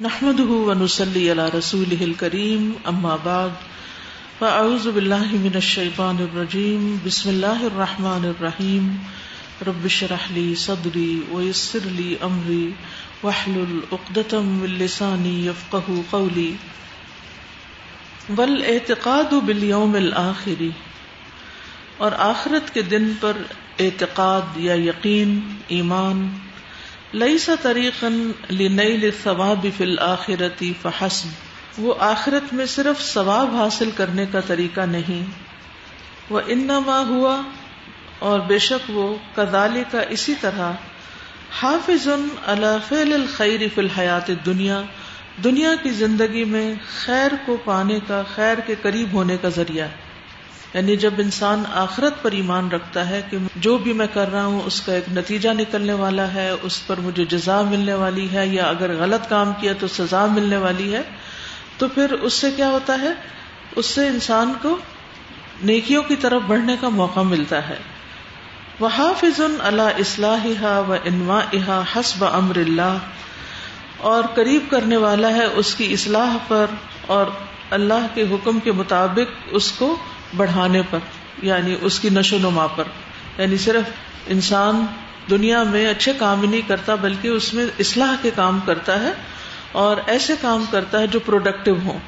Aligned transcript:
نحمده 0.00 0.44
ونسلي 0.44 1.30
على 1.30 1.48
رسوله 1.48 2.04
الكريم، 2.04 2.62
أما 2.88 3.16
بعد، 3.24 3.52
فأعوذ 4.40 4.92
بالله 4.92 5.26
من 5.32 5.56
الشيطان 5.56 6.16
الرجيم. 6.16 7.00
بسم 7.06 7.30
الله 7.30 7.66
الرحمن 7.66 8.24
الرحيم. 8.24 8.98
رب 9.66 9.88
شرح 9.88 10.30
لي 10.32 10.54
صدري 10.54 11.20
ويسر 11.30 11.80
لي 11.84 12.16
أمري، 12.22 12.72
واحلل 13.22 13.80
عقدة 13.92 14.40
من 14.40 14.78
لساني 14.78 15.46
يفقه 15.46 16.02
قولي. 16.10 16.50
والاعتقاد 18.38 19.34
باليوم 19.34 19.96
الآخر، 19.96 20.68
اور 21.98 22.12
آخرت 22.12 22.74
کے 22.74 22.82
دن 22.82 23.12
پر 23.20 23.32
اعتقاد 23.78 24.56
یا 24.56 24.74
یقین، 24.74 25.40
ایمان 25.68 26.28
لئی 27.14 27.38
طریقا 27.62 28.08
لنیل 28.50 29.04
الثواب 29.04 29.66
فی 29.76 29.84
الاخرتی 29.84 30.72
فحسب۔ 30.82 31.28
وہ 31.78 31.94
آخرت 31.98 32.54
میں 32.54 32.66
صرف 32.66 33.02
ثواب 33.02 33.56
حاصل 33.56 33.90
کرنے 33.90 34.26
کا 34.32 34.40
طریقہ 34.40 34.80
نہیں۔ 34.80 35.30
وہ 36.30 36.40
انما 36.46 36.98
ہوا 37.08 37.42
اور 38.18 38.40
بے 38.40 38.58
شک 38.58 38.90
وہ 38.90 39.16
کدال 39.34 39.82
کا 39.90 40.00
اسی 40.00 40.34
طرح، 40.40 40.72
حافظ 41.62 42.08
فعل 42.88 43.12
الخیر 43.12 43.60
فی 43.74 43.80
الحیات 43.80 44.30
دنیا 44.46 44.82
دنیا 45.44 45.70
کی 45.82 45.90
زندگی 45.90 46.44
میں 46.44 46.74
خیر 47.04 47.30
کو 47.46 47.56
پانے 47.64 47.98
کا، 48.06 48.22
خیر 48.34 48.58
کے 48.58 48.74
قریب 48.82 49.12
ہونے 49.12 49.36
کا 49.42 49.48
ذریعہ۔ 49.48 49.86
یعنی 50.74 50.96
جب 50.96 51.14
انسان 51.18 51.62
آخرت 51.72 52.22
پر 52.22 52.32
ایمان 52.32 52.68
رکھتا 52.68 53.08
ہے 53.08 53.22
کہ 53.30 53.36
جو 53.56 53.78
بھی 53.78 53.92
میں 53.92 54.06
کر 54.14 54.32
رہا 54.32 54.44
ہوں، 54.44 54.60
اس 54.64 54.80
کا 54.80 54.92
ایک 54.92 55.04
نتیجہ 55.12 55.48
نکلنے 55.48 55.92
والا 55.92 56.34
ہے، 56.34 56.50
اس 56.62 56.86
پر 56.86 57.00
مجھے 57.00 57.24
جزا 57.24 57.62
ملنے 57.62 57.94
والی 57.94 58.32
ہے، 58.32 58.46
یا 58.46 58.64
اگر 58.64 58.96
غلط 58.96 59.28
کام 59.28 59.52
کیا 59.60 59.72
تو 59.78 59.88
سزا 59.88 60.26
ملنے 60.26 60.56
والی 60.56 60.94
ہے، 60.94 61.02
تو 61.78 61.88
پھر 61.88 62.12
اس 62.12 62.32
سے 62.32 62.50
کیا 62.50 62.68
ہوتا 62.68 62.98
ہے؟ 63.00 63.12
اس 63.76 63.86
سے 63.86 64.06
انسان 64.06 64.52
کو 64.62 64.78
نیکیوں 65.62 66.02
کی 66.02 66.16
طرف 66.16 66.42
بڑھنے 66.46 66.76
کا 66.80 66.88
موقع 66.88 67.20
ملتا 67.20 67.68
ہے۔ 67.68 67.76
وہ 68.80 68.88
حافظ 68.98 69.40
اللہ 69.60 69.98
اصلاح 69.98 70.46
و 70.88 70.94
انوا 71.04 71.40
احا 71.52 71.82
حسب 71.96 72.24
امر 72.24 72.56
اللہ 72.56 72.98
اور 73.98 74.24
قریب 74.34 74.70
کرنے 74.70 74.96
والا 74.96 75.28
ہے 75.28 75.44
اس 75.44 75.74
کی 75.74 75.92
اصلاح 75.92 76.36
پر 76.48 76.66
اور 77.06 77.26
اللہ 77.70 78.06
کے 78.14 78.22
حکم 78.22 78.60
کے 78.60 78.72
مطابق 78.72 79.48
اس 79.50 79.72
کو 79.72 79.96
بڑھانے 80.36 80.82
پر 80.90 80.98
یعنی 81.42 81.76
اس 81.80 82.00
کی 82.00 82.08
نشو 82.10 82.38
نما 82.38 82.66
پر۔ 82.66 82.84
یعنی 83.38 83.56
صرف 83.56 83.90
انسان 84.26 84.86
دنیا 85.30 85.62
میں 85.62 85.86
اچھے 85.86 86.12
کام 86.18 86.42
ہی 86.42 86.46
نہیں 86.46 86.68
کرتا، 86.68 86.94
بلکہ 86.94 87.28
اس 87.28 87.54
میں 87.54 87.66
اصلاح 87.78 88.14
کے 88.22 88.30
کام 88.34 88.60
کرتا 88.66 89.00
ہے 89.00 89.12
اور 89.72 89.96
ایسے 90.06 90.32
کام 90.40 90.64
کرتا 90.70 91.00
ہے 91.00 91.06
جو 91.06 91.20
پروڈکٹیو 91.20 91.74
ہوں۔ 91.84 91.98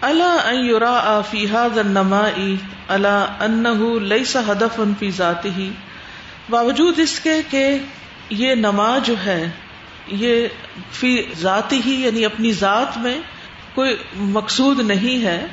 اللہ 0.00 0.54
یورا 0.54 1.20
فیحاد 1.30 1.76
نما 1.86 2.28
اللہ 2.88 3.26
ان 3.40 3.64
لئی 4.02 4.24
سا 4.24 4.40
ہدف 4.48 4.80
ان 4.80 4.92
فی 4.98 5.10
ذاتی 5.10 5.50
ہی 5.56 5.70
باوجود 6.50 6.98
اس 6.98 7.20
کے 7.20 7.42
کہ 7.50 7.78
یہ 8.30 8.54
نما 8.54 8.98
جو 8.98 9.14
ہے، 9.26 9.50
یہ 10.06 10.48
فی 10.92 11.22
ذاتی 11.38 11.80
ہی 11.86 12.04
یعنی 12.04 12.24
اپنی 12.24 12.52
ذات 12.52 12.98
میں 12.98 13.18
کوئی 13.74 13.96
مقصود 14.16 14.80
نہیں 14.80 15.24
ہے 15.24 15.46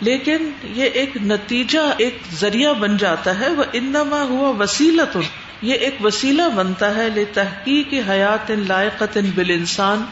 لیکن 0.00 0.50
یہ 0.62 0.84
ایک 0.84 1.16
نتیجہ، 1.16 1.78
ایک 1.98 2.18
ذریعہ 2.40 2.72
بن 2.72 2.96
جاتا 2.96 3.40
ہے 3.40 3.48
وہ 3.48 3.64
انما 3.72 4.22
ہوا 4.22 4.62
وسیلت 4.62 5.16
یہ 5.62 5.74
ایک 5.74 5.96
وسیلہ 6.04 6.42
بنتا 6.54 6.94
ہے 6.94 7.08
لے 7.14 7.24
تحقیق 7.24 7.94
حیات 8.08 8.50
لائقت 8.50 9.18
بال 9.34 9.50
انسان 9.50 10.04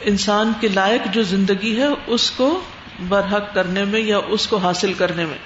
انسان 0.00 0.52
کے 0.60 0.68
لائق 0.68 1.14
جو 1.14 1.22
زندگی 1.22 1.80
ہے، 1.80 1.86
اس 2.06 2.30
کو 2.30 2.60
برحق 3.08 3.54
کرنے 3.54 3.84
میں 3.84 4.00
یا 4.00 4.18
اس 4.18 4.46
کو 4.46 4.56
حاصل 4.56 4.92
کرنے 4.92 5.26
میں۔ 5.26 5.38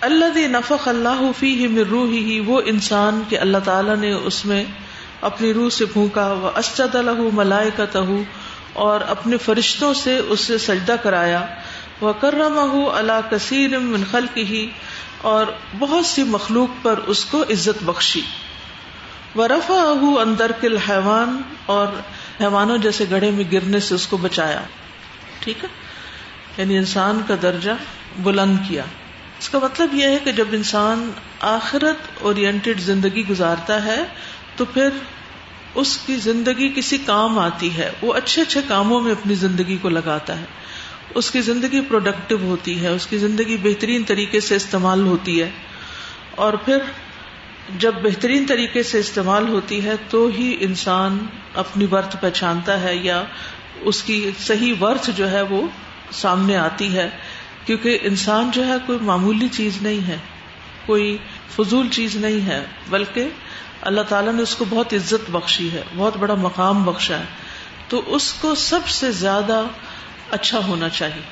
اللہ 0.00 0.38
نفق 0.38 0.88
اللہ 0.88 1.30
فی 1.38 1.66
ہی 1.66 1.84
روح 1.90 2.08
ہی 2.08 2.40
وہ 2.40 2.60
انسان 2.64 3.22
کے 3.28 3.38
اللہ 3.38 3.58
تعالیٰ 3.64 3.96
نے 3.96 4.12
اس 4.12 4.44
میں 4.44 4.64
اپنی 5.20 5.54
روح 5.54 5.68
سے 5.68 5.84
پھونکا۔ 5.84 6.32
وہ 6.32 6.50
اسد 6.56 6.94
الح 6.94 7.20
ملائے 7.32 7.70
اور 8.72 9.00
اپنے 9.00 9.36
فرشتوں 9.36 9.94
سے 9.94 10.16
اس 10.16 10.40
سے 10.40 10.58
سجدہ 10.58 10.96
کرایا۔ 11.02 11.46
وہ 12.02 12.12
کرم 12.12 12.88
اللہ 12.92 13.30
کثیر 13.30 13.78
منخل 13.78 14.26
کی 14.34 14.70
اور 15.18 15.46
بہت 15.78 16.06
سی 16.06 16.22
مخلوق 16.22 16.84
پر 16.84 16.98
اس 17.06 17.24
کو 17.24 17.42
عزت 17.42 17.82
بخشی۔ 17.82 18.20
وہ 19.34 19.46
رفا 19.46 20.20
اندر 20.20 20.52
کل 20.60 20.76
حیوان 20.76 21.42
اور 21.66 21.86
حیوانوں 22.40 22.78
جیسے 22.78 23.04
گڑھے 23.10 23.30
میں 23.30 23.44
گرنے 23.52 23.80
سے 23.80 23.94
اس 23.94 24.06
کو 24.06 24.16
بچایا۔ 24.16 24.62
ٹھیک 25.40 25.64
ہے؟ 25.64 25.68
یعنی 26.56 26.78
انسان 26.78 27.20
کا 27.26 27.34
درجہ 27.42 27.70
بلند 28.18 28.56
کیا۔ 28.68 28.84
اس 29.38 29.48
کا 29.48 29.58
مطلب 29.58 29.94
یہ 29.94 30.04
ہے 30.04 30.18
کہ 30.24 30.32
جب 30.32 30.48
انسان 30.52 31.10
آخرت 31.40 31.96
اورینٹیڈ 32.20 32.80
زندگی 32.80 33.28
گزارتا 33.28 33.84
ہے، 33.84 34.04
تو 34.56 34.64
پھر 34.64 34.88
اس 35.74 35.98
کی 36.06 36.16
زندگی 36.16 36.72
کسی 36.76 36.98
کام 36.98 37.38
آتی 37.38 37.76
ہے۔ 37.76 37.90
وہ 38.02 38.14
اچھے 38.14 38.42
اچھے 38.42 38.60
کاموں 38.68 39.00
میں 39.00 39.12
اپنی 39.12 39.34
زندگی 39.34 39.76
کو 39.76 39.88
لگاتا 39.88 40.40
ہے۔ 40.40 40.44
اس 41.14 41.30
کی 41.30 41.40
زندگی 41.40 41.80
پروڈکٹیو 41.80 42.38
ہوتی 42.38 42.82
ہے، 42.82 42.88
اس 42.88 43.06
کی 43.06 43.18
زندگی 43.18 43.56
بہترین 43.62 44.04
طریقے 44.06 44.40
سے 44.40 44.56
استعمال 44.56 45.00
ہوتی 45.06 45.42
ہے۔ 45.42 45.50
اور 46.30 46.52
پھر 46.52 46.78
جب 47.78 47.94
بہترین 47.94 48.44
طریقے 48.48 48.82
سے 48.82 48.98
استعمال 48.98 49.48
ہوتی 49.48 49.84
ہے 49.84 49.92
تو 50.10 50.30
ہی 50.38 50.56
انسان 50.60 51.18
اپنی 51.54 51.86
ورتھ 51.92 52.16
پہچانتا 52.20 52.80
ہے 52.80 52.96
یا 52.96 53.24
اس 53.80 54.02
کی 54.02 54.30
صحیح 54.38 54.74
ورتھ 54.80 55.10
جو 55.16 55.30
ہے 55.30 55.42
وہ 55.42 55.66
سامنے 56.12 56.56
آتی 56.56 56.96
ہے۔ 56.96 57.10
کیونکہ 57.66 57.98
انسان 58.02 58.50
جو 58.50 58.66
ہے 58.66 58.72
کوئی 58.86 58.98
معمولی 59.02 59.48
چیز 59.52 59.82
نہیں 59.82 60.08
ہے، 60.08 60.16
کوئی 60.86 61.18
فضول 61.56 61.88
چیز 61.88 62.16
نہیں 62.16 62.46
ہے، 62.46 62.64
بلکہ 62.90 63.28
اللہ 63.80 64.00
تعالیٰ 64.00 64.32
نے 64.32 64.42
اس 64.42 64.54
کو 64.54 64.64
بہت 64.70 64.94
عزت 64.94 65.30
بخشی 65.30 65.72
ہے، 65.72 65.82
بہت 65.96 66.16
بڑا 66.16 66.34
مقام 66.34 66.82
بخشا 66.82 67.18
ہے۔ 67.18 67.24
تو 67.88 68.02
اس 68.06 68.32
کو 68.32 68.54
سب 68.54 68.88
سے 68.88 69.10
زیادہ 69.10 69.62
اچھا 70.32 70.58
ہونا 70.58 70.88
چاہیے۔ 70.88 71.22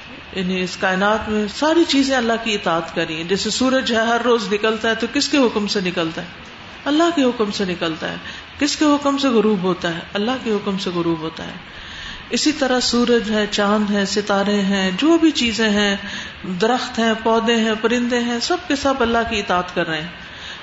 یعنی 0.41 0.61
اس 0.61 0.77
کائنات 0.77 1.28
میں 1.28 1.47
ساری 1.55 1.84
چیزیں 1.84 2.16
اللہ 2.16 2.33
کی 2.44 2.55
اطاعت 2.55 2.94
کری 2.94 3.25
جیسے 3.28 3.50
سورج 3.50 3.93
ہے، 3.93 3.97
ہر 3.97 4.21
روز 4.25 4.53
نکلتا 4.53 4.91
ہے، 4.91 4.94
تو 4.94 5.06
کس 5.12 5.28
کے 5.28 5.38
حکم 5.38 5.66
سے 5.66 5.81
نکلتا 5.81 6.22
ہے؟ 6.22 6.27
اللہ 6.84 7.03
کے 7.16 7.22
حکم 7.22 7.50
سے 7.50 7.65
نکلتا 7.65 8.10
ہے۔ 8.10 8.16
کس 8.59 8.77
کے 8.77 8.84
حکم 8.84 9.19
سے 9.19 9.28
غروب 9.28 9.62
ہوتا 9.62 9.94
ہے؟ 9.94 10.00
اللہ 10.15 10.31
کے 10.44 10.50
حکم 10.50 10.78
سے 10.78 10.91
غروب 10.91 11.19
ہوتا 11.19 11.47
ہے۔ 11.47 11.53
اسی 12.31 12.53
طرح 12.53 12.81
سورج 12.81 13.31
ہے، 13.31 13.47
چاند 13.50 13.91
ہے، 13.91 14.06
ستارے 14.06 14.60
ہیں، 14.60 14.91
جو 14.97 15.19
بھی 15.19 15.31
چیزیں 15.31 15.71
ہیں، 15.71 15.97
درخت 16.60 16.99
ہیں، 16.99 17.12
پودے 17.22 17.56
ہیں، 17.56 17.75
پرندے 17.81 18.19
ہیں، 18.19 18.39
سب 18.43 18.56
کے 18.69 18.77
سب 18.77 18.94
اللہ 19.00 19.19
کی 19.31 19.39
اطاعت 19.39 19.75
کر 19.75 19.89
رہے 19.89 20.00
ہیں۔ 20.00 20.09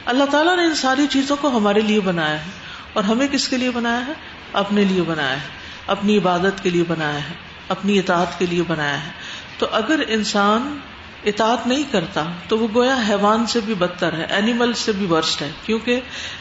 اللہ 0.06 0.24
تعالیٰ 0.24 0.58
نے 0.58 0.64
ان 0.64 0.76
ساری 0.76 1.08
چیزوں 1.08 1.36
کو 1.42 1.58
ہمارے 1.58 1.82
لیے 1.82 2.00
بنایا 2.00 2.46
ہے۔ 2.46 2.50
اور 2.94 3.04
ہمیں 3.04 3.28
کس 3.28 3.48
کے 3.48 3.58
لیے 3.58 3.72
بنایا 3.72 4.08
ہے؟ 4.08 4.14
اپنے 4.54 4.84
لیے 4.84 5.02
بنایا 5.02 5.32
ہے۔ 5.32 5.48
اپنی 5.88 6.18
عبادت 6.18 6.64
کے 6.64 6.70
لیے 6.70 6.84
بنایا 6.88 7.30
ہے۔ 7.30 7.47
اپنی 7.70 8.00
اطاعت 8.00 8.40
کے 8.40 8.46
لیے 8.46 8.64
بنایا 8.68 9.06
ہے۔ 9.06 9.12
تو 9.58 9.68
اگر 9.72 10.04
انسان 10.08 10.80
اطاعت 11.26 11.68
نہیں 11.68 11.84
کرتا، 11.92 12.24
تو 12.48 12.58
وہ 12.58 12.68
گویا 12.76 12.96
حیوان 13.10 13.46
سے 13.46 13.60
بھی 13.66 13.74
بدتر 13.74 14.14
ہے 14.14 14.26
اینیمل 14.30 14.74
سے 14.74 14.92
بھی 14.92 15.06
ورسٹ 15.06 15.42
ہے۔ 15.42 15.52
کیونکہ 15.66 16.00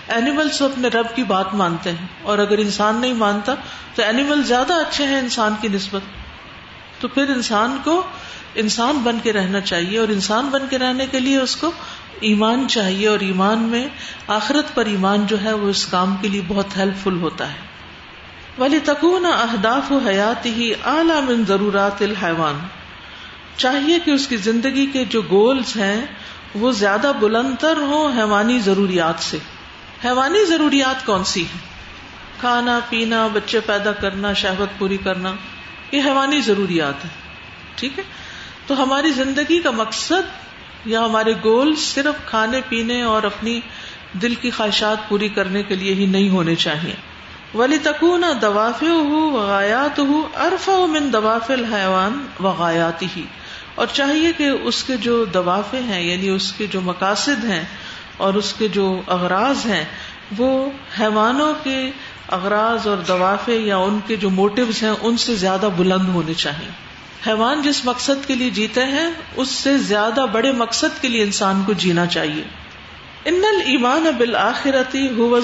اینیملس 0.08 0.62
اپنے 0.62 0.88
رب 0.88 1.06
کی 1.14 1.22
بات 1.22 1.54
مانتے 1.54 1.90
ہیں۔ 1.90 2.06
اور 2.22 2.38
اگر 2.38 2.58
انسان 2.58 2.96
نہیں 2.96 3.12
مانتا، 3.12 3.54
تو 3.94 4.02
اینیمل 4.02 4.42
زیادہ 4.42 4.72
اچھے 4.72 5.04
ہیں 5.04 5.18
انسان 5.18 5.54
کی 5.60 5.68
نسبت۔ 5.68 6.00
تو 7.00 7.08
پھر 7.08 7.28
انسان 7.28 7.76
کو 7.84 8.02
انسان 8.54 8.98
بن 8.98 9.18
کے 9.22 9.32
رہنا 9.32 9.60
چاہیے، 9.60 9.98
اور 9.98 10.08
انسان 10.08 10.46
بن 10.46 10.62
کے 10.70 10.78
رہنے 10.78 11.06
کے 11.06 11.20
لیے 11.20 11.38
اس 11.38 11.56
کو 11.56 11.72
ایمان 12.20 12.68
چاہیے۔ 12.68 13.08
اور 13.08 13.20
ایمان 13.20 13.58
میں 13.58 13.88
آخرت 14.28 14.74
پر 14.74 14.84
ایمان 14.86 15.26
جو 15.26 15.42
ہے، 15.42 15.52
وہ 15.52 15.68
اس 15.68 15.86
کام 15.86 16.16
کے 16.20 16.28
لیے 16.28 16.42
بہت 16.48 16.76
ہیلپ 16.76 16.96
فل 17.02 17.20
ہوتا 17.20 17.52
ہے۔ 17.52 17.75
ولی 18.58 18.78
تکون 18.84 19.26
اہداف 19.26 19.92
و 19.92 19.98
حیات 19.98 20.46
ہی 20.46 20.72
اعلی 20.84 21.20
من 21.22 21.44
ضرورات 21.44 22.02
الحیوان 22.02 22.58
چاہیے 23.56 23.98
کہ 24.04 24.10
اس 24.10 24.28
کی 24.28 24.36
زندگی 24.36 24.86
کے 24.86 25.04
جو 25.04 25.22
گولز 25.22 25.76
ہیں، 25.76 26.06
وہ 26.54 26.72
زیادہ 26.72 27.12
بلند 27.20 27.54
تر 27.60 27.76
ہوں 27.76 28.18
حیوانی 28.18 28.58
ضروریات 28.58 29.14
سے۔ 29.18 29.38
حیوانی 30.04 30.44
ضروریات 30.44 31.06
کون 31.06 31.24
سی 31.24 31.42
ہیں؟ 31.42 31.60
کھانا، 32.40 32.80
پینا، 32.88 33.28
بچے 33.32 33.60
پیدا 33.60 33.92
کرنا، 33.92 34.32
شہوت 34.32 34.78
پوری 34.78 34.96
کرنا، 34.96 35.32
یہ 35.92 36.02
حیوانی 36.02 36.40
ضروریات 36.40 37.04
ہے 37.04 37.10
ٹھیک 37.74 37.98
ہے؟ 37.98 38.04
تو 38.66 38.82
ہماری 38.82 39.10
زندگی 39.10 39.58
کا 39.58 39.70
مقصد 39.70 40.46
یا 40.84 41.04
ہمارے 41.04 41.32
گول 41.44 41.74
صرف 41.74 42.26
کھانے، 42.26 42.60
پینے 42.68 43.02
اور 43.02 43.22
اپنی 43.22 43.60
دل 44.22 44.34
کی 44.34 44.50
خواہشات 44.50 45.08
پوری 45.08 45.28
کرنے 45.28 45.62
کے 45.62 45.74
لیے 45.74 45.94
ہی 45.94 46.06
نہیں 46.06 46.28
ہونے 46.28 46.54
چاہیے۔ 46.54 46.94
ولی 47.54 47.78
تکون 47.78 48.24
دواف 48.42 48.82
ہو 48.82 49.30
وغیات 49.30 49.98
ہو 49.98 50.28
ارف 50.34 50.68
من 50.68 51.12
دواف 51.12 51.50
الحیوان 51.50 52.26
وغایات 52.40 53.02
ہی 53.02 53.22
اور 53.74 53.86
چاہیے 53.92 54.32
کہ 54.32 54.48
اس 54.48 54.84
کے 54.84 54.96
جو 54.96 55.24
دوافے 55.24 55.80
ہیں 55.80 56.02
یعنی 56.02 56.28
اس 56.28 56.52
کے 56.52 56.66
جو 56.66 56.80
مقاصد 56.80 57.44
ہیں 57.44 57.64
اور 58.16 58.34
اس 58.34 58.54
کے 58.58 58.68
جو 58.68 59.00
اغراض 59.06 59.66
ہیں، 59.66 59.84
وہ 60.38 60.70
حیوانوں 61.00 61.54
کے 61.62 61.90
اغراض 62.28 62.86
اور 62.86 62.96
دوافے 62.96 63.56
یا 63.56 63.76
ان 63.76 63.98
کے 64.06 64.16
جو 64.16 64.30
موٹوز 64.30 64.82
ہیں، 64.82 64.94
ان 65.00 65.16
سے 65.16 65.34
زیادہ 65.34 65.68
بلند 65.76 66.08
ہونے 66.08 66.34
چاہیے۔ 66.34 66.68
حیوان 67.26 67.62
جس 67.62 67.84
مقصد 67.84 68.26
کے 68.26 68.34
لیے 68.34 68.50
جیتے 68.50 68.84
ہیں، 68.84 69.10
اس 69.36 69.48
سے 69.48 69.78
زیادہ 69.78 70.26
بڑے 70.32 70.52
مقصد 70.52 71.02
کے 71.02 71.08
لیے 71.08 71.22
انسان 71.22 71.62
کو 71.66 71.72
جینا 71.72 72.06
چاہیے۔ 72.06 72.42
ان 73.24 73.42
المان 73.44 74.06
بالآخرتی 74.18 75.08
هو 75.08 75.40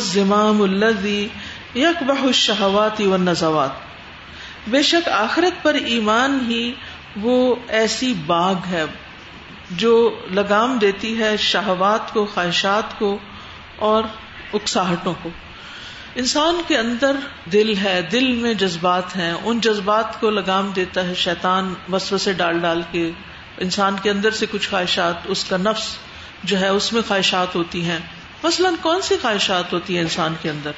الزمام 1.75 2.21
الذي 2.21 2.21
يقبح 2.21 2.27
الشهوات 2.27 3.71
بے 4.67 4.83
شک 4.83 5.09
آخرت 5.09 5.63
پر 5.63 5.75
ایمان 5.75 6.39
ہی 6.49 6.73
وہ 7.17 7.55
ایسی 7.69 8.15
باغ 8.27 8.55
ہے 8.71 8.85
جو 9.71 10.21
لگام 10.31 10.79
دیتی 10.79 11.19
ہے 11.19 11.37
شہوات 11.37 12.13
کو، 12.13 12.27
خواہشات 12.27 12.99
کو 12.99 13.19
اور 13.77 14.03
اکساہٹوں 14.53 15.15
کو۔ 15.23 15.29
انسان 16.15 16.61
کے 16.69 16.79
اندر 16.79 17.17
دل 17.53 17.77
ہے، 17.77 18.03
دل 18.03 18.33
میں 18.33 18.55
جذبات 18.55 19.17
ہیں۔ 19.17 19.33
ان 19.45 19.61
جذبات 19.61 20.21
کو 20.21 20.31
لگام 20.31 20.71
دیتا 20.77 21.05
ہے 21.05 21.15
شیطان 21.15 21.75
وسو 21.93 22.19
سے 22.19 22.33
ڈال 22.33 22.59
ڈال 22.59 22.83
کے۔ 22.91 23.11
انسان 23.59 23.97
کے 24.03 24.11
اندر 24.11 24.31
سے 24.31 24.47
کچھ 24.51 24.69
خواہشات، 24.69 25.15
اس 25.25 25.45
کا 25.45 25.57
نفس 25.57 25.97
جو 26.45 26.61
ہے، 26.61 26.69
اس 26.69 26.93
میں 26.93 27.03
خواہشات 27.09 27.55
ہوتی 27.55 27.85
ہیں۔ 27.85 27.99
مثلاً 28.43 28.75
کون 28.81 29.03
سی 29.03 29.17
خواہشات 29.23 29.73
ہوتی 29.73 29.95
ہیں 29.95 30.03
انسان 30.03 30.35
کے 30.43 30.51
اندر؟ 30.51 30.71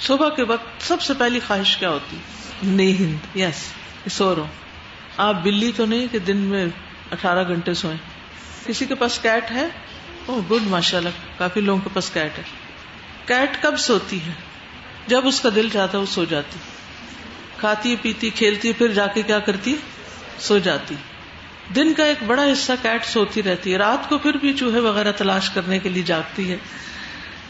صبح 0.00 0.28
کے 0.28 0.42
وقت 0.42 0.82
سب 0.82 1.02
سے 1.02 1.12
پہلی 1.18 1.40
خواہش 1.46 1.76
کیا 1.76 1.90
ہوتی؟ 1.90 2.16
نیند 2.62 3.36
یس 3.36 3.72
سو 4.10 4.34
رہو 4.34 4.46
آپ 5.16 5.34
بلی 5.42 5.72
تو 5.76 5.86
نہیں 5.86 6.06
کہ 6.12 6.18
دن 6.18 6.36
میں 6.36 6.66
اٹھارہ 7.12 7.48
گھنٹے 7.48 7.74
سوئیں۔ 7.74 7.96
کسی 8.66 8.86
کے 8.86 8.94
پاس 8.94 9.18
کیٹ 9.18 9.50
ہے؟ 9.50 9.68
او 10.26 10.40
گڈ 10.50 10.62
ماشاء 10.62 10.98
اللہ 10.98 11.08
کافی 11.38 11.60
لوگوں 11.60 11.80
کے 11.80 11.90
پاس 11.92 12.10
کیٹ 12.10 12.38
ہے۔ 12.38 12.42
کیٹ 13.26 13.62
کب 13.62 13.76
سوتی 13.78 14.20
ہے؟ 14.26 14.32
جب 15.06 15.26
اس 15.26 15.40
کا 15.40 15.48
دل 15.54 15.68
چاہتا 15.72 15.98
ہے 15.98 16.00
وہ 16.00 16.06
سو 16.06 16.24
جاتی۔ 16.24 16.58
کھاتی 17.56 17.96
پیتی 18.02 18.30
کھیلتی 18.30 18.72
پھر 18.72 18.88
جا 18.88 19.06
کے 19.06 19.22
کیا 19.22 19.38
کرتی؟ 19.38 19.76
سو 20.38 20.58
جاتی۔ 20.58 20.94
دن 21.74 21.94
کا 21.94 22.04
ایک 22.04 22.22
بڑا 22.26 22.52
حصہ 22.52 22.72
کیٹ 22.82 23.04
سوتی 23.04 23.42
رہتی 23.42 23.72
ہے۔ 23.72 23.78
رات 23.78 24.08
کو 24.08 24.18
پھر 24.18 24.34
بھی 24.34 24.52
چوہے 24.52 24.80
وغیرہ 24.80 25.12
تلاش 25.12 25.50
کرنے 25.50 25.78
کے 25.78 25.88
لیے 25.88 26.02
جاگتی 26.02 26.50
ہے۔ 26.50 26.56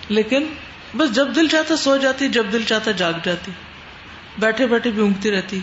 لیکن 0.08 0.46
بس 0.96 1.14
جب 1.14 1.34
دل 1.36 1.48
چاہتا 1.48 1.76
سو 1.76 1.96
جاتی، 1.96 2.28
جب 2.28 2.46
دل 2.52 2.62
چاہتا 2.62 2.90
جاگ 2.90 3.12
جاتی، 3.24 3.52
بیٹھے 4.38 4.66
بیٹھے 4.66 4.90
بھی 4.90 5.02
اونگتی 5.02 5.30
رہتی۔ 5.30 5.60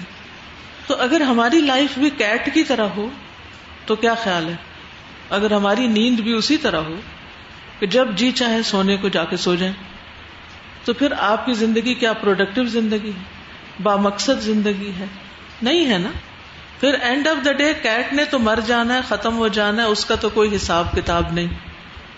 تو 0.88 0.96
اگر 1.02 1.22
ہماری 1.22 1.60
لائف 1.60 2.00
بھی 2.00 2.10
کیٹ 2.10 2.54
کی 2.54 2.64
طرح 2.64 2.86
ہو، 2.86 3.10
تو 3.86 3.96
کیا 3.96 4.14
خیال 4.14 4.50
ہے؟ 4.50 4.56
اگر 5.30 5.52
ہماری 5.54 5.88
نیند 5.88 6.20
بھی 6.20 6.34
اسی 6.34 6.58
طرح 6.58 6.78
ہو 6.78 6.96
کہ 7.80 7.88
جب 7.88 8.08
جی 8.16 8.32
چاہے 8.32 8.64
سونے 8.64 8.98
کو 8.98 9.10
جا 9.10 9.24
کے 9.24 9.38
سو 9.38 9.56
جائیں، 9.56 9.74
تو 10.86 10.94
پھر 10.94 11.14
آپ 11.20 11.46
کی 11.46 11.54
زندگی 11.54 11.94
کیا 11.94 12.14
پروڈکٹیو 12.14 12.64
زندگی 12.64 13.10
ہے؟ 13.10 13.24
با 13.84 13.96
مقصد 13.96 14.42
زندگی 14.42 14.92
ہے؟ 15.00 15.06
نہیں 15.62 15.94
ہے 15.94 15.98
نا؟ 15.98 16.10
پھر 16.80 16.94
end 17.02 17.28
of 17.28 17.46
the 17.46 17.52
day 17.52 17.74
cat 17.82 18.14
نے 18.14 18.26
تو 18.26 18.40
مر 18.40 18.60
جانا 18.66 18.94
ہے، 18.94 19.00
ختم 19.08 19.38
ہو 19.38 19.48
جانا 19.48 19.84
ہے، 19.84 19.88
اس 19.88 20.06
کا 20.06 20.16
تو 20.16 20.30
کوئی 20.30 20.56
حساب 20.56 20.92
کتاب 20.92 21.34
نہیں۔ 21.34 21.48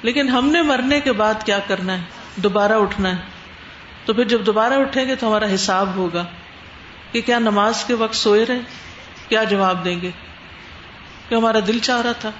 لیکن 0.01 0.29
ہم 0.29 0.49
نے 0.49 0.61
مرنے 0.61 0.99
کے 1.01 1.11
بعد 1.11 1.33
کیا 1.45 1.59
کرنا 1.67 1.93
ہے؟ 1.93 2.22
دوبارہ 2.35 2.71
اٹھنا 2.71 3.09
ہے۔ 3.09 3.21
تو 4.05 4.13
پھر 4.13 4.23
جب 4.23 4.45
دوبارہ 4.45 4.73
اٹھیں 4.73 5.05
گے 5.07 5.15
تو 5.15 5.27
ہمارا 5.27 5.45
حساب 5.55 5.95
ہوگا 5.95 6.25
کہ 7.11 7.21
کیا 7.21 7.39
نماز 7.39 7.83
کے 7.85 7.93
وقت 7.93 8.15
سوئے 8.15 8.45
رہے 8.45 8.59
کیا 9.29 9.43
جواب 9.43 9.85
دیں 9.85 10.01
گے؟ 10.01 10.11
کہ 11.29 11.35
ہمارا 11.35 11.59
دل 11.67 11.79
چاہ 11.79 12.01
رہا 12.01 12.11
تھا؟ 12.11 12.31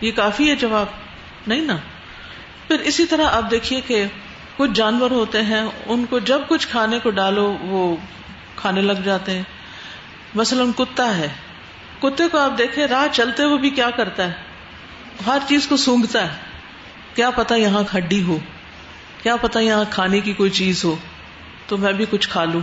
یہ 0.00 0.12
کافی 0.12 0.50
ہے 0.50 0.56
جواب۔ 0.56 0.86
نہیں 1.46 1.60
نا؟ 1.60 1.76
پھر 2.68 2.80
اسی 2.80 3.06
طرح 3.06 3.26
آپ 3.26 3.50
دیکھیے 3.50 3.80
کہ 3.80 4.04
کچھ 4.56 4.70
جانور 4.74 5.10
ہوتے 5.10 5.42
ہیں، 5.42 5.62
ان 5.86 6.04
کو 6.10 6.18
جب 6.18 6.40
کچھ 6.48 6.68
کھانے 6.68 6.98
کو 6.98 7.10
ڈالو، 7.10 7.56
وہ 7.60 7.96
کھانے 8.56 8.80
لگ 8.80 8.92
جاتے 8.92 9.32
ہیں۔ 9.32 9.42
مثلاً 10.34 10.72
کتا 10.72 11.16
ہے۔ 11.16 11.28
کتے 12.02 12.28
کو 12.28 12.38
آپ 12.38 12.58
دیکھیں، 12.58 12.86
راہ 12.86 13.06
چلتے 13.12 13.42
ہوئے 13.42 13.58
بھی 13.58 13.70
کیا 13.70 13.90
کرتا 13.90 14.24
ہے؟ 14.24 14.32
ہر 15.26 15.38
چیز 15.48 15.66
کو 15.66 15.76
سونگتا 15.76 16.32
ہے۔ 16.32 16.36
کیا 17.14 17.30
پتا 17.30 17.54
یہاں 17.54 17.82
ہڈی 17.96 18.22
ہو۔ 18.22 18.38
کیا 19.22 19.36
پتا 19.36 19.60
یہاں 19.60 19.84
کھانے 19.90 20.20
کی 20.20 20.32
کوئی 20.32 20.50
چیز 20.50 20.84
ہو، 20.84 20.96
تو 21.66 21.76
میں 21.76 21.92
بھی 21.92 22.04
کچھ 22.10 22.28
کھا 22.28 22.44
لوں۔ 22.44 22.60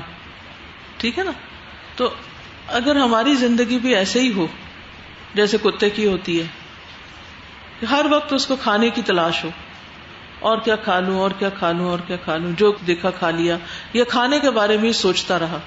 ٹھیک 0.97 1.19
ہے 1.19 1.23
نا؟ 1.23 1.31
تو 1.95 2.13
اگر 2.67 2.95
ہماری 2.95 3.35
زندگی 3.35 3.79
بھی 3.79 3.95
ایسے 3.95 4.19
ہی 4.19 4.33
ہو، 4.33 4.47
جیسے 5.33 5.57
کتے 5.63 5.89
کی 5.89 6.07
ہوتی 6.07 6.41
ہے 6.41 6.45
ہر 7.91 8.05
وقت 8.11 8.33
اس 8.33 8.47
کو 8.47 8.55
کھانے 8.55 8.89
کی 8.89 9.01
تلاش 9.01 9.43
ہو، 9.43 9.49
اور 10.39 10.57
کیا 10.57 10.75
کھا 10.75 10.99
لوں، 10.99 11.19
اور 11.19 11.31
کیا 11.39 11.49
کھا 11.49 11.71
لوں، 11.71 11.89
اور 11.89 11.99
کیا 12.07 12.15
کھا 12.15 12.37
لوں، 12.37 12.51
جو 12.57 12.73
دیکھا 12.87 13.09
کھا 13.09 13.29
لیا 13.29 13.57
یہ 13.93 14.03
کھانے 14.03 14.39
کے 14.39 14.51
بارے 14.51 14.77
میں 14.77 14.91
سوچتا 14.91 15.39
رہا۔ 15.39 15.59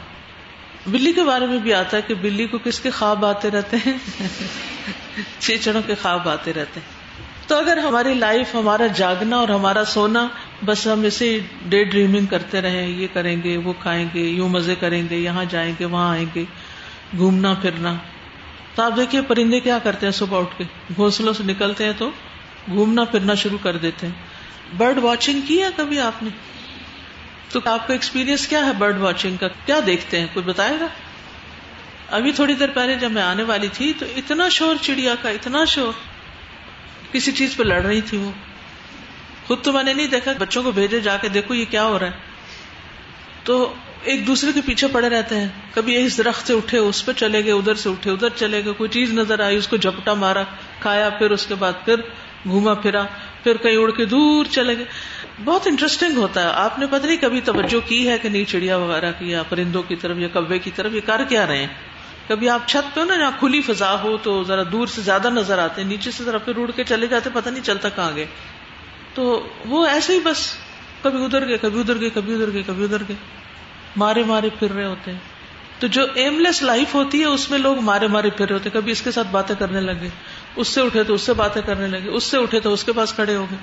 بلی 0.87 1.13
کے 1.13 1.23
بارے 1.23 1.47
میں 1.47 1.59
بھی 1.59 1.75
آتا 1.75 1.97
ہے 1.97 2.03
کہ 2.03 2.15
بلی 2.15 2.47
کو 2.47 2.59
کس 2.59 2.81
کے 2.81 2.91
خواب 2.91 3.27
آتے 3.27 3.51
رہتے 3.51 3.77
ہیں؟ 3.77 3.99
چیچڑوں 5.39 5.83
کے 5.87 5.95
خواب 6.03 6.29
آتے 6.29 6.53
رہتے 6.53 6.81
ہیں۔ 6.81 7.00
تو 7.51 7.59
اگر 7.59 7.77
ہماری 7.77 8.15
لائف 8.15 8.55
ہمارا 8.55 8.87
جاگنا 8.87 9.37
اور 9.37 9.49
ہمارا 9.49 9.85
سونا، 9.85 10.29
بس 10.65 10.87
ہم 10.87 11.03
اسے 11.03 11.41
ڈے 11.69 11.85
ڈریمنگ 11.85 12.27
کرتے 12.27 12.61
رہے 12.61 12.89
یہ 12.89 13.07
کریں 13.13 13.43
گے، 13.45 13.57
وہ 13.57 13.73
کھائیں 13.83 14.09
گے، 14.15 14.21
یوں 14.21 14.49
مزے 14.49 14.75
کریں 14.75 15.03
گے، 15.11 15.17
یہاں 15.17 15.45
جائیں 15.49 15.73
گے، 15.81 15.85
وہاں 15.85 16.11
آئیں 16.11 16.27
گے، 16.35 16.45
گھومنا، 17.17 17.55
پھرنا۔ 17.55 17.95
تو 18.75 18.83
آپ 18.83 18.93
دیکھیے 18.97 19.23
پرندے 19.23 19.61
کیا 19.61 19.79
کرتے 19.79 20.07
ہیں 20.07 20.13
صبح 20.13 20.41
اٹھ 20.41 20.59
کے؟ 20.59 20.65
گھونسلوں 20.97 21.33
سے 21.33 21.43
نکلتے 21.43 21.85
ہیں 21.85 21.93
تو 21.99 22.11
گھومنا، 22.73 23.05
پھرنا 23.05 23.35
شروع 23.35 23.59
کر 23.63 23.77
دیتے 23.77 24.07
ہیں۔ 24.07 24.15
برڈ 24.77 24.99
واچنگ 24.99 25.41
کی 25.41 25.63
ہے 25.63 25.69
کبھی 25.77 26.01
آپ 26.01 26.23
نے؟ 26.23 26.31
تو 27.49 27.61
آپ 27.65 27.87
کا 27.87 27.93
ایکسپیرئنس 27.93 28.49
کیا 28.49 28.67
ہے 28.67 28.73
برڈ 28.79 28.99
واچنگ 28.99 29.37
کا؟ 29.37 29.49
کیا 29.67 29.81
دیکھتے 29.87 30.21
ہیں؟ 30.21 30.27
کوئی 30.33 30.45
بتائے 30.45 30.77
گا؟ 30.81 30.87
ابھی 32.11 32.33
تھوڑی 32.33 32.55
دیر 32.55 32.69
پہلے 32.75 32.95
جب 32.95 33.11
میں 33.11 33.23
آنے 33.23 33.43
والی 33.43 33.69
تھی 33.73 33.93
تو 33.99 34.07
اتنا 34.17 34.49
شور 34.49 34.75
چڑیا 34.81 35.15
کا، 35.23 35.29
اتنا 35.29 35.65
شور۔ 35.65 36.10
کسی 37.13 37.33
چیز 37.33 37.57
پہ 37.57 37.63
لڑ 37.63 37.83
رہی 37.83 38.01
تھی 38.01 38.19
وہ۔ 38.19 38.31
خود 39.47 39.63
تو 39.63 39.73
میں 39.73 39.83
نے 39.83 39.93
نہیں 39.93 40.07
دیکھا 40.07 40.33
بچوں 40.39 40.63
کو 40.63 40.71
بھیجے 40.71 41.01
جا 41.01 41.17
کے 41.17 41.29
دیکھو 41.29 41.55
یہ 41.55 41.65
کیا 41.71 41.85
ہو 41.85 41.99
رہا 41.99 42.07
ہے۔ 42.07 42.13
تو 43.45 43.75
ایک 44.05 44.27
دوسرے 44.27 44.53
کے 44.53 44.61
پیچھے 44.67 44.87
پڑے 44.87 45.09
رہتے 45.09 45.37
ہیں۔ 45.37 45.49
کبھی 45.75 46.05
اس 46.05 46.19
درخت 46.19 46.47
سے 46.47 46.53
اٹھے، 46.53 46.79
اس 46.79 47.07
پہ 47.07 47.13
چلے 47.13 47.45
گئے، 47.45 47.53
ادھر 47.53 47.75
سے 47.75 47.91
اٹھے، 47.91 48.11
ادھر 48.11 48.29
چلے 48.37 48.65
گئے، 48.65 48.73
کوئی 48.73 48.91
چیز 48.91 49.13
نظر 49.13 49.41
آئی، 49.41 49.57
اس 49.57 49.69
کو 49.69 49.77
جھپٹا 49.77 50.15
مارا، 50.15 50.43
کھایا، 50.81 51.09
پھر 51.09 51.31
اس 51.31 51.47
کے 51.47 51.55
بعد 51.55 51.73
پھر 51.85 51.95
گھوما 52.45 52.75
پھرا، 52.75 53.03
پھر 53.43 53.57
کہیں 53.57 53.77
اڑ 53.77 53.91
کے 53.91 54.05
دور 54.05 54.45
چلے 54.45 54.77
گئے۔ 54.77 54.85
بہت 55.45 55.67
انٹرسٹنگ 55.67 56.17
ہوتا 56.17 56.43
ہے۔ 56.43 56.47
آپ 56.47 56.79
نے 56.79 56.87
پتہ 56.91 57.07
نہیں 57.07 57.17
کبھی 57.17 57.41
توجہ 57.41 57.89
کی 57.89 58.09
ہے 58.09 58.19
کہ 58.19 58.29
نہیں، 58.29 58.45
چڑیا 58.45 58.77
وغیرہ 58.77 59.13
کی 59.19 59.31
یا 59.31 59.43
پرندوں 59.43 59.83
کی 59.83 59.97
طرف 59.97 60.17
یا 60.19 60.29
کبے 60.33 60.59
کی 60.59 60.71
طرف، 60.75 60.95
یہ 60.95 61.01
کر 61.07 61.25
کیا 61.29 61.47
رہے 61.47 61.59
ہیں؟ 61.59 61.90
کبھی 62.31 62.49
آپ 62.49 62.61
چھت 62.67 62.95
پہ 62.95 63.01
ہو 63.01 63.05
نا، 63.05 63.17
جہاں 63.17 63.31
کھلی 63.39 63.63
فضا 63.63 64.03
ہو 64.03 64.17
تو 64.23 64.45
ذرا 64.45 64.63
دور 64.73 64.87
سے 64.87 65.03
زیادہ 65.03 65.31
نظر 65.31 65.59
آتے 65.59 65.83
ہیں، 65.83 65.89
نیچے 65.89 66.11
سے 66.11 66.25
ذرا 66.25 66.39
پھر 66.39 66.57
اڑ 66.57 66.71
کے 66.71 66.85
چلے 66.85 67.07
جاتے 67.07 67.31
پتہ 67.33 67.49
نہیں 67.49 67.65
چلتا 67.65 67.89
کہاں 67.89 68.17
گئے۔ 68.17 68.27
تو 69.15 69.49
وہ 69.65 69.87
ایسے 69.87 70.13
ہی 70.13 70.21
بس، 70.21 70.55
کبھی 71.03 71.25
ادھر 71.25 71.49
گئے، 71.49 71.59
کبھی 71.59 71.81
ادھر 71.81 72.01
گئے، 72.01 72.11
کبھی 72.11 72.35
ادھر 72.35 72.53
گئے، 72.53 72.63
کبھی 72.67 72.85
ادھر 72.85 73.03
گئے۔ 73.09 73.17
مارے 73.97 74.25
مارے 74.25 74.49
پھر 74.59 74.73
رہے 74.73 74.87
ہوتے 74.87 75.13
ہیں۔ 75.13 75.19
تو 75.79 75.87
جو 75.87 76.07
ایم 76.15 76.39
لیس 76.39 76.63
لائف 76.63 76.95
ہوتی 76.95 77.21
ہے، 77.21 77.25
اس 77.25 77.51
میں 77.51 77.59
لوگ 77.59 77.81
مارے 77.81 78.07
مارے 78.07 78.31
پھر 78.31 78.47
رہے 78.47 78.55
ہوتے 78.55 78.69
ہیں۔ 78.69 78.81
کبھی 78.81 78.93
اس 78.93 79.03
کے 79.03 79.11
ساتھ 79.11 79.29
باتیں 79.31 79.55
کرنے 79.59 79.81
لگے، 79.81 80.09
اس 80.57 80.69
سے 80.69 80.81
اٹھے 80.81 81.05
تو 81.05 81.15
اس 81.15 81.23
سے 81.23 81.33
باتیں 81.33 81.63
کرنے 81.63 81.87
لگے، 81.87 82.09
اس 82.09 82.25
سے 82.25 82.39
اٹھے 82.39 82.61
تو 82.61 82.73
اس 82.73 82.85
کے 82.85 82.93
پاس 82.93 83.13
کھڑے 83.13 83.37
ہو 83.37 83.47
گئے۔ 83.51 83.59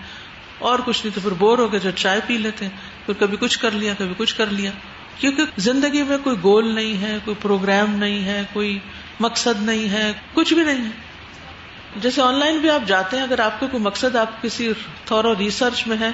اور 0.60 0.80
کچھ 0.86 1.06
نہیں 1.06 1.16
تو 1.16 1.22
پھر 1.22 1.32
بور 1.32 1.58
ہو 1.58 1.72
گئے، 1.72 1.80
جو 1.80 1.92
چائے 1.96 2.20
پی 2.28 2.38
لیتے 2.38 2.66
ہیں۔ 2.66 3.06
پھر 3.06 3.14
کبھی 3.20 3.38
کچھ 3.40 3.60
کر 3.60 3.72
لیا، 3.72 3.94
کبھی 3.98 4.14
کچھ 4.18 4.36
کر 4.36 4.46
لیا۔ 4.46 4.72
کیونکہ 5.20 5.44
زندگی 5.58 6.04
میں 6.04 6.18
کوئی 6.24 6.36
گول 6.44 6.76
نہیں 6.76 7.02
ہے، 7.02 7.18
کوئی 7.26 7.36
پروگرام 7.42 7.96
نہیں 7.96 8.26
ہے، 8.26 8.44
کوئی 8.54 8.80
مقصد 9.20 9.64
نہیں 9.64 9.90
ہے، 9.90 10.14
کچھ 10.34 10.54
بھی 10.54 10.64
نہیں 10.64 10.86
ہے۔ 10.86 10.90
جیسے 11.96 12.22
آن 12.22 12.40
لائن 12.40 12.58
بھی 12.58 12.70
آپ 12.70 12.88
جاتے 12.88 13.16
ہیں، 13.18 13.24
اگر 13.24 13.40
آپ 13.40 13.60
کو 13.60 13.68
کوئی 13.68 13.84
مقصد 13.84 14.16
آپ 14.16 14.42
کسی 14.42 14.74
تھورو 15.06 15.36
ریسرچ 15.40 15.88
میں 15.88 15.98
ہے، 16.00 16.12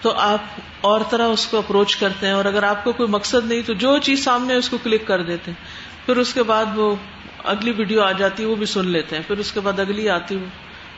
تو 0.00 0.10
آپ 0.10 0.42
اور 0.80 1.00
طرح 1.10 1.26
اس 1.26 1.46
کو 1.46 1.58
اپروچ 1.58 1.96
کرتے 1.96 2.26
ہیں۔ 2.26 2.34
اور 2.34 2.44
اگر 2.44 2.62
آپ 2.62 2.84
کو 2.84 2.92
کوئی 2.92 3.08
مقصد 3.08 3.46
نہیں، 3.46 3.62
تو 3.62 3.72
جو 3.72 3.98
چیز 3.98 4.24
سامنے 4.24 4.54
اس 4.54 4.68
کو 4.68 4.78
کلک 4.82 5.06
کر 5.06 5.22
دیتے 5.22 5.50
ہیں۔ 5.50 5.64
پھر 6.06 6.16
اس 6.16 6.34
کے 6.34 6.42
بعد 6.42 6.64
وہ 6.74 6.96
اگلی 7.44 7.70
ویڈیو 7.70 8.02
آ 8.02 8.12
جاتی 8.12 8.42
ہے، 8.42 8.48
وہ 8.48 8.56
بھی 8.56 8.66
سن 8.66 8.88
لیتے 8.88 9.16
ہیں۔ 9.16 9.22
پھر 9.26 9.38
اس 9.38 9.52
کے 9.52 9.60
بعد 9.60 9.80
اگلی 9.80 10.08
آتی 10.08 10.36
وہ 10.36 10.46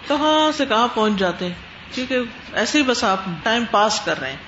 کہاں 0.08 0.52
سے 0.52 0.66
کہاں 0.66 0.88
پہنچ 0.94 1.18
جاتے 1.18 1.46
ہیں؟ 1.46 1.54
کیونکہ 1.94 2.18
ایسے 2.52 2.78
ہی 2.78 2.82
بس 2.82 3.04
آپ 3.04 3.20
ٹائم 3.42 3.64
پاس 3.70 4.00
کر 4.04 4.20
رہے 4.20 4.30
ہیں۔ 4.30 4.45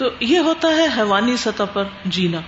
تو 0.00 0.08
یہ 0.20 0.38
ہوتا 0.38 0.68
ہے 0.68 0.86
حیوانی 0.96 1.36
سطح 1.36 1.62
پر 1.72 1.84
جینا۔ 2.04 2.40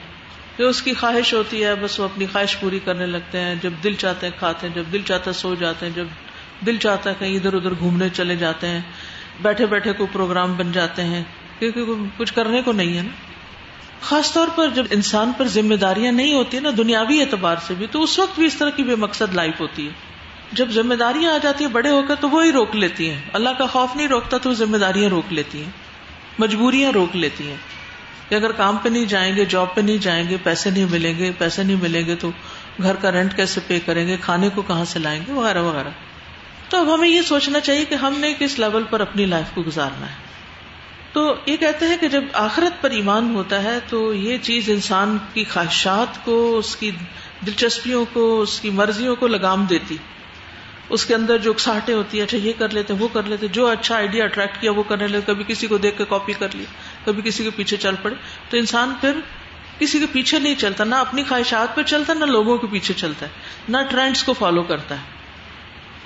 جو 0.58 0.68
اس 0.68 0.82
کی 0.82 0.94
خواہش 0.94 1.34
ہوتی 1.34 1.64
ہے، 1.64 1.74
بس 1.74 2.00
وہ 2.00 2.04
اپنی 2.04 2.26
خواہش 2.32 2.60
پوری 2.60 2.78
کرنے 2.84 3.06
لگتے 3.06 3.40
ہیں۔ 3.40 3.54
جب 3.62 3.70
دل 3.84 3.94
چاہتے 3.94 4.26
ہیں 4.26 4.38
کھاتے 4.38 4.68
ہیں، 4.68 4.74
جب 4.74 4.82
دل 4.92 5.02
چاہتا 5.02 5.30
ہے 5.30 5.32
سو 5.32 5.54
جاتے 5.54 5.86
ہیں، 5.86 5.92
جب 5.92 6.04
دل 6.66 6.76
چاہتا 6.76 7.10
ہے 7.10 7.14
کہیں 7.18 7.36
ادھر 7.36 7.54
ادھر 7.54 7.70
گھومنے 7.78 8.08
چلے 8.12 8.36
جاتے 8.36 8.66
ہیں، 8.66 8.80
بیٹھے 9.42 9.66
بیٹھے 9.66 9.92
کوئی 9.92 10.08
پروگرام 10.12 10.54
بن 10.54 10.72
جاتے 10.72 11.04
ہیں۔ 11.04 11.24
کیونکہ 11.58 11.84
کچھ 12.16 12.34
کرنے 12.34 12.62
کو 12.62 12.72
نہیں 12.72 12.96
ہے 12.96 13.02
نا۔ 13.02 13.10
خاص 14.02 14.32
طور 14.32 14.48
پر 14.54 14.68
جب 14.68 14.84
انسان 14.90 15.32
پر 15.36 15.48
ذمہ 15.48 15.74
داریاں 15.74 16.12
نہیں 16.12 16.34
ہوتی 16.34 16.60
نا، 16.60 16.70
دنیاوی 16.76 17.20
اعتبار 17.20 17.56
سے 17.66 17.74
بھی، 17.74 17.86
تو 17.90 18.02
اس 18.02 18.18
وقت 18.18 18.38
بھی 18.38 18.46
اس 18.46 18.56
طرح 18.56 18.70
کی 18.70 18.82
بے 18.82 18.94
مقصد 18.94 19.34
لائف 19.34 19.60
ہوتی 19.60 19.86
ہے۔ 19.86 19.92
جب 20.52 20.70
ذمہ 20.70 20.94
داریاں 20.94 21.34
آ 21.34 21.38
جاتی 21.42 21.64
ہیں 21.64 21.72
بڑے 21.72 21.90
ہو 21.90 22.02
کر 22.08 22.14
تو 22.20 22.30
وہی 22.30 22.52
روک 22.52 22.76
لیتی 22.76 23.10
ہیں۔ 23.10 23.20
اللہ 23.32 23.50
کا 23.58 23.66
خوف 23.66 23.96
نہیں 23.96 24.08
روکتا 24.08 24.38
تو 24.38 24.54
ذمہ 24.54 24.76
داریاں 24.76 25.10
روک 25.10 25.32
لیتی 25.32 25.62
ہیں۔ 25.62 25.81
مجبوریاں 26.38 26.92
روک 26.92 27.16
لیتی 27.16 27.48
ہیں 27.48 27.56
کہ 28.28 28.34
اگر 28.34 28.52
کام 28.52 28.76
پہ 28.76 28.88
نہیں 28.88 29.04
جائیں 29.04 29.36
گے 29.36 29.44
جاب 29.44 29.74
پہ 29.74 29.80
نہیں 29.80 29.98
جائیں 29.98 30.28
گے، 30.28 30.36
پیسے 30.42 30.70
نہیں 30.70 30.86
ملیں 30.90 31.18
گے، 31.18 31.30
پیسے 31.38 31.62
نہیں 31.62 31.76
ملیں 31.82 32.06
گے 32.06 32.16
تو 32.16 32.30
گھر 32.82 32.94
کا 32.94 33.12
رینٹ 33.12 33.36
کیسے 33.36 33.60
پے 33.66 33.80
کریں 33.80 34.08
گے، 34.08 34.16
کھانے 34.20 34.48
کو 34.54 34.62
کہاں 34.62 34.84
سے 34.84 34.98
لائیں 34.98 35.20
گے، 35.26 35.32
وغیرہ 35.32 35.62
وغیرہ۔ 35.62 35.88
تو 36.68 36.78
اب 36.78 36.94
ہمیں 36.94 37.08
یہ 37.08 37.22
سوچنا 37.22 37.60
چاہیے 37.60 37.84
کہ 37.84 37.94
ہم 37.94 38.14
نے 38.18 38.34
کس 38.38 38.58
لیول 38.58 38.82
پر 38.90 39.00
اپنی 39.00 39.26
لائف 39.26 39.54
کو 39.54 39.62
گزارنا 39.62 40.06
ہے۔ 40.06 40.14
تو 41.12 41.34
یہ 41.46 41.56
کہتے 41.56 41.86
ہیں 41.86 41.96
کہ 42.00 42.08
جب 42.08 42.24
آخرت 42.32 42.82
پر 42.82 42.90
ایمان 42.90 43.34
ہوتا 43.34 43.62
ہے 43.62 43.78
تو 43.88 44.14
یہ 44.14 44.38
چیز 44.42 44.70
انسان 44.70 45.18
کی 45.32 45.44
خواہشات 45.44 46.24
کو، 46.24 46.56
اس 46.58 46.76
کی 46.76 46.90
دلچسپیوں 47.46 48.04
کو، 48.12 48.40
اس 48.40 48.60
کی 48.60 48.70
مرضیوں 48.70 49.16
کو 49.16 49.26
لگام 49.26 49.64
دیتی۔ 49.64 49.96
اس 50.92 51.06
کے 51.06 51.14
اندر 51.14 51.38
جو 51.38 51.50
اکساہٹیں 51.50 51.94
ہوتی 51.94 52.18
ہیں 52.18 52.26
اچھا 52.26 52.36
یہ 52.36 52.52
کر 52.58 52.68
لیتے 52.68 52.92
وہ 52.92 53.08
کر 53.12 53.22
لیتے 53.22 53.48
جو 53.48 53.66
اچھا 53.66 53.96
آئیڈیا 53.96 54.24
اٹریکٹ 54.24 54.60
کیا، 54.60 54.72
وہ 54.72 54.82
کرنے 54.82 55.06
لگے، 55.06 55.20
کبھی 55.26 55.44
کسی 55.48 55.66
کو 55.66 55.78
دیکھ 55.78 55.98
کے 55.98 56.04
کاپی 56.04 56.32
کر 56.32 56.48
لیا، 56.52 56.64
کبھی 57.04 57.22
کسی 57.22 57.44
کے 57.44 57.50
پیچھے 57.50 57.76
چل 57.76 57.94
پڑے۔ 58.02 58.14
تو 58.50 58.56
انسان 58.56 58.94
پھر 59.00 59.12
کسی 59.78 59.98
کے 59.98 60.06
پیچھے 60.12 60.38
نہیں 60.38 60.54
چلتا، 60.54 60.84
نہ 60.84 60.94
اپنی 60.94 61.24
خواہشات 61.28 61.74
پہ 61.74 61.82
چلتا، 61.82 62.14
نہ 62.14 62.24
لوگوں 62.24 62.58
کے 62.58 62.66
پیچھے 62.66 62.94
چلتا 62.94 63.26
ہے، 63.26 63.30
نہ 63.68 63.76
ٹرینڈس 63.90 64.24
کو 64.24 64.32
فالو 64.32 64.62
کرتا 64.62 64.94
ہے۔ 64.94 65.22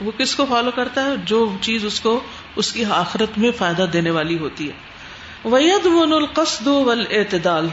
وہ 0.00 0.10
کس 0.18 0.34
کو 0.34 0.46
فالو 0.48 0.70
کرتا 0.70 1.04
ہے؟ 1.04 1.10
جو 1.24 1.56
چیز 1.60 1.84
اس 1.84 2.00
کو، 2.00 2.20
اس 2.56 2.72
کی 2.72 2.84
آخرت 2.84 3.38
میں 3.38 3.50
فائدہ 3.50 3.86
دینے 3.92 4.10
والی 4.10 4.38
ہوتی 4.38 4.70
ہے۔ 4.70 4.72
وید 5.44 5.86
ون 5.86 6.12
القصد 6.12 6.68
اعتدال 7.10 7.68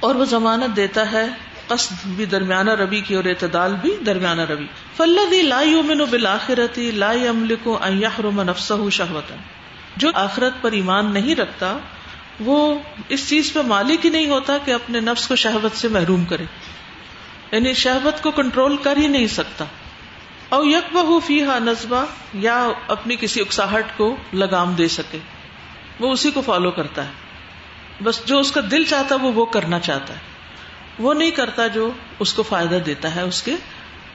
اور 0.00 0.14
وہ 0.14 0.24
ضمانت 0.24 0.76
دیتا 0.76 1.12
ہے 1.12 1.26
قصد 1.70 2.06
بھی 2.06 2.24
درمیانہ 2.24 2.70
ربی 2.70 3.00
کی 3.00 3.14
اور 3.14 3.24
اعتدال 3.24 3.74
بھی 3.80 3.96
درمیانہ 4.06 4.40
ربی 4.40 4.66
فلدی 4.96 5.42
لا 5.42 5.62
یومن 5.62 5.98
بالآخرتی 5.98 6.90
لا 6.90 7.12
یملک 7.12 7.68
ان 7.80 8.02
یحرم 8.02 8.42
نفسه 8.42 8.88
شهوتا 8.88 9.34
جو 9.96 10.10
آخرت 10.14 10.52
پر 10.60 10.72
ایمان 10.72 11.12
نہیں 11.12 11.34
رکھتا، 11.34 11.78
وہ 12.40 12.78
اس 13.08 13.28
چیز 13.28 13.52
پہ 13.52 13.60
مالک 13.60 14.04
ہی 14.04 14.10
نہیں 14.10 14.26
ہوتا 14.26 14.58
کہ 14.64 14.70
اپنے 14.70 15.00
نفس 15.00 15.28
کو 15.28 15.36
شہوت 15.36 15.76
سے 15.76 15.88
محروم 15.88 16.24
کرے۔ 16.24 16.44
یعنی 17.52 17.72
شہوت 17.72 18.22
کو 18.22 18.30
کنٹرول 18.30 18.76
کر 18.76 18.96
ہی 18.96 19.06
نہیں 19.06 19.26
سکتا۔ 19.26 19.64
او 20.48 20.64
یک 20.64 20.92
بہو 20.92 21.20
فی 21.20 21.42
ہا 21.42 21.58
نصبہ، 21.58 22.04
یا 22.34 22.68
اپنی 22.88 23.16
کسی 23.20 23.40
اکساہٹ 23.40 23.86
کو 23.96 24.16
لگام 24.32 24.72
دے 24.72 24.88
سکے۔ 24.88 25.18
وہ 26.00 26.12
اسی 26.12 26.30
کو 26.30 26.40
فالو 26.40 26.70
کرتا 26.70 27.04
ہے۔ 27.04 27.12
بس 28.02 28.24
جو 28.24 28.38
اس 28.38 28.52
کا 28.52 28.60
دل 28.70 28.84
چاہتا 28.84 29.14
وہ 29.14 29.32
وہ 29.32 29.44
کرنا 29.44 29.78
چاہتا 29.78 30.14
ہے۔ 30.14 30.29
وہ 30.98 31.14
نہیں 31.14 31.30
کرتا 31.30 31.66
جو 31.66 31.90
اس 32.18 32.32
کو 32.32 32.42
فائدہ 32.42 32.78
دیتا 32.86 33.14
ہے 33.14 33.22
اس 33.22 33.42
کے 33.42 33.54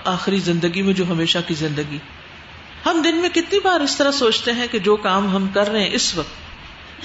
آخری 0.06 0.38
زندگی 0.38 0.82
میں 0.82 0.94
جو 0.94 1.10
ہمیشہ 1.10 1.38
کی 1.48 1.54
زندگی۔ 1.54 1.98
ہم 2.86 3.02
دن 3.02 3.16
میں 3.16 3.30
کتنی 3.30 3.60
بار 3.60 3.80
اس 3.80 3.98
طرح 3.98 4.12
سوچتے 4.12 4.52
ہیں 4.52 4.68
کہ 4.72 4.80
جو 4.80 4.96
کام 4.96 5.36
ہم 5.36 5.48
کر 5.48 5.70
رہے 5.70 5.84
ہیں 5.84 5.90
اس 5.92 6.18
وقت، 6.18 6.32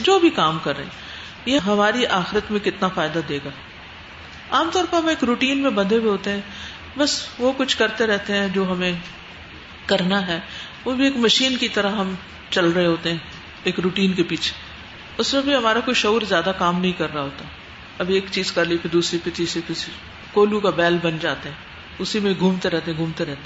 جو 0.04 0.18
بھی 0.18 0.30
کام 0.30 0.58
کر 0.64 0.76
رہے 0.76 0.84
ہیں، 0.84 0.90
یہ 1.46 1.58
ہماری 1.58 2.06
آخرت 2.06 2.50
میں 2.50 2.60
کتنا 2.60 2.88
فائدہ 2.88 3.20
دے 3.28 3.38
گا۔ 3.44 3.50
عام 4.50 4.70
طور 4.72 4.84
پر 4.90 4.98
ہم 4.98 5.06
ایک 5.06 5.24
روٹین 5.24 5.58
میں 5.58 5.70
بندھے 5.70 5.96
ہوئے 5.96 6.10
ہوتے 6.10 6.30
ہیں، 6.30 6.40
بس 6.98 7.28
وہ 7.38 7.52
کچھ 7.56 7.76
کرتے 7.76 8.06
رہتے 8.06 8.32
ہیں 8.32 8.48
جو 8.48 8.72
ہمیں 8.72 8.92
کرنا 9.86 10.26
ہے۔ 10.26 10.40
وہ 10.84 10.92
بھی 10.92 11.04
ایک 11.04 11.16
مشین 11.16 11.56
کی 11.56 11.68
طرح 11.68 11.90
ہم 11.90 12.14
چل 12.50 12.70
رہے 12.70 12.86
ہوتے 12.86 13.10
ہیں، 13.10 13.18
ایک 13.64 13.80
روٹین 13.80 14.12
کے 14.12 14.22
پیچھے۔ 14.22 14.52
اس 15.18 15.34
میں 15.34 15.42
بھی 15.42 15.54
ہمارا 15.54 15.80
کوئی 15.80 15.94
شعور 15.94 16.22
زیادہ 16.28 16.52
کام 16.58 16.80
نہیں 16.80 16.92
کر 16.92 17.14
رہا 17.14 17.22
ہوتا۔ 17.22 17.44
ابھی 18.00 18.14
ایک 18.14 18.24
چیز 18.30 18.52
کر 18.52 18.64
لی، 18.64 18.76
پھر 18.76 18.90
دوسری 18.90 19.18
پہ 19.24 19.30
تیسری 19.34 19.62
پہ 19.66 19.72
کولو 20.32 20.60
کا 20.60 20.70
بیل 20.70 20.98
بن 21.02 21.18
جاتے 21.18 21.48
ہیں۔ 21.48 21.56
اسی 21.98 22.20
میں 22.20 22.34
گھومتے 22.38 22.70
رہتے 22.70 22.92
گھومتے 22.96 23.24
رہتے۔ 23.24 23.42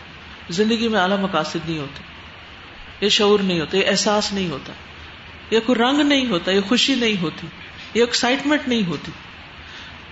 زندگی 0.52 0.88
میں 0.88 1.00
اعلیٰ 1.00 1.18
مقاصد 1.18 1.68
نہیں 1.68 1.78
ہوتے۔ 1.78 2.02
یہ 3.04 3.08
شعور 3.08 3.40
نہیں 3.40 3.61
ہوتا، 3.61 3.76
یہ 3.76 3.87
احساس 3.87 4.32
نہیں 4.32 4.50
ہوتا۔ 4.50 4.73
یہ 5.50 5.61
کوئی 5.66 5.78
رنگ 5.78 6.00
نہیں 6.00 6.26
ہوتا، 6.26 6.50
یہ 6.50 6.61
خوشی 6.61 6.94
نہیں 6.94 7.23
ہوتی، 7.23 7.46
یہ 7.94 8.00
ایکسائٹمنٹ 8.00 8.68
نہیں 8.68 8.87
ہوتی۔ 8.87 9.12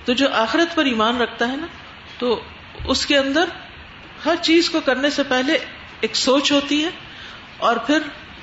تو 0.05 0.13
جو 0.13 0.33
آخرت 0.33 0.75
پر 0.75 0.85
ایمان 0.85 1.17
رکھتا 1.17 1.49
ہے 1.49 1.57
نا، 1.57 1.67
تو 2.19 2.41
اس 2.87 3.07
کے 3.07 3.19
اندر 3.19 3.45
ہر 4.25 4.35
چیز 4.43 4.71
کو 4.71 4.81
کرنے 4.81 5.11
سے 5.11 5.23
پہلے 5.23 5.59
ایک 6.01 6.17
سوچ 6.17 6.53
ہوتی 6.53 6.85
ہے 6.85 6.91
اور 7.57 7.77
پھر 7.77 7.99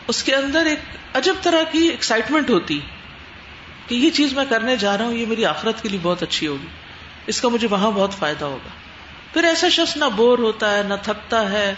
اس 0.08 0.24
کے 0.24 0.36
اندر 0.36 0.65
ایک 0.65 0.79
عجب 1.13 1.36
طرح 1.41 1.63
کی 1.72 1.79
ایکسائٹمنٹ 1.79 2.50
ہوتی 2.50 2.82
ہے۔ 2.82 2.99
کہ 3.89 3.96
یہ 3.96 4.10
چیز 4.10 4.34
میں 4.34 4.46
کرنے 4.50 4.77
جا 4.77 4.98
رہا 4.98 5.05
ہوں، 5.05 5.13
یہ 5.13 5.25
میری 5.25 5.46
آخرت 5.46 5.84
کے 5.84 5.89
لیے 5.89 6.00
بہت 6.01 6.24
اچھی 6.24 6.48
ہوگی۔ 6.48 6.67
اس 7.27 7.41
کا 7.41 7.48
مجھے 7.48 7.67
وہاں 7.72 7.91
بہت 7.91 8.13
فائدہ 8.13 8.46
ہوگا۔ 8.46 8.69
پھر 9.34 9.43
ایسا 9.43 9.69
شخص 9.69 9.98
نہ 9.98 10.05
بور 10.15 10.39
ہوتا 10.39 10.77
ہے، 10.77 10.84
نہ 10.84 10.93
تھکتا 11.03 11.51
ہے، 11.51 11.74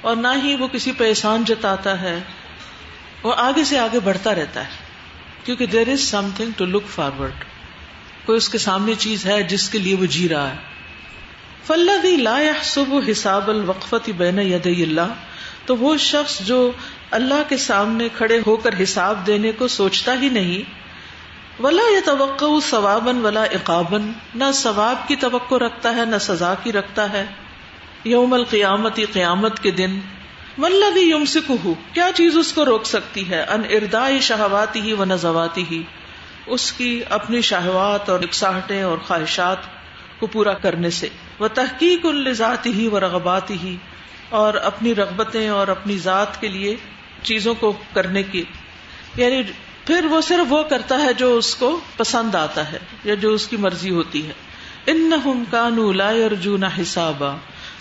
اور 0.00 0.16
نہ 0.16 0.28
ہی 0.44 0.54
وہ 0.54 0.68
کسی 0.68 0.92
پہ 0.92 1.08
احسان 1.08 1.44
جتاتا 1.44 2.00
ہے، 2.00 2.20
وہ 3.22 3.34
آگے 3.36 3.64
سے 3.64 3.78
آگے 3.78 4.00
بڑھتا 4.00 4.34
رہتا 4.34 4.60
ہے۔ 4.60 4.70
کیونکہ 5.44 5.66
there 5.66 5.88
is 5.88 6.00
something 6.36 6.50
to 6.56 6.64
look 6.64 6.82
forward 6.88 7.44
کوئی 8.24 8.36
اس 8.36 8.48
کے 8.48 8.58
سامنے 8.58 8.92
چیز 8.98 9.26
ہے 9.26 9.42
جس 9.42 9.68
کے 9.68 9.78
لیے 9.78 9.96
وہ 9.96 10.06
جی 10.06 10.28
رہا 10.28 10.50
ہے۔ 10.50 10.56
فلدی 11.66 12.16
لا 12.16 12.38
صب 12.62 12.94
حساب 13.10 13.50
الوقفتی 13.50 14.12
بین 14.12 14.38
ید 14.38 14.66
اللہ 14.66 15.14
تو 15.66 15.76
وہ 15.76 15.96
شخص 15.96 16.40
جو 16.40 16.72
اللہ 17.10 17.42
کے 17.48 17.56
سامنے 17.56 18.08
کھڑے 18.16 18.40
ہو 18.46 18.56
کر 18.56 18.82
حساب 18.82 19.26
دینے 19.26 19.52
کو 19.52 19.68
سوچتا 19.68 20.14
ہی 20.20 20.28
نہیں 20.28 20.83
ولا 21.60 21.82
یہ 21.94 22.00
توقع 22.04 22.44
ثوابن 22.70 23.26
ولا 23.26 23.42
اقابن 23.42 24.12
نہ 24.34 24.44
ثواب 24.54 25.08
کی 25.08 25.16
توقع 25.16 25.54
رکھتا 25.54 25.96
ہے، 25.96 26.04
نہ 26.04 26.16
سزا 26.20 26.54
کی 26.62 26.72
رکھتا 26.72 27.12
ہے۔ 27.12 27.26
یوم 28.04 28.32
القیامتی 28.32 29.04
قیامت 29.04 29.62
کے 29.62 29.70
دن۔ 29.70 30.00
ولدی 30.58 31.10
یم 31.10 31.24
سے 31.24 31.40
کیا 31.92 32.10
چیز 32.14 32.38
اس 32.38 32.52
کو 32.52 32.64
روک 32.64 32.86
سکتی 32.86 33.30
ہے؟ 33.30 33.42
ان 33.42 33.62
اردا 33.70 34.08
شہواتی 34.20 34.80
ہی 34.80 34.92
و 34.92 35.04
نزواتی 35.04 35.64
ہی 35.70 35.82
اس 36.46 36.72
کی 36.72 37.02
اپنی 37.10 37.40
شہوات 37.40 38.10
اور 38.10 38.20
اکساہٹیں 38.20 38.82
اور 38.82 38.98
خواہشات 38.98 39.56
کو 40.18 40.26
پورا 40.26 40.54
کرنے 40.54 40.90
سے۔ 40.90 41.08
وہ 41.38 41.48
تحقیق 41.54 42.06
الزاتی 42.06 42.72
ہی 42.72 42.86
و 42.86 43.00
رغباتی 43.00 43.56
ہی 43.62 43.76
اور 44.28 44.54
اپنی 44.54 44.94
رغبتیں 44.94 45.48
اور 45.48 45.68
اپنی 45.68 45.98
ذات 45.98 46.40
کے 46.40 46.48
لیے 46.48 46.76
چیزوں 47.22 47.54
کو 47.54 47.72
کرنے 47.92 48.22
کی۔ 48.22 48.44
یعنی 49.16 49.42
پھر 49.86 50.04
وہ 50.04 50.20
صرف 50.20 50.52
وہ 50.52 50.62
کرتا 50.62 51.02
ہے 51.02 51.12
جو 51.12 51.36
اس 51.36 51.54
کو 51.54 51.80
پسند 51.96 52.34
آتا 52.34 52.72
ہے 52.72 52.78
یا 53.04 53.14
جو 53.14 53.32
اس 53.32 53.48
کی 53.48 53.56
مرضی 53.56 53.90
ہوتی 53.90 54.28
ہے۔ 54.28 54.32
ان 54.86 55.10
کانو 55.50 55.92
لا 55.92 56.08
ارجون 56.08 56.64
حسابا 56.64 57.36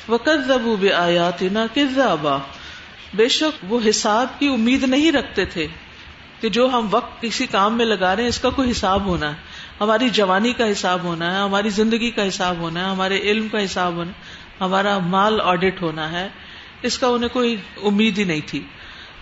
وکذبوا 0.10 0.76
بآیاتنا 0.82 1.66
کذابا۔ 1.74 2.38
بے 3.14 3.28
شک 3.28 3.66
وہ 3.70 3.80
حساب 3.90 4.40
کی 4.40 4.48
امید 4.48 4.84
نہیں 4.84 5.12
رکھتے 5.12 5.46
تھے 5.46 5.68
کہ 6.42 6.50
جو 6.50 6.70
ہم 6.74 6.88
وقت 6.92 7.22
کسی 7.22 7.46
کام 7.46 7.78
میں 7.78 7.86
لگا 7.86 8.16
رہے 8.16 8.24
ہیں، 8.24 8.30
اس 8.30 8.40
کا 8.40 8.50
کوئی 8.50 8.72
حساب 8.72 9.06
ہونا 9.06 9.30
ہے۔ 9.30 9.36
ہماری 9.82 10.10
جوانی 10.10 10.54
کا 10.54 10.72
حساب 10.72 11.04
ہونا 11.04 11.36
ہے، 11.36 11.40
ہماری 11.42 11.70
زندگی 11.70 12.12
کا 12.12 12.28
حساب 12.28 12.58
ہونا 12.58 12.86
ہے، 12.86 12.90
ہمارے 12.90 13.20
علم 13.20 13.48
کا 13.48 13.64
حساب 13.64 13.94
ہونا 13.94 14.12
ہے، 14.12 14.24
ہمارا 14.62 15.00
مال 15.00 15.42
آڈٹ 15.42 15.82
ہونا 15.82 16.12
ہے۔ 16.12 16.28
اس 16.82 16.98
کا 16.98 17.08
انہیں 17.08 17.30
کوئی 17.30 17.56
امید 17.84 18.18
ہی 18.18 18.24
نہیں 18.24 18.42
تھی۔ 18.46 18.64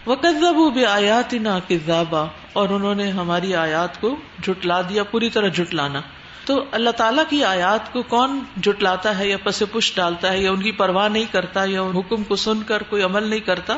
وہ 0.06 0.16
قزب 0.16 0.80
آیات 0.90 1.34
نہ 1.34 1.50
کزابا 1.68 2.26
اور 2.54 2.70
انہوں 2.70 2.96
نے 2.96 3.10
ہماری 3.10 3.56
آیات 3.56 4.02
کو 4.02 4.16
جٹلا 4.44 4.82
دیا، 4.82 5.04
پوری 5.04 5.30
طرح 5.30 5.48
جٹلانا 5.48 6.02
تو 6.46 6.64
اللہ 6.72 6.90
تعالیٰ 6.90 7.24
کی 7.30 7.44
آیات 7.44 7.94
کو 7.94 8.02
کون 8.02 8.40
جٹلاتا 8.58 9.20
ہے 9.20 9.30
یا 9.30 9.38
پس 9.44 9.64
پش 9.72 9.92
ڈالتا 9.96 10.32
ہے، 10.32 10.40
یا 10.40 10.52
ان 10.52 10.62
کی 10.62 10.72
پرواہ 10.72 11.08
نہیں 11.08 11.26
کرتا، 11.32 11.64
یا 11.66 11.82
ان 11.82 11.96
حکم 11.96 12.24
کو 12.24 12.36
سن 12.36 12.64
کر 12.68 12.84
کوئی 12.84 13.04
عمل 13.04 13.24
نہیں 13.24 13.40
کرتا، 13.40 13.76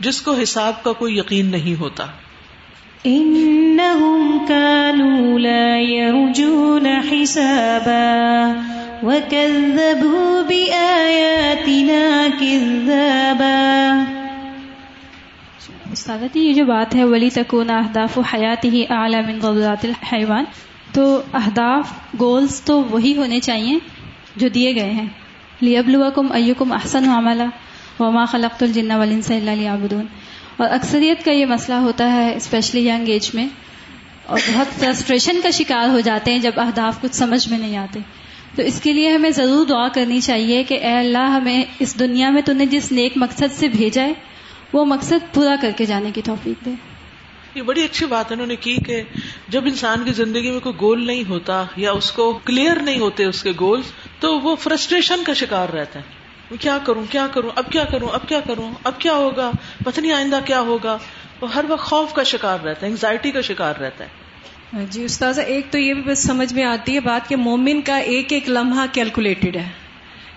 جس 0.00 0.22
کو 0.22 0.32
حساب 0.32 0.82
کا 0.82 0.92
کوئی 0.92 1.18
یقین 1.18 1.46
نہیں 1.46 1.80
ہوتا۔ 1.80 2.06
استادتی 15.92 16.40
یہ 16.40 16.52
جو 16.52 16.64
بات 16.64 16.94
ہے، 16.94 17.04
ولی 17.04 17.28
تکون 17.30 17.70
اہداف 17.70 18.18
و 18.18 18.20
حیات 18.32 18.64
ہی 18.66 18.84
اعلی 18.90 19.20
من 19.26 19.38
غضات 19.40 19.84
الحیوان. 19.84 20.44
تو 20.92 21.02
اہداف 21.34 21.92
گولس 22.20 22.60
تو 22.62 22.82
وہی 22.90 23.16
ہونے 23.16 23.40
چاہیے 23.40 23.76
جو 24.36 24.48
دیے 24.48 24.74
گئے 24.74 24.90
ہیں. 24.92 25.06
لیبلوا 25.60 26.08
کم 26.10 26.32
ایوکم 26.32 26.72
احسن 26.72 27.08
عملہ 27.10 27.42
وما 28.00 28.24
خلقت 28.26 28.62
الجن 28.62 28.90
والانس 28.92 29.30
الا 29.30 29.54
ليعبدون 29.54 30.06
اور 30.56 30.70
اکثریت 30.70 31.24
کا 31.24 31.32
یہ 31.32 31.46
مسئلہ 31.46 31.76
ہوتا 31.80 32.10
ہے 32.12 32.32
اسپیشلی 32.36 32.86
ینگ 32.86 33.08
ایج 33.08 33.30
میں، 33.34 33.46
اور 34.26 34.38
بہت 34.46 34.80
فرسٹریشن 34.80 35.40
کا 35.42 35.50
شکار 35.50 35.88
ہو 35.88 36.00
جاتے 36.00 36.32
ہیں 36.32 36.38
جب 36.40 36.60
اہداف 36.60 37.00
کچھ 37.02 37.16
سمجھ 37.16 37.48
میں 37.48 37.58
نہیں 37.58 37.76
آتے. 37.76 38.00
تو 38.56 38.62
اس 38.62 38.80
کے 38.80 38.92
لیے 38.92 39.14
ہمیں 39.14 39.30
ضرور 39.30 39.66
دعا 39.66 39.86
کرنی 39.94 40.20
چاہیے 40.20 40.62
کہ 40.64 40.78
اے 40.80 40.96
اللہ، 40.98 41.30
ہمیں 41.30 41.62
اس 41.80 41.98
دنیا 41.98 42.30
میں 42.30 42.42
تو 42.42 42.52
نے 42.52 42.66
جس 42.66 42.92
نیک 42.92 43.16
مقصد 43.16 43.52
سے 43.52 43.68
بھیجا 43.70 44.02
ہے 44.02 44.12
وہ 44.72 44.84
مقصد 44.84 45.34
پورا 45.34 45.54
کر 45.60 45.70
کے 45.76 45.84
جانے 45.84 46.10
کی 46.10 46.22
توفیق 46.22 46.64
دے۔ 46.64 46.70
یہ 47.54 47.62
بڑی 47.62 47.82
اچھی 47.84 48.06
بات 48.06 48.32
انہوں 48.32 48.46
نے 48.46 48.56
کی 48.56 48.76
کہ 48.76 49.02
جب 49.48 49.64
انسان 49.64 50.04
کی 50.04 50.12
زندگی 50.12 50.50
میں 50.50 50.60
کوئی 50.60 50.74
گول 50.80 51.06
نہیں 51.06 51.28
ہوتا 51.28 51.64
یا 51.76 51.92
اس 51.92 52.10
کو 52.12 52.32
کلیئر 52.44 52.76
نہیں 52.76 52.98
ہوتے 52.98 53.24
اس 53.24 53.42
کے 53.42 53.52
گول 53.60 53.80
تو 54.20 54.38
وہ 54.40 54.56
فرسٹریشن 54.56 55.24
کا 55.24 55.32
شکار 55.32 55.68
رہتا 55.68 55.98
ہے 55.98 56.56
کیا 56.60 56.78
کروں 56.84 57.04
کیا 57.10 57.26
کروں 57.32 57.50
اب 57.56 57.70
کیا 57.70 57.84
کروں 57.84 58.08
اب 58.12 58.28
کیا 58.28 58.40
کروں 58.40 58.70
اب 58.84 58.98
کیا 58.98 59.12
ہوگا 59.12 59.50
پتہ 59.84 60.00
نہیں 60.00 60.12
آئندہ 60.12 60.40
کیا 60.44 60.60
ہوگا۔ 60.60 60.96
وہ 61.40 61.54
ہر 61.54 61.64
وقت 61.68 61.84
خوف 61.84 62.12
کا 62.14 62.22
شکار 62.22 62.58
رہتا 62.64 62.86
ہے 62.86 62.90
انگزائٹی 62.90 63.30
کا 63.30 63.40
شکار 63.40 63.74
رہتا 63.80 64.04
ہے 64.04 64.84
جی 64.90 65.04
استاذہ 65.04 65.40
ایک 65.40 65.70
تو 65.70 65.78
یہ 65.78 65.94
بھی 65.94 66.02
بس 66.02 66.18
سمجھ 66.18 66.52
میں 66.54 66.64
آتی 66.64 66.94
ہے 66.94 67.00
بات 67.00 67.28
کہ 67.28 67.36
مومن 67.36 67.80
کا 67.80 67.96
ایک 67.96 68.32
ایک 68.32 68.48
لمحہ 68.48 68.86
کیلکولیٹڈ 68.92 69.56
ہے۔ 69.56 69.68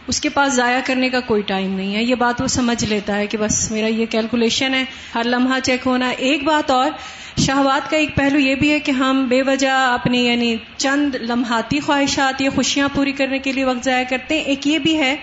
اس 0.07 0.21
کے 0.21 0.29
پاس 0.29 0.53
ضائع 0.53 0.79
کرنے 0.85 1.09
کا 1.09 1.19
کوئی 1.19 1.41
ٹائم 1.41 1.74
نہیں 1.74 1.95
ہے۔ 1.95 2.03
یہ 2.03 2.15
بات 2.15 2.41
وہ 2.41 2.47
سمجھ 2.47 2.85
لیتا 2.85 3.17
ہے 3.17 3.27
کہ 3.27 3.38
بس 3.38 3.71
میرا 3.71 3.88
یہ 3.88 4.05
کیلکولیشن 4.05 4.74
ہے۔ 4.74 4.85
ہر 5.15 5.21
لمحہ 5.25 5.59
چیک 5.59 5.81
ہونا۔ 5.85 6.09
ایک 6.09 6.43
بات 6.43 6.71
اور، 6.71 6.91
شہوات 7.38 7.89
کا 7.89 7.97
ایک 7.97 8.15
پہلو 8.15 8.39
یہ 8.39 8.55
بھی 8.55 8.71
ہے 8.71 8.79
کہ 8.79 8.91
ہم 8.91 9.27
بے 9.27 9.41
وجہ 9.41 9.89
اپنی 9.93 10.25
یعنی 10.25 10.55
چند 10.77 11.15
لمحاتی 11.15 11.79
خواہشات 11.79 12.41
یا 12.41 12.50
خوشیاں 12.50 12.89
پوری 12.93 13.12
کرنے 13.12 13.39
کے 13.39 13.51
لیے 13.51 13.65
وقت 13.65 13.85
ضائع 13.85 14.03
کرتے 14.09 14.35
ہیں۔ 14.35 14.41
ایک 14.41 14.67
یہ 14.67 14.79
بھی 14.79 14.97
ہے 14.97 15.15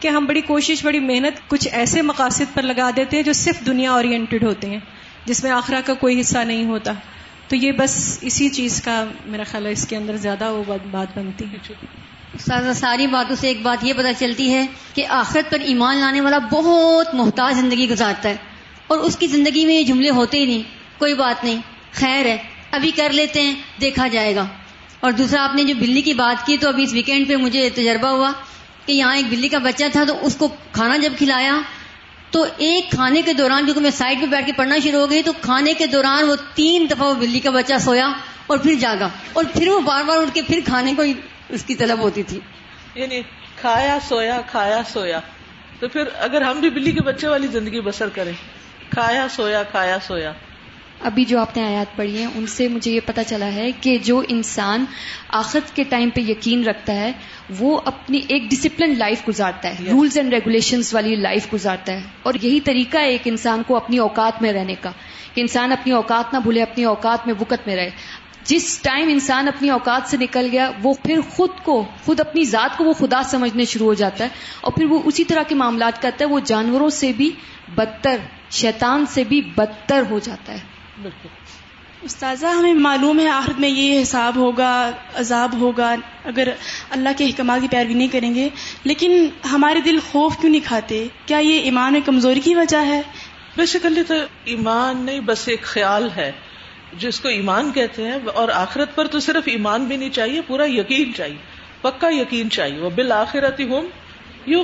کہ 0.00 0.08
ہم 0.08 0.24
بڑی 0.24 0.40
کوشش، 0.40 0.84
بڑی 0.84 1.00
محنت 1.00 1.48
کچھ 1.48 1.68
ایسے 1.72 2.02
مقاصد 2.02 2.54
پر 2.54 2.62
لگا 2.62 2.90
دیتے 2.96 3.16
ہیں 3.16 3.24
جو 3.24 3.32
صرف 3.32 3.66
دنیا 3.66 3.92
اورینٹیڈ 3.92 4.44
ہوتے 4.44 4.70
ہیں، 4.70 4.80
جس 5.24 5.44
میں 5.44 5.50
آخرہ 5.50 5.80
کا 5.84 5.94
کوئی 5.94 6.20
حصہ 6.20 6.38
نہیں 6.38 6.66
ہوتا۔ 6.66 6.92
تو 7.48 7.56
یہ 7.56 7.72
بس 7.72 8.18
اسی 8.22 8.48
چیز 8.48 8.82
کا 8.82 9.04
میرا 9.26 9.44
خیال 9.44 9.66
ہے، 9.66 9.72
اس 9.72 9.86
کے 9.88 9.96
اندر 9.96 10.16
زیادہ 10.16 10.52
وہ 10.52 10.76
بات 10.90 11.18
بنتی 11.18 11.44
ہے۔ 11.44 11.74
ساری 12.74 13.06
باتوں 13.06 13.36
سے 13.36 13.48
ایک 13.48 13.62
بات 13.62 13.84
یہ 13.84 13.92
پتہ 13.96 14.06
چلتی 14.18 14.54
ہے 14.54 14.66
کہ 14.94 15.06
آخرت 15.08 15.50
پر 15.50 15.60
ایمان 15.60 15.96
لانے 15.96 16.20
والا 16.20 16.38
بہت 16.38 17.14
محتاج 17.14 17.54
زندگی 17.54 17.88
گزارتا 17.90 18.28
ہے 18.28 18.36
اور 18.86 18.98
اس 18.98 19.16
کی 19.16 19.26
زندگی 19.26 19.66
میں 19.66 19.74
یہ 19.74 19.84
جملے 19.84 20.10
ہوتے 20.10 20.38
ہی 20.38 20.46
نہیں، 20.46 20.62
کوئی 20.98 21.14
بات 21.14 21.44
نہیں، 21.44 21.58
خیر 21.92 22.26
ہے، 22.26 22.36
ابھی 22.70 22.90
کر 22.90 23.12
لیتے 23.12 23.42
ہیں، 23.42 23.54
دیکھا 23.80 24.06
جائے 24.06 24.34
گا۔ 24.34 24.46
اور 25.00 25.12
دوسرا، 25.12 25.44
آپ 25.44 25.54
نے 25.54 25.64
جو 25.64 25.74
بلی 25.78 26.00
کی 26.00 26.14
بات 26.14 26.46
کی 26.46 26.56
تو 26.56 26.68
ابھی 26.68 26.82
اس 26.82 26.92
ویکینڈ 26.92 27.28
پہ 27.28 27.36
مجھے 27.36 27.70
تجربہ 27.70 28.08
ہوا 28.08 28.32
کہ 28.86 28.92
یہاں 28.92 29.16
ایک 29.16 29.26
بلی 29.28 29.48
کا 29.48 29.58
بچہ 29.58 29.84
تھا 29.92 30.04
تو 30.04 30.18
اس 30.22 30.36
کو 30.36 30.48
کھانا 30.72 30.96
جب 30.96 31.12
کھلایا 31.18 31.60
تو 32.30 32.44
ایک 32.56 32.90
کھانے 32.90 33.22
کے 33.22 33.32
دوران، 33.32 33.64
کیونکہ 33.64 33.80
میں 33.80 33.90
سائڈ 33.90 34.20
پہ 34.20 34.26
بیٹھ 34.26 34.46
کے 34.46 34.52
پڑھنا 34.52 34.76
شروع 34.78 35.00
ہو 35.00 35.10
گئی 35.10 35.22
تو 35.22 35.32
کھانے 35.40 35.72
کے 35.72 35.86
دوران 35.86 36.28
وہ 36.28 36.36
تین 36.54 36.86
دفعہ 36.90 37.08
وہ 37.08 37.14
بلی 37.14 37.40
کا 37.40 37.50
بچہ 37.50 37.78
سویا 37.80 38.08
اور 38.46 38.58
پھر 38.58 38.74
جاگا 38.74 39.08
اور 39.32 39.44
پھر 39.52 39.68
وہ 39.68 39.80
بار 39.80 40.04
بار 40.04 40.18
اٹھ 40.18 40.34
کے 40.34 40.42
پھر 40.42 40.60
کھانے 40.64 40.94
کو 40.96 41.02
اس 41.48 41.64
کی 41.64 41.74
طلب 41.74 41.98
ہوتی 41.98 42.22
تھی۔ 42.22 42.40
یعنی 42.94 43.22
کھایا 43.60 43.98
سویا 44.08 44.40
کھایا 44.50 44.82
سویا۔ 44.92 45.20
تو 45.80 45.88
پھر 45.88 46.02
اگر 46.18 46.42
ہم 46.42 46.60
بھی 46.60 46.70
بلی 46.70 46.92
کے 46.92 47.00
بچے 47.00 47.28
والی 47.28 47.46
زندگی 47.46 47.80
بسر 47.80 48.08
کریں 48.08 48.32
کھایا 48.90 49.26
سویا 49.30 49.62
کھایا 49.62 49.98
سویا۔ 50.02 50.32
ابھی 51.00 51.24
جو 51.24 51.40
آپ 51.40 51.56
نے 51.56 51.62
آیات 51.66 51.96
پڑھی 51.96 52.18
ہیں 52.18 52.26
ان 52.34 52.46
سے 52.46 52.68
مجھے 52.68 52.90
یہ 52.90 53.00
پتا 53.06 53.24
چلا 53.24 53.54
ہے 53.54 53.72
کہ 53.80 53.98
جو 53.98 54.22
انسان 54.28 54.84
آخرت 55.28 55.76
کے 55.76 55.84
ٹائم 55.84 56.10
پہ 56.10 56.20
یقین 56.20 56.64
رکھتا 56.64 56.94
ہے 56.94 57.12
وہ 57.58 57.80
اپنی 57.84 58.20
ایک 58.28 58.42
ڈسپلن 58.50 58.98
لائف 58.98 59.28
گزارتا 59.28 59.68
ہے 59.68 59.74
رولز 59.80 60.18
اینڈ 60.18 60.32
ریگولیشنز 60.32 60.94
والی 60.94 61.14
لائف 61.14 61.52
گزارتا 61.52 61.92
ہے۔ 61.92 62.00
اور 62.22 62.34
یہی 62.42 62.60
طریقہ 62.60 62.98
ہے 62.98 63.08
ایک 63.08 63.22
انسان 63.24 63.62
کو 63.66 63.76
اپنی 63.76 63.98
اوقات 63.98 64.42
میں 64.42 64.52
رہنے 64.52 64.74
کا۔ 64.74 64.90
کہ 65.34 65.40
انسان 65.40 65.72
اپنی 65.72 65.92
اوقات 65.92 66.34
نہ 66.34 66.38
بھولے 66.38 66.62
اپنی 66.62 66.84
اوقات 66.84 67.26
میں 67.26 67.34
وقت 67.40 67.66
میں 67.66 67.76
رہے۔ 67.76 67.90
جس 68.46 68.78
ٹائم 68.82 69.08
انسان 69.08 69.48
اپنی 69.48 69.70
اوقات 69.70 70.10
سے 70.10 70.16
نکل 70.16 70.48
گیا 70.52 70.70
وہ 70.82 70.94
پھر 71.02 71.20
خود 71.30 71.50
کو 71.62 71.86
خود 72.04 72.20
اپنی 72.20 72.44
ذات 72.44 72.78
کو 72.78 72.84
وہ 72.84 72.92
خدا 72.92 73.22
سمجھنے 73.22 73.64
شروع 73.64 73.86
ہو 73.86 73.94
جاتا 73.94 74.24
ہے 74.24 74.28
اور 74.60 74.72
پھر 74.72 74.84
وہ 74.84 75.00
اسی 75.04 75.24
طرح 75.24 75.42
کے 75.42 75.54
معاملات 75.54 76.02
کرتا 76.02 76.24
ہے 76.24 76.30
وہ 76.30 76.40
جانوروں 76.40 76.88
سے 76.88 77.12
بھی 77.12 77.30
بدتر 77.74 78.16
شیطان 78.50 79.06
سے 79.06 79.24
بھی 79.24 79.40
بدتر 79.40 80.02
ہو 80.10 80.18
جاتا 80.18 80.52
ہے۔ 80.52 80.58
بالکل۔ 81.02 81.28
استاذہ 82.02 82.46
ہمیں 82.46 82.74
معلوم 82.74 83.18
ہے 83.18 83.28
آخرت 83.28 83.60
میں 83.60 83.68
یہ 83.68 84.02
حساب 84.02 84.36
ہوگا 84.36 84.90
عذاب 85.14 85.60
ہوگا 85.60 85.94
اگر 86.24 86.48
اللہ 86.90 87.08
کے 87.16 87.26
حکمات 87.26 87.60
کی 87.60 87.68
پیروی 87.68 87.94
نہیں 87.94 88.08
کریں 88.08 88.34
گے 88.34 88.48
لیکن 88.84 89.26
ہمارے 89.52 89.80
دل 89.80 89.98
خوف 90.12 90.36
کیوں 90.40 90.52
نہیں 90.52 90.66
کھاتے؟ 90.66 91.06
کیا 91.26 91.38
یہ 91.38 91.60
ایمان 91.60 91.92
میں 91.92 92.00
کمزوری 92.04 92.40
کی 92.40 92.54
وجہ 92.54 92.86
ہے؟ 92.86 93.02
بیسیکلی 93.56 94.02
تو 94.02 94.14
ایمان 94.44 94.96
نہیں 94.96 95.20
بس 95.20 95.48
ایک 95.48 95.62
خیال 95.62 96.08
ہے۔ 96.16 96.32
جس 96.98 97.20
کو 97.20 97.28
ایمان 97.28 97.72
کہتے 97.72 98.02
ہیں، 98.02 98.18
اور 98.34 98.48
آخرت 98.48 98.94
پر 98.94 99.06
تو 99.06 99.20
صرف 99.20 99.42
ایمان 99.46 99.84
بھی 99.84 99.96
نہیں 99.96 100.10
چاہیے، 100.10 100.40
پورا 100.40 100.64
یقین 100.66 101.14
چاہیے، 101.14 101.36
پکا 101.80 102.08
یقین 102.10 102.50
چاہیے۔ 102.50 102.78
وہ 102.78 102.90
بالآخرتی 102.90 103.64
ہوں 103.64 103.88
یو 104.46 104.62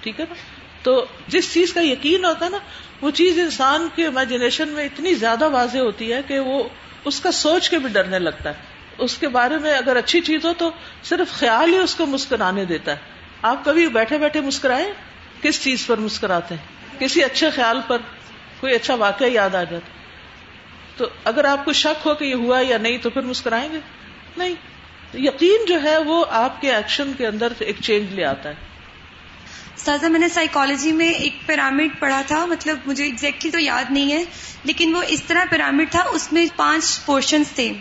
ٹھیک 0.00 0.20
ہے 0.20 0.24
نا؟ 0.28 0.34
تو 0.82 1.04
جس 1.28 1.52
چیز 1.54 1.72
کا 1.72 1.80
یقین 1.80 2.24
ہوتا 2.24 2.44
ہے 2.44 2.50
نا، 2.50 2.58
وہ 3.00 3.10
چیز 3.10 3.38
انسان 3.38 3.88
کے 3.94 4.06
امیجنیشن 4.06 4.68
میں 4.68 4.84
اتنی 4.84 5.14
زیادہ 5.14 5.48
واضح 5.48 5.78
ہوتی 5.78 6.12
ہے 6.12 6.20
کہ 6.26 6.38
وہ 6.38 6.62
اس 7.04 7.20
کا 7.20 7.32
سوچ 7.32 7.68
کے 7.70 7.78
بھی 7.78 7.88
ڈرنے 7.88 8.18
لگتا 8.18 8.50
ہے۔ 8.50 8.78
اس 8.98 9.16
کے 9.18 9.28
بارے 9.28 9.58
میں 9.58 9.74
اگر 9.74 9.96
اچھی 9.96 10.20
چیز 10.20 10.44
ہو 10.44 10.52
تو 10.58 10.70
صرف 11.04 11.32
خیال 11.32 11.72
ہی 11.72 11.78
اس 11.78 11.94
کو 11.94 12.06
مسکرانے 12.06 12.64
دیتا 12.64 12.92
ہے۔ 12.92 12.96
آپ 13.42 13.64
کبھی 13.64 13.86
بیٹھے 13.88 14.18
بیٹھے 14.18 14.40
مسکرائے 14.40 14.92
کس 15.42 15.62
چیز 15.62 15.86
پر 15.86 15.98
مسکراتے 15.98 16.54
ہیں؟ 16.54 17.00
کسی 17.00 17.24
اچھے 17.24 17.50
خیال 17.50 17.80
پر؟ 17.86 17.98
کوئی 18.60 18.74
اچھا 18.74 18.94
واقعہ 18.94 19.26
یاد 19.26 19.54
آ 19.54 19.64
جاتا 19.64 19.99
تو 21.00 21.08
اگر 21.24 21.44
آپ 21.44 21.64
کو 21.64 21.72
شک 21.72 22.06
ہو 22.06 22.14
کہ 22.14 22.24
یہ 22.24 22.34
ہوا 22.34 22.60
یا 22.60 22.78
نہیں 22.78 22.98
تو 22.98 23.10
پھر 23.10 23.22
مسکرائیں 23.22 23.68
گے؟ 23.72 23.78
نہیں. 24.36 24.54
یقین 25.14 25.64
جو 25.68 25.82
ہے 25.82 25.96
وہ 25.98 26.24
آپ 26.30 26.60
کے 26.60 26.72
ایکشن 26.74 27.12
کے 27.18 27.26
اندر 27.26 27.52
ایک 27.58 27.76
چینج 27.80 28.12
لے 28.14 28.24
آتا 28.24 28.48
ہے۔ 28.48 28.68
سازا، 29.76 30.08
میں 30.08 30.20
نے 30.20 30.28
سائیکالوجی 30.28 30.92
میں 30.92 31.08
ایک 31.08 31.36
پیرامڈ 31.46 31.98
پڑھا 31.98 32.22
تھا 32.26 32.44
مطلب 32.46 32.78
مجھے 32.86 33.04
ایگزیکٹلی 33.04 33.50
تو 33.50 33.58
یاد 33.58 33.90
نہیں 33.90 34.12
ہے، 34.12 34.22
لیکن 34.64 34.94
وہ 34.96 35.02
اس 35.08 35.22
طرح 35.26 35.44
پیرامڈ 35.50 35.90
تھا، 35.90 36.02
اس 36.12 36.32
میں 36.32 36.46
پانچ 36.56 37.04
پورشنس 37.04 37.50
تھے۔ 37.54 37.72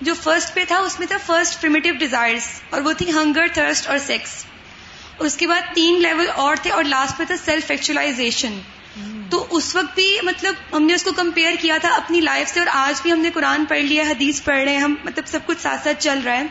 جو 0.00 0.14
فرسٹ 0.14 0.54
پہ 0.54 0.64
تھا، 0.68 0.78
اس 0.78 0.98
میں 0.98 1.06
تھا 1.06 1.16
فرسٹ 1.26 1.60
پریمیٹو 1.60 1.90
ڈیزائرس 1.98 2.48
اور 2.70 2.80
وہ 2.80 2.92
تھی 2.92 3.12
ہنگر 3.12 3.46
تھرسٹ 3.54 3.88
اور 3.88 3.98
سیکس 3.98 4.44
اس 5.18 5.36
کے 5.36 5.46
بعد 5.46 5.74
تین 5.74 6.00
لیول 6.02 6.26
اور 6.36 6.56
تھے، 6.62 6.70
اور 6.70 6.84
لاسٹ 6.84 7.18
پہ 7.18 7.24
تھا 7.24 7.36
سیلف 7.44 7.70
ایکچولاشن 7.70 8.60
تو 9.30 9.46
اس 9.50 9.76
وقت 9.76 9.94
بھی 9.94 10.16
مطلب 10.22 10.54
ہم 10.72 10.82
نے 10.82 10.94
اس 10.94 11.02
کو 11.02 11.12
کمپیئر 11.12 11.52
کیا 11.60 11.78
تھا 11.80 11.88
اپنی 11.88 12.20
لائف 12.20 12.48
سے 12.48 12.58
اور 12.58 12.68
آج 12.72 13.02
بھی 13.02 13.12
ہم 13.12 13.20
نے 13.20 13.30
قرآن 13.34 13.64
پڑھ 13.64 13.80
لیا 13.80 14.02
حدیث 14.02 14.42
پڑھ 14.44 14.62
رہے 14.62 14.72
ہیں 14.72 14.80
ہم 14.80 14.94
مطلب 15.04 15.24
سب 15.26 15.38
کچھ 15.46 15.58
ساتھ 15.60 15.84
ساتھ 15.84 16.02
چل 16.02 16.18
رہا 16.24 16.36
ہے۔ 16.36 16.46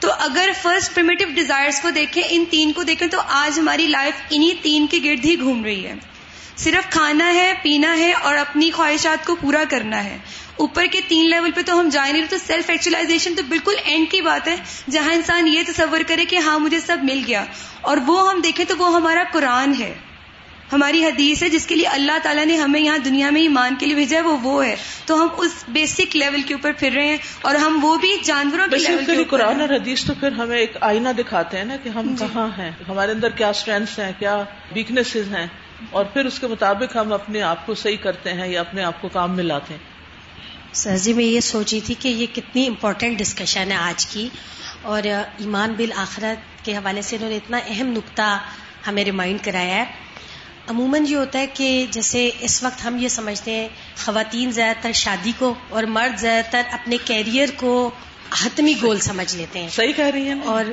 تو 0.00 0.12
اگر 0.18 0.50
فرسٹ 0.62 0.94
پرمیٹو 0.94 1.24
ڈیزائرس 1.34 1.80
کو 1.80 1.90
دیکھیں، 1.90 2.22
ان 2.28 2.44
تین 2.50 2.72
کو 2.72 2.82
دیکھیں 2.82 3.08
تو 3.08 3.20
آج 3.28 3.58
ہماری 3.58 3.86
لائف 3.86 4.14
انہی 4.30 4.54
تین 4.62 4.86
کے 4.86 4.98
گرد 5.04 5.24
ہی 5.24 5.40
گھوم 5.40 5.64
رہی 5.64 5.86
ہے۔ 5.86 5.94
صرف 6.56 6.92
کھانا 6.92 7.34
ہے، 7.34 7.52
پینا 7.62 7.98
ہے 7.98 8.12
اور 8.12 8.36
اپنی 8.36 8.70
خواہشات 8.70 9.26
کو 9.26 9.34
پورا 9.34 9.64
کرنا 9.70 10.04
ہے۔ 10.04 10.18
اوپر 10.56 10.86
کے 10.86 11.00
تین 11.08 11.30
لیول 11.30 11.50
پہ 11.50 11.60
تو 11.66 11.80
ہم 11.80 11.88
جائیں 11.88 12.12
نہیں 12.12 12.22
رہے، 12.22 12.30
تو 12.30 12.44
سیلف 12.46 12.70
ایکچولاشن 12.70 13.34
تو 13.34 13.42
بالکل 13.48 13.74
اینڈ 13.84 14.10
کی 14.10 14.20
بات 14.20 14.48
ہے۔ 14.48 14.56
جہاں 14.90 15.12
انسان 15.12 15.48
یہ 15.48 15.62
تصور 15.66 16.00
کرے 16.06 16.24
کہ 16.24 16.36
ہاں 16.36 16.58
مجھے 16.58 16.80
سب 16.80 16.98
مل 17.02 17.22
گیا 17.26 17.44
اور 17.80 17.96
وہ 18.06 18.30
ہم 18.30 18.40
دیکھیں 18.40 18.64
تو 18.64 18.74
وہ 18.78 18.94
ہمارا 18.94 19.24
قرآن 19.32 19.72
ہے۔ 19.78 19.94
ہماری 20.72 21.04
حدیث 21.04 21.42
ہے 21.42 21.48
جس 21.48 21.66
کے 21.66 21.74
لیے 21.76 21.86
اللہ 21.86 22.18
تعالیٰ 22.22 22.46
نے 22.46 22.56
ہمیں 22.56 22.80
یہاں 22.80 22.98
دنیا 22.98 23.30
میں 23.30 23.40
ایمان 23.40 23.74
کے 23.78 23.86
لیے 23.86 23.94
بھیجا 23.94 24.16
ہے 24.16 24.22
وہ 24.22 24.36
وہ 24.42 24.66
ہے۔ 24.66 24.76
تو 25.04 25.22
ہم 25.22 25.28
اس 25.36 25.64
بیسک 25.68 26.16
لیول 26.16 26.42
کے 26.42 26.54
اوپر 26.54 26.72
پھر 26.72 26.92
رہے 26.92 27.06
ہیں 27.06 27.16
اور 27.40 27.54
ہم 27.54 27.78
وہ 27.82 27.98
بھی 27.98 28.16
جانوروں 28.24 28.66
کے 28.66 28.76
لیول 28.76 29.04
کے 29.04 29.24
قرآن 29.24 29.60
اور 29.60 29.68
حدیث 29.68 30.04
تو 30.04 30.14
پھر 30.20 30.32
ہمیں 30.32 30.58
ایک 30.58 30.76
آئینہ 30.80 31.08
دکھاتے 31.18 31.58
ہیں 31.58 31.64
نا 31.64 31.76
کہ 31.82 31.88
ہم 31.88 32.14
جی۔ 32.18 32.26
کہاں 32.26 32.48
ہیں 32.58 32.70
ہمارے 32.88 33.12
اندر 33.12 33.28
کیا 33.28 33.48
اسٹرینگس 33.48 33.98
ہیں 33.98 34.12
کیا 34.18 34.42
ویکنیس 34.74 35.16
ہیں۔ 35.16 35.46
اور 35.90 36.04
پھر 36.04 36.24
اس 36.24 36.38
کے 36.38 36.46
مطابق 36.46 36.96
ہم 36.96 37.12
اپنے 37.12 37.42
آپ 37.42 37.66
کو 37.66 37.74
صحیح 37.74 37.96
کرتے 37.96 38.32
ہیں 38.32 38.48
یا 38.48 38.60
اپنے 38.60 38.82
آپ 38.82 39.02
کو 39.02 39.08
کام 39.08 39.36
میں 39.36 39.44
لاتے 39.44 39.74
ہیں۔ 39.74 39.80
سر 40.72 40.96
جی 40.96 41.12
میں 41.12 41.24
یہ 41.24 41.40
سوچی 41.40 41.80
تھی 41.80 41.94
کہ 41.98 42.08
یہ 42.08 42.26
کتنی 42.34 42.66
امپورٹینٹ 42.66 43.18
ڈسکشن 43.18 43.72
ہے 43.72 43.76
آج 43.76 44.06
کی۔ 44.06 44.28
اور 44.82 45.02
ایمان 45.38 45.74
بل 45.76 45.92
آخرت 45.96 46.64
کے 46.64 46.76
حوالے 46.76 47.02
سے 47.02 47.16
انہوں 47.16 47.30
نے 47.30 47.36
اتنا 47.36 47.58
اہم 47.66 47.86
نقطہ 47.86 48.38
ہمیں 48.86 49.04
ریمائنڈ 49.04 49.44
کرایا 49.44 49.74
ہے۔ 49.74 50.05
عموماً 50.68 51.04
یہ 51.08 51.16
ہوتا 51.16 51.38
ہے 51.38 51.46
کہ 51.46 51.86
جیسے 51.90 52.30
اس 52.40 52.62
وقت 52.62 52.84
ہم 52.84 52.96
یہ 52.96 53.08
سمجھتے 53.08 53.50
ہیں 53.50 53.68
خواتین 54.04 54.50
زیادہ 54.50 54.76
تر 54.82 54.92
شادی 54.92 55.32
کو 55.38 55.54
اور 55.68 55.84
مرد 55.84 56.18
زیادہ 56.18 56.44
تر 56.50 56.62
اپنے 56.70 56.96
کیریئر 57.04 57.48
کو 57.56 57.90
حتمی 58.44 58.74
گول 58.82 59.00
سمجھ 59.00 59.36
لیتے 59.36 59.58
ہیں۔ 59.58 59.68
صحیح 59.68 59.92
کہہ 59.92 60.04
رہی 60.04 60.28
ہیں۔ 60.28 60.40
اور 60.40 60.64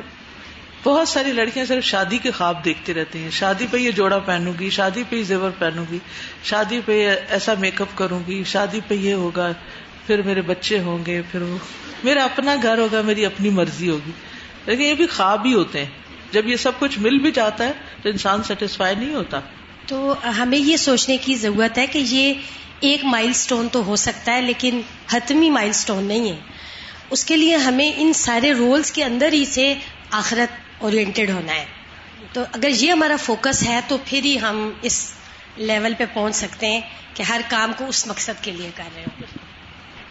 بہت 0.83 1.07
ساری 1.07 1.31
لڑکیاں 1.31 1.65
صرف 1.65 1.83
شادی 1.83 2.17
کے 2.17 2.31
خواب 2.31 2.65
دیکھتے 2.65 2.93
رہتے 2.93 3.19
ہیں۔ 3.19 3.29
شادی 3.29 3.67
پہ 3.71 3.77
یہ 3.77 3.91
جوڑا 3.91 4.19
پہنوں 4.19 4.53
گی 4.59 4.69
شادی 4.69 5.03
پہ 5.09 5.15
یہ 5.15 5.23
زیور 5.23 5.51
پہنوں 5.59 5.85
گی 5.91 5.99
شادی 6.43 6.79
پہ 6.85 7.15
ایسا 7.29 7.53
میک 7.59 7.81
اپ 7.81 7.87
کروں 7.95 8.19
گی 8.27 8.43
شادی 8.43 8.79
پہ 8.87 8.95
یہ 8.95 9.13
ہوگا 9.13 9.51
پھر 10.07 10.21
میرے 10.21 10.41
بچے 10.41 10.79
ہوں 10.79 11.05
گے 11.05 11.21
پھر 11.31 11.41
وہ 11.41 11.57
میرا 12.03 12.23
اپنا 12.23 12.55
گھر 12.63 12.77
ہوگا 12.77 13.01
میری 13.01 13.25
اپنی 13.25 13.49
مرضی 13.49 13.89
ہوگی۔ 13.89 14.11
لیکن 14.65 14.83
یہ 14.83 14.93
بھی 14.93 15.07
خواب 15.07 15.45
ہی 15.45 15.53
ہوتے 15.53 15.79
ہیں۔ 15.79 15.91
جب 16.31 16.47
یہ 16.47 16.55
سب 16.55 16.71
کچھ 16.79 16.99
مل 16.99 17.19
بھی 17.19 17.31
جاتا 17.31 17.65
ہے 17.65 17.71
تو 18.03 18.09
انسان 18.09 18.43
سیٹسفائی 18.43 18.95
نہیں 18.95 19.13
ہوتا۔ 19.13 19.39
تو 19.87 20.13
ہمیں 20.37 20.57
یہ 20.57 20.77
سوچنے 20.77 21.17
کی 21.17 21.35
ضرورت 21.35 21.77
ہے 21.77 21.87
کہ 21.87 21.99
یہ 22.05 22.33
ایک 22.79 23.05
مائل 23.05 23.33
سٹون 23.33 23.67
تو 23.71 23.83
ہو 23.83 23.95
سکتا 23.95 24.33
ہے، 24.33 24.41
لیکن 24.41 24.81
حتمی 25.11 25.49
مائل 25.49 25.71
سٹون 25.73 26.03
نہیں 26.03 26.31
ہے۔ 26.31 26.39
اس 27.09 27.25
کے 27.25 27.37
لیے 27.37 27.55
ہمیں 27.55 27.91
ان 27.97 28.13
سارے 28.13 28.53
رولز 28.53 28.91
کے 28.91 29.03
اندر 29.03 29.33
ہی 29.33 29.45
سے 29.45 29.73
آخرت 30.11 30.83
اورینٹیڈ 30.83 31.29
ہونا 31.29 31.53
ہے۔ 31.53 31.65
تو 32.33 32.43
اگر 32.51 32.69
یہ 32.69 32.91
ہمارا 32.91 33.15
فوکس 33.15 33.63
ہے، 33.63 33.79
تو 33.87 33.97
پھر 34.05 34.23
ہی 34.23 34.39
ہم 34.39 34.69
اس 34.81 35.13
لیول 35.57 35.93
پہ 35.97 36.03
پہنچ 36.13 36.35
سکتے 36.35 36.67
ہیں 36.67 36.81
کہ 37.13 37.23
ہر 37.23 37.41
کام 37.47 37.71
کو 37.77 37.85
اس 37.85 38.07
مقصد 38.07 38.43
کے 38.43 38.51
لیے 38.51 38.69
کر 38.75 38.83
رہے 38.95 39.03
ہوں۔ 39.03 39.23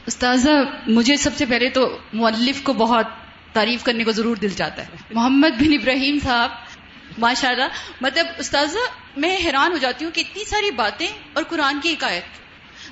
استاذہ، 0.07 0.51
مجھے 0.87 1.17
سب 1.17 1.31
سے 1.37 1.47
پہلے 1.47 1.71
تو 1.71 1.99
مؤلف 2.13 2.63
کو 2.63 2.73
بہت 2.73 3.07
تعریف 3.53 3.83
کرنے 3.83 4.05
کو 4.05 4.13
ضرور 4.13 4.37
دل 4.37 4.49
جاتا 4.49 4.83
ہے۔ 4.83 4.89
محمد 5.11 5.61
بن 5.61 5.73
ابراہیم 5.73 6.19
صاحب 6.25 6.51
ماشاء 7.19 7.49
اللہ 7.49 7.63
مطلب 8.01 8.27
استاذہ، 8.39 8.79
میں 9.17 9.37
حیران 9.45 9.73
ہو 9.73 9.77
جاتی 9.77 10.05
ہوں 10.05 10.13
کہ 10.13 10.21
اتنی 10.21 10.45
ساری 10.45 10.71
باتیں 10.71 11.07
اور 11.33 11.43
قرآن 11.43 11.81
کی 11.83 11.93
حکایت۔ 11.93 12.23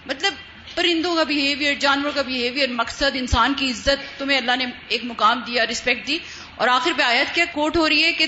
مطلب 0.06 0.34
پرندوں 0.74 1.16
کا 1.16 1.22
بہیویئر 1.22 1.74
جانوروں 1.74 2.12
کا 2.12 2.22
بہیویئر 2.22 2.68
مقصد، 2.68 3.02
انسان 3.14 3.54
کی 3.56 3.70
عزت، 3.70 4.18
تمہیں 4.18 4.38
اللہ 4.38 4.56
نے 4.56 4.66
ایک 4.88 5.00
مقام 5.04 5.40
دیا 5.46 5.66
رسپیکٹ 5.66 6.06
دی۔ 6.06 6.18
اور 6.56 6.68
آخر 6.68 6.90
پہ 6.96 7.02
آیت 7.02 7.34
کیا 7.34 7.44
کوٹ 7.52 7.76
ہو 7.76 7.88
رہی 7.88 8.04
ہے 8.04 8.12
کہ 8.12 8.26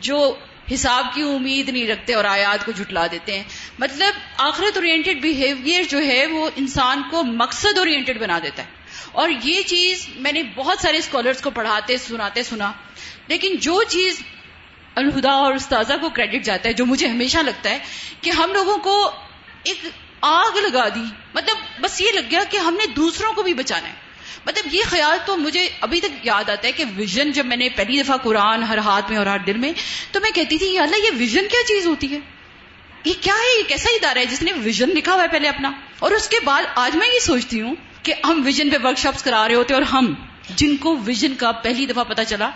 جو 0.00 0.36
حساب 0.74 1.06
کی 1.14 1.22
امید 1.22 1.68
نہیں 1.68 1.88
رکھتے 1.88 2.14
اور 2.14 2.24
آیات 2.24 2.66
کو 2.66 2.72
جھٹلا 2.72 3.06
دیتے 3.06 3.36
ہیں۔ 3.36 3.44
مطلب 3.78 4.14
آخرت 4.38 4.76
اورینٹیڈ 4.76 5.22
بہیویئر 5.22 5.82
جو 5.88 5.98
ہے، 5.98 6.26
وہ 6.26 6.50
انسان 6.56 7.02
کو 7.10 7.24
مقصد 7.24 7.78
اورینٹیڈ 7.78 8.20
بنا 8.20 8.38
دیتا 8.42 8.62
ہے۔ 8.62 8.68
اور 9.12 9.30
یہ 9.44 9.62
چیز 9.62 10.08
میں 10.16 10.32
نے 10.32 10.42
بہت 10.42 10.78
سارے 10.78 10.96
اسکالرس 10.96 11.40
کو 11.40 11.50
پڑھاتے، 11.50 11.96
سناتے، 11.96 12.42
سنا۔ 12.42 12.72
لیکن 13.28 13.56
جو 13.60 13.82
چیز 13.82 14.22
الہدا 14.98 15.30
اور 15.30 15.54
استاذہ 15.54 15.92
کو 16.00 16.08
کریڈٹ 16.08 16.44
جاتا 16.44 16.68
ہے، 16.68 16.74
جو 16.74 16.86
مجھے 16.86 17.06
ہمیشہ 17.06 17.38
لگتا 17.38 17.70
ہے 17.70 17.78
کہ 18.20 18.30
ہم 18.30 18.52
لوگوں 18.52 18.76
کو 18.78 19.10
ایک 19.64 19.88
آگ 20.20 20.56
لگا 20.56 20.88
دی۔ 20.88 21.04
مطلب 21.34 21.56
بس 21.80 22.00
یہ 22.00 22.12
لگ 22.12 22.30
گیا 22.30 22.42
کہ 22.50 22.56
ہم 22.56 22.74
نے 22.74 22.86
دوسروں 22.86 23.32
کو 23.32 23.42
بھی 23.42 23.54
بچانا 23.54 23.88
ہے۔ 23.88 23.94
مطلب 24.46 24.74
یہ 24.74 24.82
خیال 24.90 25.18
تو 25.26 25.36
مجھے 25.36 25.68
ابھی 25.80 26.00
تک 26.00 26.26
یاد 26.26 26.50
آتا 26.50 26.66
ہے 26.68 26.72
کہ 26.72 26.84
ویژن 26.96 27.30
جب 27.32 27.46
میں 27.46 27.56
نے 27.56 27.68
پہلی 27.68 28.02
دفعہ 28.02 28.16
قرآن 28.16 28.62
ہر 28.62 28.78
ہاتھ 28.78 29.10
میں 29.10 29.18
اور 29.18 29.26
ہر 29.26 29.38
دل 29.38 29.56
میں، 29.56 29.72
تو 30.12 30.20
میں 30.20 30.30
کہتی 30.30 30.58
تھی، 30.58 30.74
یا 30.74 30.82
اللہ، 30.82 30.96
یہ 30.96 31.10
ویژن 31.16 31.48
کیا 31.50 31.66
چیز 31.68 31.86
ہوتی 31.86 32.12
ہے؟ 32.12 32.18
یہ 33.04 33.12
کیا 33.20 33.34
ہے؟ 33.34 33.58
یہ 33.58 33.68
کیسا 33.68 33.90
ادارہ 33.90 34.18
ہے 34.18 34.26
جس 34.26 34.42
نے 34.42 34.52
ویژن 34.52 34.88
لکھا 34.88 35.14
ہوا 35.14 35.22
ہے 35.22 35.28
پہلے 35.28 35.48
اپنا؟ 35.48 35.70
اور 35.98 36.10
اس 36.10 36.28
کے 36.28 36.36
بعد 36.44 36.62
آج 36.74 36.96
میں 36.96 37.08
یہ 37.08 37.18
سوچتی 37.18 37.60
ہوں 37.60 37.74
کہ 38.02 38.14
ہم 38.24 38.42
ویژن 38.44 38.70
پہ 38.70 38.76
ورک 38.84 38.98
شاپس 38.98 39.22
کرا 39.22 39.48
رہے 39.48 39.54
ہوتے 39.54 39.74
اور 39.74 39.82
ہم، 39.82 40.14
جن 40.56 40.76
کو 40.76 40.96
ویژن 41.04 41.34
کا 41.34 41.52
پہلی 41.52 41.86
دفعہ 41.86 42.04
پتا 42.04 42.24
چلا 42.24 42.50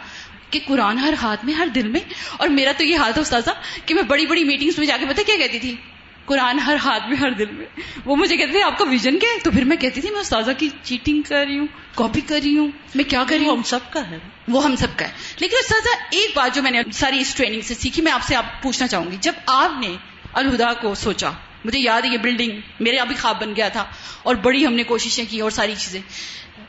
کہ 0.53 0.61
قرآن 0.67 0.99
ہر 0.99 1.15
ہاتھ 1.23 1.45
میں 1.45 1.55
ہر 1.55 1.67
دل 1.67 1.89
میں۔ 1.89 2.01
اور 2.37 2.49
میرا 2.49 2.73
تو 2.77 2.85
یہ 2.85 2.99
حال 2.99 3.13
تھا 3.13 3.21
استاذہ 3.21 3.51
کہ 3.87 3.95
میں 3.95 4.03
بڑی 4.03 4.27
بڑی 4.27 4.45
میٹنگز 4.45 4.79
میں 4.79 4.87
جا 4.87 4.97
کے 5.01 5.07
پتا 5.07 5.23
کیا 5.27 5.37
کہتی 5.37 5.59
تھی؟ 5.59 5.77
قرآن 6.25 6.59
ہر 6.59 6.77
ہاتھ 6.85 7.09
میں 7.09 7.17
ہر 7.17 7.31
دل 7.31 7.51
میں۔ 7.53 7.67
وہ 8.05 8.17
مجھے 8.17 8.37
کہتے 8.37 8.53
تھے 8.53 8.63
آپ 8.63 8.79
کا 8.79 8.85
ویژن 8.85 9.19
کیا 9.19 9.35
ہے؟ 9.35 9.39
تو 9.39 9.51
پھر 9.51 9.65
میں 9.65 9.77
کہتی 9.77 10.01
تھی 10.01 10.11
میں 10.11 10.21
استاذہ 10.21 10.51
کی 10.59 10.69
چیٹنگ 10.83 11.23
کر 11.23 11.45
رہی 11.49 11.59
ہوں 11.59 11.67
کاپی 11.95 12.21
کر 12.21 12.41
رہی 12.45 12.59
ہوں۔ 12.59 12.69
میں 12.95 13.05
کیا 13.05 13.25
کر 13.29 13.37
رہی 13.39 13.47
ہوں؟ 13.49 13.57
ہم 13.57 13.63
سب 13.63 13.79
کا 13.91 14.11
ہے۔ 14.11 14.19
وہ 14.49 14.65
ہم 14.65 14.77
سب 14.77 14.87
کا 14.97 15.09
ہے۔ 15.09 15.13
لیکن 15.39 15.57
استاذہ 15.61 16.05
ایک 16.11 16.37
بات 16.37 16.55
جو 16.55 16.63
میں 16.63 16.71
نے 16.71 16.83
ساری 16.93 17.21
اس 17.21 17.35
ٹریننگ 17.35 17.61
سے 17.61 17.75
سیکھی 17.75 18.03
میں 18.03 18.13
آپ 18.13 18.23
سے 18.23 18.37
آپ 18.37 18.63
پوچھنا 18.63 18.89
چاہوں 18.89 19.11
گی۔ 19.11 19.17
جب 19.21 19.33
آپ 19.47 19.71
نے 19.81 19.97
الہدا 20.33 20.73
کو 20.73 20.95
سوچا 20.95 21.31
مجھے 21.65 21.79
یاد 21.79 22.03
ہے 22.03 22.09
یہ 22.13 22.19
بلڈنگ 22.19 22.61
میرے 22.81 22.97
ابھی 22.97 23.17
خواب 23.21 23.41
بن 23.41 23.57
گیا 23.57 23.69
تھا 23.69 23.85
اور 24.23 24.35
بڑی 24.35 24.67
ہم 24.67 24.73
نے 24.75 24.83
کوششیں 24.83 25.25
کی 25.31 25.41
اور 25.41 25.51
ساری 25.51 25.75
چیزیں۔ 25.79 26.01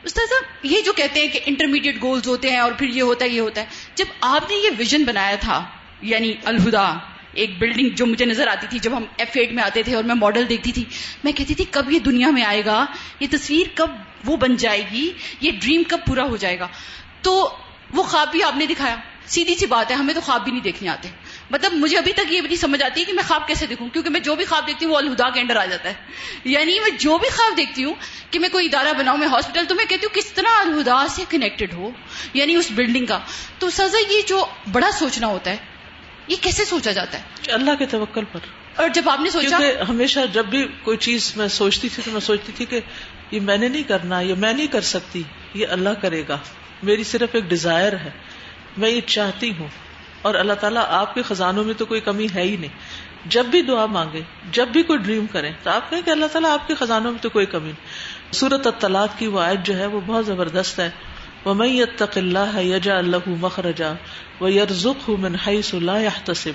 استاذہ، 0.04 0.68
یہ 0.68 0.82
جو 0.82 0.94
کہتے 0.94 1.20
ہیں 1.22 1.28
کہ 1.28 1.40
انٹرمیڈیٹ 1.46 2.02
گولز 2.02 2.28
ہوتے 2.28 2.50
ہیں 2.50 2.58
اور 2.58 2.72
پھر 2.72 2.88
یہ 2.88 3.02
ہوتا 3.02 3.26
ہے، 3.26 3.30
یہ 3.30 3.42
ہوتا 3.42 3.62
ہے، 3.62 3.66
جب 3.96 4.06
آپ 4.22 4.50
نے 4.50 4.56
یہ 4.56 4.70
ویژن 4.78 5.04
بنایا 5.04 5.36
تھا 5.36 5.66
یعنی 6.02 6.34
الہدا، 6.46 6.94
ایک 7.34 7.60
بلڈنگ 7.60 7.90
جو 7.90 8.06
مجھے 8.06 8.26
نظر 8.26 8.48
آتی 8.48 8.68
تھی 8.70 8.80
جب 8.80 8.98
ہم 8.98 9.04
ایف 9.18 9.30
ایٹ 9.34 9.52
میں 9.52 9.64
آتے 9.64 9.84
تھے 9.84 9.96
اور 9.96 10.04
میں 10.04 10.16
ماڈل 10.16 10.50
دیکھتی 10.50 10.72
تھی، 10.72 10.86
میں 11.24 11.32
کہتی 11.32 11.54
تھی 11.54 11.66
کب 11.72 11.92
یہ 11.92 12.00
دنیا 12.00 12.30
میں 12.30 12.44
آئے 12.44 12.66
گا، 12.66 12.86
یہ 13.20 13.28
تصویر 13.32 13.68
کب 13.74 13.92
وہ 14.26 14.38
بن 14.38 14.56
جائے 14.56 14.84
گی، 14.92 15.12
یہ 15.42 15.52
ڈریم 15.62 15.84
کب 15.88 15.98
پورا 16.08 16.24
ہو 16.24 16.38
جائے 16.38 16.60
گا۔ 16.60 16.68
تو 17.22 17.58
وہ 17.94 18.04
خواب 18.04 18.32
بھی 18.32 18.44
آپ 18.44 18.58
نے 18.58 18.66
دکھایا۔ 18.66 18.96
سیدھی 19.26 19.56
سی 19.56 19.66
بات 19.66 19.92
ہے، 19.92 19.96
ہمیں 19.96 20.14
تو 20.14 20.22
خواب 20.22 20.44
بھی 20.44 20.52
نہیں 20.52 20.64
دیکھنے 20.64 20.90
آتے۔ 20.90 21.10
مطلب 21.50 21.74
مجھے 21.74 21.98
ابھی 21.98 22.14
تک 22.14 22.20
یہ 22.20 22.42
بھی 22.42 22.50
نہیں 22.50 22.56
سمجھ 22.56 22.84
آتی 22.84 23.00
ہے 23.00 23.06
کہ 23.06 23.14
میں 23.14 23.24
خواب 23.28 23.48
کیسے 23.48 23.66
دیکھوں 23.66 23.90
کیونکہ 23.90 24.10
میں 24.10 24.20
جو 24.20 24.36
بھی 24.36 24.46
خواب 24.46 24.68
دیکھتی 24.68 24.86
ہوں 24.86 24.92
وہ 24.92 24.98
الہدا 24.98 25.30
کے 25.30 25.40
انڈر 25.40 25.56
آ 25.56 25.66
جاتا 25.66 25.90
ہے۔ 25.90 25.94
یعنی 26.44 26.80
میں 26.80 26.90
جو 26.90 27.18
بھی 27.18 27.30
خواب 27.30 27.58
دیکھتی 27.58 27.84
ہوں 27.84 27.94
کہ 28.32 28.40
میں 28.40 28.50
کوئی 28.50 28.66
ادارہ 28.66 28.94
بناؤں 28.98 29.18
میں 29.18 29.28
ہاسپٹل 29.28 29.66
تو 29.66 29.76
میں 29.76 29.86
کہتی 29.86 30.06
ہوں 30.06 30.16
کس 30.16 30.34
طرح 30.34 30.60
الہدا 30.60 31.08
سے 31.08 31.24
کنیکٹڈ 31.30 31.74
ہو؟ 31.74 31.90
یعنی 32.34 32.56
اس 32.56 32.68
بلڈنگ 32.72 33.06
کا۔ 33.06 33.20
تو 33.60 33.70
سزا 33.70 34.14
یہ 34.14 34.22
جو 34.28 34.46
بڑا 34.72 34.92
سوچنا 34.92 35.28
ہوتا 35.28 35.52
ہے 35.52 35.56
یہ 36.28 36.36
کیسے 36.42 36.66
سوچا 36.66 36.92
جاتا 36.92 37.18
ہے؟ 37.18 37.52
اللہ 37.52 37.72
کے 37.80 37.86
توکل 37.86 38.24
پر۔ 38.32 38.40
اور 38.76 38.90
جب 38.90 39.10
آپ 39.10 39.20
نے 39.20 39.30
سوچا؟ 39.30 39.60
ہمیشہ 39.90 40.20
جب 40.34 40.46
بھی 40.46 40.68
کوئی 40.84 40.98
چیز 40.98 41.34
میں 41.36 41.48
سوچتی 41.48 41.90
تھی 41.90 42.04
تو 42.06 42.12
میں 42.12 42.22
سوچتی 42.22 42.52
تھی 42.56 42.66
کہ 42.66 42.80
یہ 43.32 43.40
میں 43.40 43.58
نے 43.58 43.68
نہیں 43.68 43.84
کرنا 43.84 44.20
یہ 44.20 44.36
میں 44.36 44.54
نہیں 44.54 44.68
کر 44.68 44.82
سکتی 44.82 45.24
یہ 45.54 45.68
اللہ 45.68 45.90
کرے 45.90 46.24
گا۔ 46.28 46.38
میری 46.84 47.04
صرف 47.04 47.30
ایک 47.34 47.44
ڈیزائر 47.44 47.94
ہے 47.94 48.10
میں 48.78 48.90
یہ 48.90 49.02
چاہتی 49.06 49.52
ہوں۔ 49.60 49.68
اور 50.24 50.36
اللہ 50.36 50.54
تعالیٰ 50.54 50.84
آپ 50.88 51.14
کے 51.14 51.22
خزانوں 51.22 51.64
میں 51.64 51.74
تو 51.78 51.86
کوئی 51.86 52.00
کمی 52.02 52.28
ہے 52.36 52.42
ہی 52.42 52.58
نہیں۔ 52.58 53.04
جب 53.26 53.46
بھی 53.46 53.62
دعا 53.62 53.86
مانگے 53.86 54.22
جب 54.52 54.68
بھی 54.68 54.84
کوئی 54.84 55.00
ڈریم 55.00 55.26
کرے 55.32 55.52
تو 55.64 55.70
آپ 55.70 55.90
کہیں 55.90 56.02
کہ 56.06 56.10
اللہ 56.10 56.26
تعالیٰ 56.26 56.52
آپ 56.52 56.68
کے 56.68 56.76
خزانوں 56.76 57.12
میں 57.12 57.20
تو 57.22 57.30
کوئی 57.30 57.46
کمی 57.46 57.66
نہیں۔ 57.66 58.34
سورت 58.34 58.68
اطلاق 58.68 59.10
کی 59.18 59.28
وہ 59.28 59.40
آیت 59.40 59.66
جو 59.66 59.78
ہے 59.78 59.86
وہ 59.86 60.02
بہت 60.06 60.26
زبردست 60.26 60.80
ہے۔ 60.80 60.90
وہ 61.46 61.54
میں 61.54 61.68
یتق 61.68 62.18
اللہ 62.18 62.60
یجا 62.60 62.98
اللہ 62.98 63.18
مخرجا 63.28 63.94
وہ 64.40 64.52
یرزق 64.52 65.10
من 65.10 65.36
حیث 65.48 65.74
لا 65.74 66.02
يحتسب۔ 66.02 66.52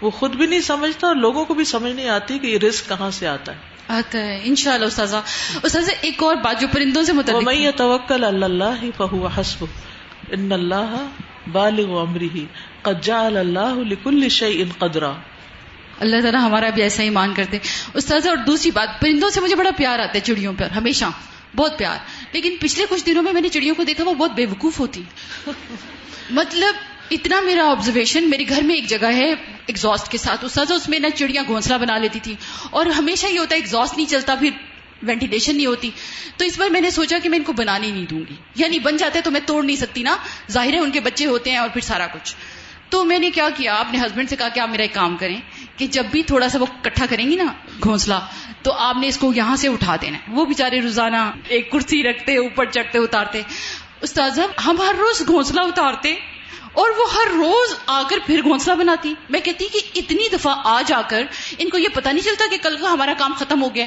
وہ 0.00 0.10
خود 0.10 0.34
بھی 0.36 0.46
نہیں 0.46 0.60
سمجھتا 0.60 1.06
اور 1.06 1.16
لوگوں 1.16 1.44
کو 1.44 1.54
بھی 1.54 1.64
سمجھ 1.64 1.92
نہیں 1.92 2.08
آتی 2.08 2.38
کہ 2.38 2.46
یہ 2.46 2.58
رزق 2.58 2.88
کہاں 2.88 3.10
سے 3.10 3.28
آتا 3.28 3.52
ہے۔ 3.52 3.56
آتا 3.88 4.18
ہے۔ 4.18 4.40
ان 4.44 4.54
شاء 4.54 4.74
اللہ 4.74 4.86
استاذہ 4.86 5.16
استاذہ 5.62 5.92
ایک 6.00 6.22
اور 6.22 6.36
بات 6.36 6.60
جو 6.60 6.68
پرندوں 6.72 7.02
سے 7.02 7.12
متعلق 7.12 7.38
ومن 7.38 7.70
توکل 7.76 8.24
اللہ 8.24 8.80
فهو 8.96 9.26
حسب 9.26 9.64
ان 10.30 10.52
اللہ 10.52 11.06
بالغ 11.52 12.00
امره 12.00 12.44
قد 12.82 13.04
جعل 13.04 13.36
اللہ 13.36 13.74
لكل 13.74 14.28
شيء 14.28 14.64
قدرا۔ 14.78 15.12
اللہ 16.00 16.20
تعالیٰ 16.22 16.40
ہمارا 16.40 16.70
بھی 16.70 16.82
ایسا 16.82 17.02
ہی 17.02 17.10
مان 17.10 17.34
کرتے۔ 17.34 17.58
استاذہ، 17.94 18.28
اور 18.28 18.36
دوسری 18.36 18.70
بات، 18.70 19.00
پرندوں 19.00 19.30
سے 19.30 19.40
مجھے 19.40 19.56
بڑا 19.56 19.70
پیار 19.76 19.98
آتا 19.98 20.14
ہے 20.14 20.20
چڑیوں 20.20 20.52
پر، 20.58 20.70
ہمیشہ، 20.70 21.04
بہت 21.56 21.78
پیار۔ 21.78 21.98
لیکن 22.32 22.56
پچھلے 22.60 22.86
کچھ 22.88 23.06
دنوں 23.06 23.22
میں 23.22 23.32
میں 23.32 23.40
نے 23.40 23.48
چڑیوں 23.48 23.74
کو 23.74 23.84
دیکھا، 23.84 24.04
وہ 24.04 24.14
بہت 24.14 24.32
بے 24.32 24.46
وقوف 24.46 24.80
ہوتی۔ 24.80 25.02
مطلب 26.30 26.74
اتنا 27.10 27.40
میرا 27.40 27.70
آبزرویشن 27.70 28.30
میرے 28.30 28.44
گھر 28.48 28.62
میں 28.62 28.74
ایک 28.74 28.86
جگہ 28.86 29.06
ہے 29.06 29.30
ایگزاسٹ 29.66 30.12
کے 30.12 30.18
ساتھ۔ 30.18 30.44
استاذہ، 30.44 30.74
اس 30.74 30.88
میں 30.88 30.98
نہ 30.98 31.06
چڑیاں 31.14 31.44
گھونسلہ 31.46 31.76
بنا 31.76 31.98
لیتی 31.98 32.20
تھی 32.20 32.34
اور 32.70 32.86
ہمیشہ 32.86 33.26
یہ 33.26 33.38
ہوتا 33.38 33.54
ہے 33.54 33.60
ایگزاسٹ 33.60 33.96
نہیں 33.96 34.10
چلتا، 34.10 34.34
پھر 34.34 34.50
وینٹیلیشن 35.02 35.56
نہیں 35.56 35.66
ہوتی۔ 35.66 35.90
تو 36.36 36.44
اس 36.44 36.58
بار 36.58 36.68
میں 36.68 36.80
نے 36.80 36.90
سوچا 36.90 37.18
کہ 37.22 37.28
میں 37.28 37.38
ان 37.38 37.44
کو 37.44 37.52
بنانے 37.52 37.90
نہیں 37.90 38.06
دوں 38.06 38.20
گی۔ 38.30 38.34
یعنی 38.56 38.78
بن 38.78 38.96
جاتے 38.96 39.20
تو 39.20 39.30
میں 39.30 39.40
توڑ 39.46 39.64
نہیں 39.64 39.76
سکتی 39.76 40.02
نا۔ 40.02 40.16
ظاہر 40.50 40.72
ہے، 40.72 40.78
ان 40.78 40.90
کے 40.90 41.00
بچے 41.00 41.26
ہوتے 41.26 41.50
ہیں 41.50 41.58
اور 41.58 41.68
پھر 41.68 41.80
سارا 41.80 42.06
کچھ۔ 42.06 42.36
تو 42.90 43.04
میں 43.04 43.18
نے 43.18 43.30
کیا 43.30 43.48
کیا؟ 43.56 43.74
اپنے 43.74 43.98
ہسبینڈ 43.98 44.30
سے 44.30 44.36
کہا 44.36 44.48
کہ 44.48 44.60
آپ 44.60 44.68
میرا 44.68 44.82
ایک 44.82 44.94
کام 44.94 45.16
کریں 45.16 45.40
کہ 45.76 45.86
جب 45.86 46.04
بھی 46.04 46.22
تھوڑا 46.22 46.48
سا 46.48 46.58
وہ 46.58 46.66
کٹھا 46.82 47.06
کریں 47.10 47.30
گی 47.30 47.36
نا 47.36 47.44
گھونسلہ، 47.82 48.14
تو 48.62 48.72
آپ 48.72 48.96
نے 49.00 49.08
اس 49.08 49.18
کو 49.18 49.32
یہاں 49.34 49.56
سے 49.56 49.68
اٹھا 49.68 49.96
دینا 50.00 50.18
وہ 50.28 50.44
بےچارے 50.44 50.80
روزانہ 50.80 51.16
ایک 51.48 51.70
کرسی 51.72 52.02
رکھتے، 52.02 52.36
اوپر 52.36 52.64
چڑھتے، 52.64 52.98
اتارتے۔ 52.98 53.42
استاذ 54.00 54.38
ہم 54.66 54.76
ہر 54.80 54.94
روز 54.98 55.26
گھونسلہ 55.26 55.60
اتارتے 55.60 56.14
اور 56.72 56.90
وہ 56.98 57.04
ہر 57.14 57.32
روز 57.34 57.74
آ 57.86 58.02
کر 58.08 58.18
پھر 58.26 58.42
گھونسلہ 58.42 58.74
بناتی۔ 58.74 59.14
میں 59.30 59.40
کہتی 59.40 59.68
کہ 59.72 59.80
اتنی 59.94 60.28
دفعہ 60.32 60.54
آ 60.64 60.82
جا 60.86 61.00
کر 61.08 61.22
ان 61.58 61.68
کو 61.68 61.78
یہ 61.78 61.88
پتا 61.94 62.12
نہیں 62.12 62.24
چلتا 62.24 62.44
کہ 62.50 62.56
کل 62.62 62.76
کا 62.76 62.92
ہمارا 62.92 63.12
کام 63.18 63.32
ختم 63.32 63.62
ہو 63.62 63.74
گیا۔ 63.74 63.86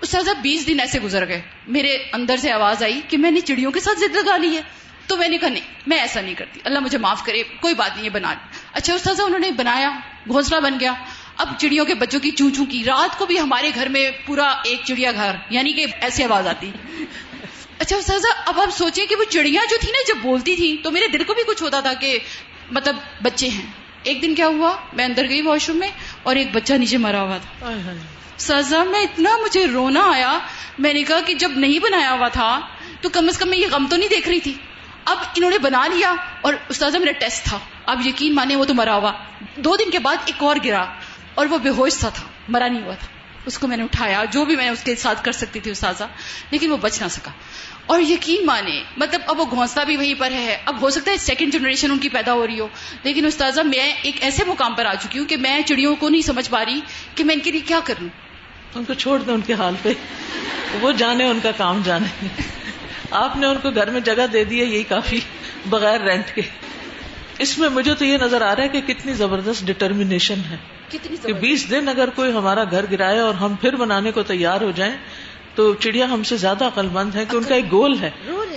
استاذہ 0.00 0.30
بیس 0.42 0.66
دن 0.66 0.80
ایسے 0.80 0.98
گزر 1.00 1.28
گئے۔ 1.28 1.42
میرے 1.66 1.98
اندر 2.12 2.36
سے 2.36 2.52
آواز 2.52 2.82
آئی 2.82 3.00
کہ 3.08 3.18
میں 3.18 3.30
نے 3.30 3.40
چڑیوں 3.40 3.70
کے 3.70 3.80
ساتھ 3.80 3.98
ضد 3.98 4.16
لگا 4.16 4.36
لی 4.36 4.56
ہے۔ 4.56 4.62
تو 5.06 5.16
میں 5.16 5.28
نے 5.28 5.38
کہا 5.38 5.48
نہیں 5.48 5.62
میں 5.86 5.98
ایسا 5.98 6.20
نہیں 6.20 6.34
کرتی 6.34 6.60
اللہ 6.64 6.78
مجھے 6.78 6.98
معاف 6.98 7.24
کرے 7.24 7.42
کوئی 7.60 7.74
بات 7.74 7.90
نہیں 7.94 8.04
ہے 8.04 8.10
بنا 8.10 8.34
اچھا 8.72 8.94
استاذہ 8.94 9.22
انہوں 9.22 9.38
نے 9.38 9.50
بنایا 9.50 9.90
گھونسلہ 10.28 10.60
بن 10.60 10.80
گیا۔ 10.80 10.92
اب 11.36 11.48
چڑیوں 11.58 11.84
کے 11.84 11.94
بچوں 11.94 12.20
کی 12.20 12.30
چون 12.30 12.54
چون 12.54 12.66
کی 12.66 12.84
رات 12.84 13.18
کو 13.18 13.26
بھی 13.26 13.38
ہمارے 13.40 13.70
گھر 13.74 13.88
میں 13.88 14.10
پورا 14.26 14.48
ایک 14.64 14.80
چڑیا 14.84 15.12
گھر 15.12 15.36
یعنی 15.50 15.72
کہ 15.72 15.86
ایسی 16.00 16.24
آواز 16.24 16.46
آتی۔ 16.46 16.70
اچھا 17.78 17.96
استاذہ 17.96 18.28
اب 18.46 18.60
آپ 18.60 18.76
سوچیں 18.76 19.06
کہ 19.06 19.16
وہ 19.16 19.24
چڑیا 19.24 19.60
جو 19.70 19.76
تھی 19.80 19.90
نا 19.92 20.02
جب 20.08 20.22
بولتی 20.22 20.56
تھی 20.56 20.76
تو 20.84 20.90
میرے 20.90 21.08
دل 21.08 21.24
کو 21.24 21.34
بھی 21.34 21.42
کچھ 21.46 21.62
ہوتا 21.62 21.80
تھا 21.80 21.92
کہ 21.92 22.18
مطلب 22.70 22.96
بچے 23.22 23.48
ہیں۔ 23.48 23.66
ایک 24.02 24.22
دن 24.22 24.34
کیا 24.34 24.46
ہوا 24.46 24.76
میں 24.92 25.04
اندر 25.04 25.28
گئی 25.28 25.42
واش 25.42 25.68
روم 25.68 25.78
میں 25.78 25.88
اور 26.22 26.36
ایک 26.36 26.48
بچہ 26.52 26.72
نیچے 26.72 26.98
مرا 26.98 27.22
ہوا 27.22 27.38
تھا۔ 27.38 27.72
سزا 28.38 28.84
میں 28.84 29.00
اتنا 29.00 29.36
مجھے 29.36 29.66
رونا 29.66 30.02
آیا 30.10 30.38
میں 30.78 30.92
نے 30.92 31.02
کہا 31.02 31.20
کہ 31.20 31.34
جب 31.34 31.52
نہیں 31.56 31.78
بنایا 31.78 32.12
ہوا 32.12 32.28
تھا 32.28 32.60
تو 33.00 33.08
کم 33.08 33.28
از 33.28 33.38
کم 33.38 33.48
میں 33.48 33.58
یہ 33.58 33.66
غم 33.70 33.86
تو 33.90 33.96
نہیں 33.96 34.08
دیکھ 34.08 34.28
رہی 34.28 34.40
تھی۔ 34.40 34.54
اب 35.06 35.18
انہوں 35.36 35.50
نے 35.50 35.58
بنا 35.58 35.86
لیا 35.86 36.14
اور 36.40 36.54
استاذہ 36.68 36.98
میرا 36.98 37.12
ٹیسٹ 37.12 37.44
تھا۔ 37.44 37.58
اب 37.86 38.06
یقین 38.06 38.34
مانے 38.34 38.56
وہ 38.56 38.64
تو 38.64 38.74
مرا 38.74 38.94
ہوا۔ 38.94 39.12
دو 39.56 39.76
دن 39.76 39.90
کے 39.90 39.98
بعد 39.98 40.16
ایک 40.24 40.42
اور 40.42 40.56
گرا 40.64 40.84
اور 41.34 41.46
وہ 41.46 41.58
بے 41.58 41.68
ہوش 41.68 41.92
سا 41.92 42.08
تھا، 42.08 42.24
مرا 42.48 42.68
نہیں 42.68 42.82
ہوا 42.82 42.94
تھا۔ 42.94 43.06
اس 43.46 43.58
کو 43.58 43.66
میں 43.66 43.76
نے 43.76 43.82
اٹھایا، 43.82 44.24
جو 44.24 44.44
بھی 44.44 44.56
میں 44.56 44.68
اس 44.68 44.82
کے 44.82 44.96
ساتھ 44.96 45.24
کر 45.24 45.32
سکتی 45.32 45.60
تھی 45.60 45.70
استاذہ، 45.70 46.04
لیکن 46.50 46.70
وہ 46.70 46.76
بچ 46.76 47.02
نہ 47.02 47.08
سکا۔ 47.08 47.30
اور 47.86 48.00
یقین 48.00 48.46
مانے 48.46 48.82
مطلب 48.96 49.20
اب 49.26 49.40
وہ 49.40 49.44
گھونسلہ 49.50 49.84
بھی 49.84 49.96
وہیں 49.96 50.14
پر 50.18 50.32
ہے۔ 50.32 50.58
اب 50.64 50.80
ہو 50.82 50.90
سکتا 50.90 51.10
ہے 51.10 51.16
سیکنڈ 51.16 51.52
جنریشن 51.52 51.90
ان 51.90 51.98
کی 51.98 52.08
پیدا 52.08 52.32
ہو 52.32 52.46
رہی 52.46 52.60
ہو۔ 52.60 52.68
لیکن 53.02 53.26
استاذہ 53.26 53.60
میں 53.60 53.92
ایک 54.02 54.16
ایسے 54.20 54.44
مقام 54.46 54.74
پر 54.74 54.86
آ 54.86 54.94
چکی 54.94 55.18
ہوں 55.18 55.26
کہ 55.26 55.36
میں 55.36 55.60
چڑیوں 55.66 55.96
کو 55.96 56.08
نہیں 56.08 56.22
سمجھ 56.22 56.50
پا 56.50 56.64
رہی 56.64 56.80
کہ 57.14 57.24
میں 57.24 57.34
ان 57.34 57.40
کے 57.40 57.50
لیے 57.50 57.60
کیا 57.60 57.80
کروں۔ 57.84 58.08
ان 58.74 58.84
کو 58.84 58.94
چھوڑ 58.94 59.18
دیں 59.18 59.34
ان 59.34 59.40
کے 59.40 59.52
حال 59.52 59.74
پہ۔ 59.82 59.92
وہ 60.80 60.92
جانے، 60.92 61.24
ان 61.24 61.40
کا 61.42 61.50
کام 61.50 61.82
جانے۔ 61.84 62.26
آپ 63.10 63.36
نے 63.36 63.46
ان 63.46 63.56
کو 63.62 63.70
گھر 63.70 63.90
میں 63.90 64.00
جگہ 64.00 64.26
دے 64.32 64.44
دی 64.44 64.60
ہے 64.60 64.64
یہی 64.64 64.82
کافی 64.82 65.20
بغیر 65.66 66.00
رینٹ 66.00 66.34
کے۔ 66.34 66.42
اس 67.38 67.58
میں 67.58 67.68
مجھے 67.68 67.94
تو 67.94 68.04
یہ 68.04 68.18
نظر 68.20 68.42
آ 68.42 68.56
رہا 68.56 68.62
ہے 68.62 68.68
کہ 68.68 68.80
کتنی 68.80 69.12
زبردست 69.12 69.66
ڈٹرمینیشن 69.66 70.40
ہے۔ 70.50 70.56
کہ 71.22 71.32
بیس 71.32 71.70
دن 71.70 71.88
اگر 71.88 72.10
کوئی 72.10 72.32
ہمارا 72.32 72.64
گھر 72.70 72.84
گرائے 72.90 73.18
اور 73.18 73.34
ہم 73.34 73.54
پھر 73.54 73.76
بنانے 73.76 74.12
کو 74.12 74.22
تیار 74.22 74.60
ہو 74.60 74.70
جائیں 74.74 74.96
تو 75.54 75.74
چڑیا 75.74 76.04
ہم 76.04 76.22
سے 76.22 76.36
زیادہ 76.36 76.64
عقل 76.64 76.86
مند 76.92 77.14
ہے 77.14 77.24
کہ 77.30 77.36
ان 77.36 77.42
کا 77.42 77.54
ایک 77.54 77.70
گول 77.72 77.98
ہے۔ 78.00 78.10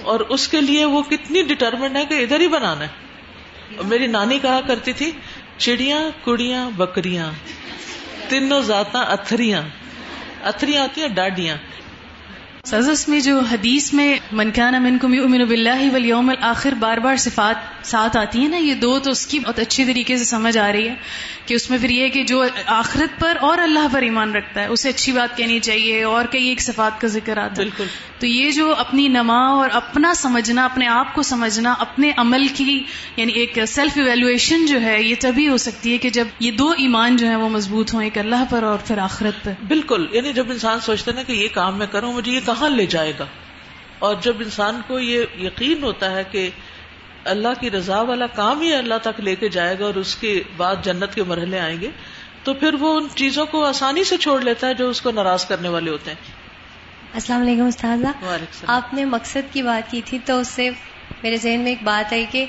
اور 0.03 0.19
اس 0.19 0.47
کے 0.47 0.61
لیے 0.61 0.85
وہ 0.85 1.01
کتنی 1.01 1.41
ڈٹرمنڈ 1.43 1.95
ہے 1.95 2.05
کہ 2.05 2.13
ادھر 2.13 2.39
ہی 2.39 2.47
بنانا 2.47 2.85
ہے۔ 2.85 3.09
میری 3.85 4.07
نانی 4.07 4.39
کہا 4.39 4.59
کرتی 4.67 4.93
تھی 4.93 5.11
چڑیاں 5.57 6.01
کڑیاں 6.23 6.69
بکریاں 6.75 7.31
تینوں 8.27 8.61
ذاتاں 8.61 9.05
اتھریاں۔ 9.05 9.61
اتھریاں 10.43 10.81
ہوتی 10.81 11.01
ہیں 11.01 11.07
ڈاڈیاں۔ 11.07 11.57
سزس 12.63 13.07
میں 13.07 13.19
جو 13.19 13.39
حدیث 13.39 13.93
میں 13.93 14.17
منکان 14.31 14.75
امن 14.75 14.97
کو 14.97 15.07
امن 15.07 15.45
بلّہ 15.45 15.93
ولیوم 15.93 16.31
آخر 16.41 16.73
بار 16.73 16.97
بار 16.97 17.15
صفات 17.15 17.87
ساتھ 17.87 18.17
آتی 18.17 18.39
ہیں 18.39 18.49
نا 18.49 18.57
یہ 18.57 18.75
دو 18.75 18.99
تو 18.99 19.11
اس 19.11 19.27
کی 19.27 19.39
بہت 19.39 19.59
اچھی 19.59 19.85
طریقے 19.85 20.17
سے 20.17 20.25
سمجھ 20.25 20.57
آ 20.57 20.71
رہی 20.71 20.87
ہے 20.89 20.95
کہ 21.45 21.53
اس 21.53 21.69
میں 21.69 21.77
پھر 21.81 21.89
یہ 21.89 22.09
کہ 22.09 22.23
جو 22.23 22.45
آخرت 22.65 23.19
پر 23.19 23.37
اور 23.41 23.57
اللہ 23.57 23.87
پر 23.91 24.01
ایمان 24.01 24.35
رکھتا 24.35 24.61
ہے 24.61 24.65
اسے 24.65 24.89
اچھی 24.89 25.11
بات 25.11 25.37
کہنی 25.37 25.59
چاہیے 25.59 26.03
اور 26.03 26.25
کئی 26.25 26.47
ایک 26.47 26.61
صفات 26.61 27.01
کا 27.01 27.07
ذکر 27.07 27.37
آتا 27.37 27.51
ہے۔ 27.51 27.55
بالکل۔ 27.55 27.85
تو 28.19 28.25
یہ 28.25 28.51
جو 28.51 28.75
اپنی 28.75 29.07
نما 29.07 29.47
اور 29.47 29.69
اپنا 29.73 30.13
سمجھنا 30.13 30.65
اپنے 30.65 30.87
آپ 30.87 31.13
کو 31.15 31.21
سمجھنا 31.21 31.75
اپنے 31.79 32.11
عمل 32.17 32.47
کی 32.47 32.83
یعنی 33.17 33.33
ایک 33.33 33.59
سیلف 33.67 33.97
ایویلویشن 33.97 34.65
جو 34.65 34.81
ہے 34.81 35.03
یہ 35.03 35.15
تبھی 35.19 35.49
ہو 35.49 35.57
سکتی 35.57 35.93
ہے 35.93 35.97
کہ 35.97 36.09
جب 36.09 36.27
یہ 36.39 36.51
دو 36.51 36.69
ایمان 36.77 37.17
جو 37.17 37.27
ہے 37.27 37.35
وہ 37.35 37.49
مضبوط 37.49 37.93
ہوں 37.93 38.03
ایک 38.03 38.17
اللہ 38.17 38.43
پر 38.49 38.63
اور 38.63 38.77
پھر 38.85 38.97
آخرت 38.97 39.43
پر۔ 39.43 39.51
بالکل 39.67 40.07
یعنی 40.11 40.33
جب 40.33 40.51
انسان 40.51 40.79
سوچتا 40.79 41.11
نا 41.15 41.23
کہ 41.23 41.31
یہ 41.31 41.47
کام 41.53 41.77
میں 41.77 41.87
کروں 41.91 42.13
مجھے 42.13 42.31
یہ 42.31 42.39
کہاں 42.45 42.58
لے 42.67 42.85
جائے 42.85 43.13
گا۔ 43.19 43.25
اور 43.99 44.15
جب 44.21 44.35
انسان 44.39 44.81
کو 44.87 44.99
یہ 44.99 45.25
یقین 45.39 45.83
ہوتا 45.83 46.11
ہے 46.11 46.23
کہ 46.31 46.49
اللہ 47.25 47.47
کی 47.59 47.71
رضا 47.71 48.01
والا 48.01 48.27
کام 48.27 48.61
ہی 48.61 48.73
اللہ 48.73 48.93
تک 49.03 49.19
لے 49.19 49.35
کے 49.35 49.49
جائے 49.49 49.79
گا 49.79 49.85
اور 49.85 49.95
اس 49.95 50.15
کے 50.15 50.43
بعد 50.57 50.75
جنت 50.83 51.15
کے 51.15 51.23
مرحلے 51.23 51.59
آئیں 51.59 51.81
گے 51.81 51.89
تو 52.43 52.53
پھر 52.53 52.73
وہ 52.73 52.99
ان 52.99 53.07
چیزوں 53.15 53.45
کو 53.45 53.65
آسانی 53.65 54.03
سے 54.03 54.17
چھوڑ 54.17 54.41
لیتا 54.41 54.67
ہے 54.67 54.73
جو 54.73 54.89
اس 54.89 55.01
کو 55.01 55.11
ناراض 55.11 55.45
کرنے 55.45 55.69
والے 55.69 55.91
ہوتے 55.91 56.11
ہیں۔ 56.11 56.17
السلام 57.13 57.41
علیکم 57.41 57.65
استاذہ۔ 57.65 58.07
آپ 58.67 58.93
نے 58.93 59.05
مقصد 59.05 59.53
کی 59.53 59.61
بات 59.61 59.91
کی 59.91 60.01
تھی 60.05 60.19
تو 60.25 60.39
اس 60.39 60.47
سے 60.47 60.69
میرے 61.23 61.37
ذہن 61.37 61.59
میں 61.59 61.71
ایک 61.71 61.83
بات 61.83 62.13
آئی 62.13 62.25
کہ 62.31 62.45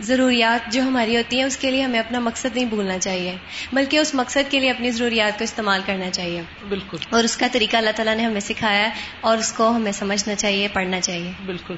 ضروریات 0.00 0.72
جو 0.72 0.82
ہماری 0.82 1.16
ہوتی 1.16 1.36
ہیں 1.36 1.44
اس 1.44 1.56
کے 1.56 1.70
لیے 1.70 1.82
ہمیں 1.82 2.00
اپنا 2.00 2.18
مقصد 2.18 2.54
نہیں 2.54 2.64
بھولنا 2.64 2.98
چاہیے 2.98 3.36
بلکہ 3.72 3.96
اس 3.96 4.14
مقصد 4.14 4.50
کے 4.50 4.58
لیے 4.60 4.70
اپنی 4.70 4.90
ضروریات 4.90 5.38
کو 5.38 5.44
استعمال 5.44 5.80
کرنا 5.86 6.10
چاہیے۔ 6.10 6.42
بالکل۔ 6.68 6.96
اور 7.10 7.24
اس 7.24 7.36
کا 7.36 7.46
طریقہ 7.52 7.76
اللہ 7.76 7.90
تعالیٰ 7.96 8.16
نے 8.16 8.24
ہمیں 8.24 8.40
سکھایا 8.40 8.78
ہے 8.78 8.90
اور 9.20 9.38
اس 9.38 9.52
کو 9.52 9.76
ہمیں 9.76 9.92
سمجھنا 9.92 10.34
چاہیے 10.34 10.68
پڑھنا 10.72 11.00
چاہیے۔ 11.00 11.32
بالکل۔ 11.46 11.74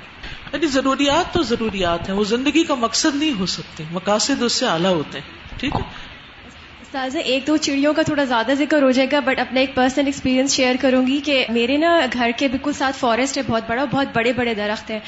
یعنی 0.52 0.66
ضروریات 0.66 1.34
تو 1.34 1.42
ضروریات 1.42 2.08
ہیں 2.08 2.16
وہ 2.16 2.24
زندگی 2.24 2.64
کا 2.64 2.74
مقصد 2.74 3.16
نہیں 3.16 3.32
ہو 3.38 3.46
سکتی 3.46 3.84
مقاصد 3.90 4.42
اس 4.42 4.52
سے 4.52 4.66
اعلیٰ 4.66 4.92
ہوتے 4.92 5.18
ہیں 5.18 5.58
ٹھیک 5.58 5.74
ہے؟ 5.74 6.10
تازہ 6.90 7.18
ایک 7.18 7.46
دو 7.46 7.56
چڑیوں 7.56 7.94
کا 7.94 8.02
تھوڑا 8.02 8.24
زیادہ 8.24 8.52
ذکر 8.58 8.82
ہو 8.82 8.90
جائے 8.90 9.08
گا 9.12 9.20
بٹ 9.20 9.38
اپنا 9.38 9.60
ایک 9.60 9.74
پرسنل 9.74 10.06
ایکسپیرینس 10.06 10.54
شیئر 10.54 10.74
کروں 10.80 11.06
گی 11.06 11.20
کہ 11.24 11.46
میرے 11.48 11.76
نا 11.76 12.00
گھر 12.12 12.30
کے 12.36 12.48
بالکل 12.48 12.72
ساتھ 12.72 12.96
فارسٹ 12.96 13.36
ہے 13.36 13.42
بہت 13.46 13.62
بڑا 13.66 13.84
بہت 13.84 14.06
بڑے 14.12 14.32
بڑے 14.32 14.54
درخت 14.54 14.90
ہیں۔ 14.90 14.98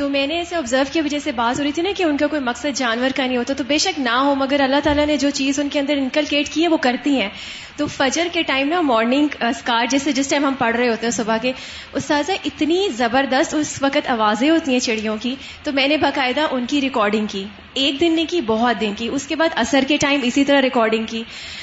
تو 0.00 0.08
میں 0.08 0.26
نے 0.26 0.40
اسے 0.40 0.56
آبزرو 0.56 0.82
کی 0.92 1.00
وجہ 1.00 1.18
سے 1.18 1.32
بات 1.32 1.58
ہو 1.58 1.64
رہی 1.64 1.72
تھی 1.72 1.82
نا 1.82 1.90
کہ 1.96 2.02
ان 2.02 2.16
کا 2.16 2.26
کوئی 2.26 2.42
مقصد 2.42 2.66
جانور 2.74 3.08
کا 3.16 3.26
نہیں 3.26 3.36
ہوتا، 3.36 3.54
تو 3.54 3.64
بے 3.64 3.78
شک 3.78 4.00
نہ 4.00 4.10
ہو، 4.10 4.34
مگر 4.34 4.60
اللہ 4.60 4.76
تعالیٰ 4.84 5.06
نے 5.06 5.16
جو 5.16 5.30
چیز 5.30 5.60
ان 5.60 5.68
کے 5.68 5.80
اندر 5.80 5.96
انکلکیٹ 5.96 6.48
کی 6.48 6.62
ہے، 6.62 6.68
وہ 6.68 6.76
کرتی 6.76 7.20
ہیں۔ 7.20 7.28
تو 7.76 7.86
فجر 7.86 8.28
کے 8.32 8.42
ٹائم 8.42 8.68
نا 8.68 8.80
مارننگ 8.80 9.28
اسکار 9.40 9.80
uh, 9.80 9.86
جیسے 9.90 10.12
جس 10.12 10.28
ٹائم 10.28 10.44
ہم 10.44 10.54
پڑھ 10.58 10.76
رہے 10.76 10.88
ہوتے 10.88 11.06
ہیں 11.06 11.10
صبح 11.10 11.36
کے، 11.36 11.52
استاذہ 11.92 12.32
اتنی 12.44 12.88
زبردست 12.96 13.54
اس 13.54 13.82
وقت 13.82 14.10
آوازیں 14.10 14.50
ہوتی 14.50 14.72
ہیں 14.72 14.78
چڑیوں 14.78 15.16
کی۔ 15.20 15.34
تو 15.62 15.72
میں 15.72 15.88
نے 15.88 15.96
باقاعدہ 15.96 16.46
ان 16.50 16.64
کی 16.68 16.80
ریکارڈنگ 16.80 17.26
کی، 17.26 17.44
ایک 17.74 18.00
دن 18.00 18.12
نے 18.12 18.24
کی، 18.24 18.40
بہت 18.40 18.80
دن 18.80 18.92
کی۔ 18.96 19.08
اس 19.08 19.26
کے 19.26 19.36
بعد 19.36 19.48
اثر 19.54 19.84
کے 19.88 19.96
ٹائم 19.96 20.20
اسی 20.22 20.44
طرح 20.44 20.62
ریکارڈنگ 20.62 21.04
کی۔ 21.04 21.22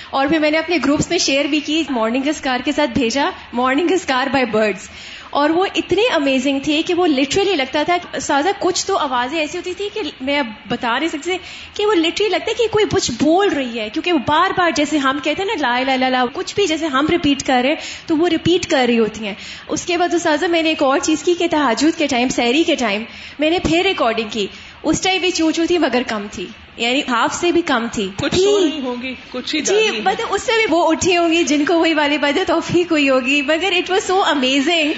اور 0.10 0.28
پھر 0.28 0.40
میں 0.40 0.52
نے 0.52 0.58
اپنے 0.58 0.78
گروپس 0.86 1.10
میں 1.10 1.18
شیئر 1.18 1.46
بھی 1.46 1.60
کی 1.60 1.84
مارننگ 1.90 2.28
اسکار 2.28 2.60
کے 2.66 2.72
ساتھ 2.72 2.92
بھیجا 2.92 3.30
مارننگ 3.54 3.88
اسکار 3.92 4.28
بائی 4.28 4.46
برڈس 4.46 4.90
اور 5.30 5.50
وہ 5.50 5.66
اتنے 5.76 6.02
امیزنگ 6.14 6.60
تھے 6.64 6.82
کہ 6.82 6.94
وہ 6.94 7.08
لٹرلی 7.08 7.56
لگتا 7.56 7.84
تھا 7.84 8.20
سازا 8.20 8.52
کچھ 8.60 8.86
تو 8.86 8.98
آوازیں 8.98 9.40
ایسی 9.40 9.58
ہوتی 9.58 9.74
تھی 9.74 9.90
کہ 9.94 10.02
میں 10.22 10.40
اب 10.40 10.48
بتا 10.68 10.98
نہیں 11.00 11.10
سکتی 11.10 11.38
کہ 11.74 11.86
وہ 11.86 11.94
لٹرلی 11.94 12.30
لگتا 12.30 12.46
ہے 12.50 12.54
کہ 12.54 12.68
کوئی 12.72 12.86
کچھ 12.92 13.12
بول 13.24 13.48
رہی 13.48 13.80
ہے، 13.80 13.90
کیونکہ 13.90 14.14
وہ 14.14 14.18
بار 14.18 14.52
بار 14.58 14.72
جیسے 14.76 14.98
ہم 14.98 15.20
کہتے 15.24 15.44
ہیں 15.44 15.56
نا، 15.56 15.82
لا 15.82 15.96
لا 15.96 16.10
لا 16.10 16.26
کچھ 16.34 16.56
بھی 16.56 16.68
جیسے 16.68 16.88
ہم 16.88 17.06
ریپیٹ 17.12 17.44
کر 17.44 17.60
رہے 17.62 17.70
ہیں، 17.70 18.08
تو 18.08 18.18
وہ 18.18 18.30
ریپیٹ 18.30 18.68
کر 18.68 18.84
رہی 18.88 19.00
ہوتی 19.00 19.26
ہیں۔ 19.26 19.34
اس 19.68 19.86
کے 19.86 19.98
بعد 19.98 20.16
سازا 20.24 20.48
میں 20.48 20.64
نے 20.64 20.70
ایک 20.70 20.84
اور 20.84 21.00
چیز 21.00 21.24
کی 21.24 21.34
کہ 21.34 21.48
تحجد 21.52 21.98
کے 21.98 22.08
ٹائم 22.08 22.30
سیری 22.30 22.64
کے 22.64 22.76
ٹائم 22.76 23.04
میں 23.40 23.50
نے 23.50 23.60
پھر 23.60 23.82
ریکارڈنگ 23.84 24.30
کی۔ 24.32 24.48
اس 24.84 25.02
ٹائم 25.02 25.22
بھی 25.22 25.32
چو 25.32 25.52
چو 25.52 25.66
تھی 25.66 25.78
مگر 25.78 26.02
کم 26.08 26.28
تھی۔ 26.32 26.48
یعنی 26.78 27.02
ہاف 27.08 27.36
سے 27.36 27.52
بھی 27.52 27.62
کم 27.62 27.88
تھی۔ 27.92 28.10
جی 29.66 30.02
مطلب 30.04 30.28
اس 30.30 30.44
سے 30.44 30.52
بھی 30.52 30.66
وہ 30.70 30.92
اٹھی 30.92 31.18
ہوں 31.18 31.32
گی 31.32 31.44
جن 31.44 31.66
کو 31.66 31.80
وہی 31.80 31.94
والی 31.94 32.18
بات 32.18 32.38
ہے 32.38 32.44
توفیق 32.44 32.92
ہوئی 32.92 33.10
ہوگی۔ 33.10 33.42
مگر 33.42 33.74
اٹ 33.78 33.90
واز 33.90 34.04
سو 34.04 34.24
امیزنگ 34.24 34.94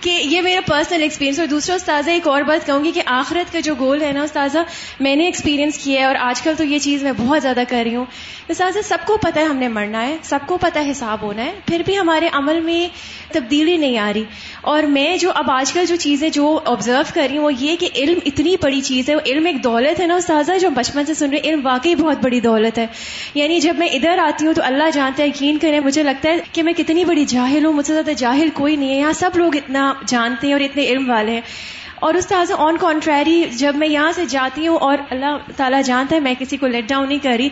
کہ 0.00 0.10
یہ 0.10 0.42
میرا 0.42 0.60
پرسنل 0.66 1.02
ایکسپیرینس 1.02 1.38
اور 1.38 1.46
دوسرا 1.46 1.74
استاذہ 1.76 2.10
ایک 2.10 2.26
اور 2.28 2.42
بات 2.42 2.66
کہوں 2.66 2.84
گی 2.84 2.90
کہ 2.90 3.02
آخرت 3.06 3.52
کا 3.52 3.60
جو 3.60 3.74
گول 3.74 4.02
ہے 4.02 4.12
نا 4.12 4.22
استاذہ 4.22 4.58
میں 5.00 5.16
نے 5.16 5.24
ایکسپیرینس 5.24 5.78
کیا 5.78 6.00
ہے 6.00 6.04
اور 6.06 6.14
آج 6.20 6.42
کل 6.42 6.54
تو 6.58 6.64
یہ 6.64 6.78
چیز 6.78 7.02
میں 7.02 7.12
بہت 7.16 7.42
زیادہ 7.42 7.62
کر 7.68 7.82
رہی 7.84 7.94
ہوں۔ 7.96 8.04
استاذہ 8.48 8.78
سب 8.84 8.98
کو 9.06 9.16
پتا 9.16 9.40
ہے 9.40 9.44
ہم 9.44 9.56
نے 9.56 9.68
مرنا 9.68 10.06
ہے 10.06 10.16
سب 10.22 10.38
کو 10.46 10.56
پتا 10.56 10.84
ہے 10.84 10.90
حساب 10.90 11.22
ہونا 11.22 11.44
ہے 11.44 11.52
پھر 11.66 11.82
بھی 11.86 11.98
ہمارے 11.98 12.28
عمل 12.32 12.60
میں 12.60 12.88
تبدیلی 13.34 13.76
نہیں 13.76 13.98
آ 13.98 14.12
رہی۔ 14.14 14.24
اور 14.60 14.82
میں 14.82 15.16
جو 15.16 15.32
اب 15.34 15.50
آج 15.50 15.72
کل 15.72 15.86
جو 15.86 15.96
چیزیں 15.96 16.28
جو 16.28 16.60
آبزرو 16.64 17.02
کر 17.14 17.26
رہی 17.30 17.36
ہوں 17.38 17.44
وہ 17.44 17.54
یہ 17.54 17.76
کہ 17.76 17.88
علم 17.94 18.18
اتنی 18.26 18.56
بڑی 18.62 18.80
چیز 18.80 19.08
ہے 19.08 19.14
علم 19.26 19.46
ایک 19.46 19.64
دولت 19.64 20.00
ہے 20.00 20.06
نا 20.06 20.14
استاذہ 20.14 20.52
جو 20.60 20.70
بچپن 20.70 21.06
سے 21.06 21.13
سن 21.14 21.30
رہے 21.30 21.38
علم 21.44 21.66
واقعی 21.66 21.94
بہت 21.94 22.18
بڑی 22.22 22.40
دولت 22.40 22.78
ہے۔ 22.78 22.86
یعنی 23.34 23.60
جب 23.60 23.74
میں 23.78 23.88
ادھر 23.88 24.18
آتی 24.18 24.46
ہوں 24.46 24.54
تو 24.54 24.62
اللہ 24.64 24.84
جانتا 24.92 25.22
ہے، 25.22 25.28
یقین 25.28 25.58
کریں، 25.58 25.80
مجھے 25.80 26.02
لگتا 26.02 26.28
ہے 26.28 26.36
کہ 26.52 26.62
میں 26.62 26.72
کتنی 26.72 27.04
بڑی 27.04 27.24
جاہل 27.24 27.64
ہوں، 27.64 27.72
مجھ 27.72 27.86
سے 27.86 27.92
زیادہ 27.92 28.10
جاہل 28.16 28.48
کوئی 28.54 28.76
نہیں 28.76 28.88
ہے۔ 28.88 28.98
یہاں 28.98 29.12
سب 29.12 29.30
لوگ 29.34 29.56
اتنا 29.56 29.94
جانتے 30.06 30.46
ہیں 30.46 30.54
اور 30.54 30.60
اتنے 30.60 30.84
علم 30.84 31.10
والے 31.10 31.32
ہیں۔ 31.32 31.40
اور 31.94 32.14
اس 32.14 32.26
طرح 32.26 32.44
سے 32.44 32.54
آن 32.58 32.76
کانٹریری 32.76 33.44
جب 33.52 33.76
میں 33.76 33.88
یہاں 33.88 34.12
سے 34.12 34.22
جاتی 34.28 34.66
ہوں 34.66 34.76
اور 34.76 34.98
اللہ 35.10 35.36
تعالیٰ 35.56 35.82
جانتا 35.82 36.16
ہے، 36.16 36.20
میں 36.20 36.34
کسی 36.38 36.56
کو 36.56 36.66
لیٹ 36.66 36.88
ڈاؤن 36.88 37.08
نہیں 37.08 37.18
کر 37.22 37.36
رہی۔ 37.38 37.48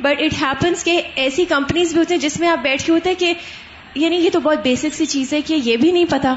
بٹ 0.00 0.22
اٹ 0.22 0.42
ہیپنس 0.42 0.84
کہ 0.84 1.02
ایسی 1.14 1.44
کمپنیز 1.44 1.90
بھی 1.90 1.98
ہوتی 1.98 2.14
ہیں 2.14 2.20
جس 2.20 2.40
میں 2.40 2.48
آپ 2.48 2.58
بیٹھ 2.62 2.84
کے 2.84 2.92
ہوتے 2.92 3.08
ہیں 3.08 3.20
کہ 3.20 3.34
یعنی 3.94 4.16
یہ 4.16 4.30
تو 4.32 4.40
بہت 4.40 4.58
بیسک 4.62 4.94
سی 4.94 5.06
چیز 5.06 5.32
ہے 5.32 5.40
کہ 5.40 5.60
یہ 5.64 5.76
بھی 5.76 5.92
نہیں 5.92 6.04
پتا۔ 6.10 6.34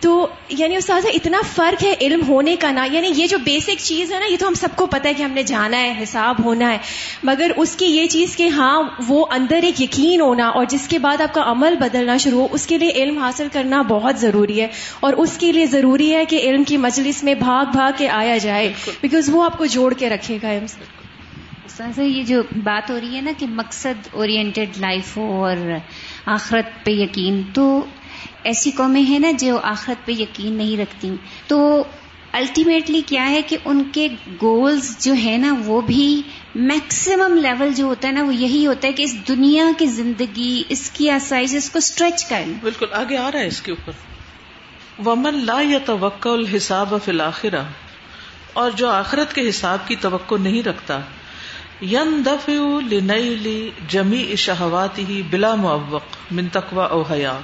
تو 0.00 0.26
یعنی 0.48 0.76
استاذ 0.76 1.06
اتنا 1.14 1.38
فرق 1.54 1.84
ہے 1.84 1.94
علم 2.00 2.20
ہونے 2.28 2.56
کا 2.56 2.70
نا 2.70 2.84
یعنی 2.84 3.10
یہ 3.14 3.26
جو 3.26 3.38
بیسک 3.38 3.70
چیز 3.78 4.12
ہے 4.12 4.18
نا 4.18 4.32
یہ 4.32 4.36
تو 4.40 4.48
ہم 4.48 4.54
سب 4.54 4.68
کو 4.76 4.86
پتا 4.86 5.08
ہے 5.08 5.14
کہ 5.14 5.22
ہم 5.22 5.30
نے 5.30 5.42
جانا 5.42 5.80
ہے 5.80 5.94
حساب 6.02 6.44
ہونا 6.44 6.72
ہے۔ 6.72 6.78
مگر 7.22 7.50
اس 7.56 7.76
کی 7.76 7.86
یہ 7.86 8.06
چیز 8.06 8.36
کہ 8.36 8.48
ہاں 8.48 8.82
وہ 9.08 9.26
اندر 9.30 9.58
ایک 9.62 9.80
یقین 9.80 10.20
ہونا 10.20 10.48
اور 10.48 10.64
جس 10.64 10.88
کے 10.88 10.98
بعد 10.98 11.20
آپ 11.20 11.34
کا 11.34 11.42
عمل 11.46 11.74
بدلنا 11.76 12.16
شروع 12.16 12.40
ہو 12.40 12.48
اس 12.50 12.66
کے 12.66 12.78
لیے 12.78 12.90
علم 12.90 13.18
حاصل 13.18 13.48
کرنا 13.52 13.82
بہت 13.82 14.18
ضروری 14.18 14.60
ہے۔ 14.60 14.68
اور 15.00 15.12
اس 15.12 15.38
کے 15.38 15.52
لیے 15.52 15.66
ضروری 15.66 16.14
ہے 16.14 16.24
کہ 16.24 16.40
علم 16.42 16.64
کی 16.64 16.76
مجلس 16.76 17.24
میں 17.24 17.34
بھاگ 17.34 17.64
بھاگ 17.72 17.92
کے 17.96 18.08
آیا 18.08 18.38
جائے 18.38 18.72
بیکاز 19.00 19.30
وہ 19.32 19.44
آپ 19.44 19.58
کو 19.58 19.66
جوڑ 19.66 19.94
کے 19.94 20.08
رکھے 20.08 20.38
گا۔ 20.42 20.48
استاذ 20.50 21.98
یہ 21.98 22.22
جو 22.22 22.42
بات 22.62 22.90
ہو 22.90 23.00
رہی 23.00 23.16
ہے 23.16 23.20
نا 23.20 23.30
کہ 23.38 23.46
مقصد 23.46 24.08
اورینٹیڈ 24.12 24.68
لائف 24.78 25.16
ہو 25.16 25.44
اور 25.44 25.56
آخرت 26.26 26.84
پہ 26.84 26.90
یقین 26.90 27.42
تو 27.54 27.84
ایسی 28.42 28.70
قومیں 28.70 29.02
ہیں 29.02 29.18
نا 29.18 29.30
جو 29.30 29.58
آخرت 29.62 30.06
پہ 30.06 30.12
یقین 30.12 30.52
نہیں 30.52 30.76
رکھتی 30.76 31.10
تو 31.46 31.84
الٹیمیٹلی 32.32 33.00
کیا 33.06 33.30
ہے 33.30 33.42
کہ 33.42 33.56
ان 33.64 33.90
کے 33.92 34.08
گولز 34.42 35.04
جو 35.04 35.14
ہے 35.24 35.36
نا 35.36 35.54
وہ 35.64 35.80
بھی 35.80 36.22
میکسیمم 36.54 37.36
لیول 37.36 37.74
جو 37.74 37.84
ہوتا 37.84 38.08
ہے 38.08 38.12
نا 38.12 38.22
وہ 38.22 38.34
یہی 38.34 38.66
ہوتا 38.66 38.88
ہے 38.88 38.92
کہ 38.92 39.02
اس 39.02 39.28
دنیا 39.28 39.64
کی 39.78 39.86
زندگی، 39.86 40.62
اس 40.68 40.90
کی 40.90 41.10
آسائش، 41.10 41.54
اس 41.54 41.70
کو 41.70 41.78
اسٹریچ 41.78 42.24
کریں۔ 42.24 42.52
بالکل، 42.60 42.86
آگے 42.92 43.16
آ 43.16 43.32
رہا 43.32 43.38
ہے 43.38 43.46
اس 43.46 43.62
کے 43.62 43.72
اوپر۔ 43.72 43.92
ومن 45.06 45.44
لا 45.44 45.60
یا 45.60 45.78
توقع 45.84 46.28
الحساب 46.28 46.94
فی 47.04 47.12
اور 48.52 48.70
جو 48.70 48.88
آخرت 48.90 49.34
کے 49.34 49.48
حساب 49.48 49.78
کی 49.88 49.96
توقع 49.96 50.34
نہیں 50.40 50.62
رکھتا۔ 50.62 51.00
ین 51.82 52.22
دف 52.26 52.48
لنیل 52.90 53.70
جمی 53.88 54.36
شہوات 54.36 54.98
ہی 54.98 55.22
بلا 55.30 55.54
موق 55.54 56.32
من 56.32 56.48
تقوی 56.48 56.86
او 56.90 57.02
حیا 57.02 57.38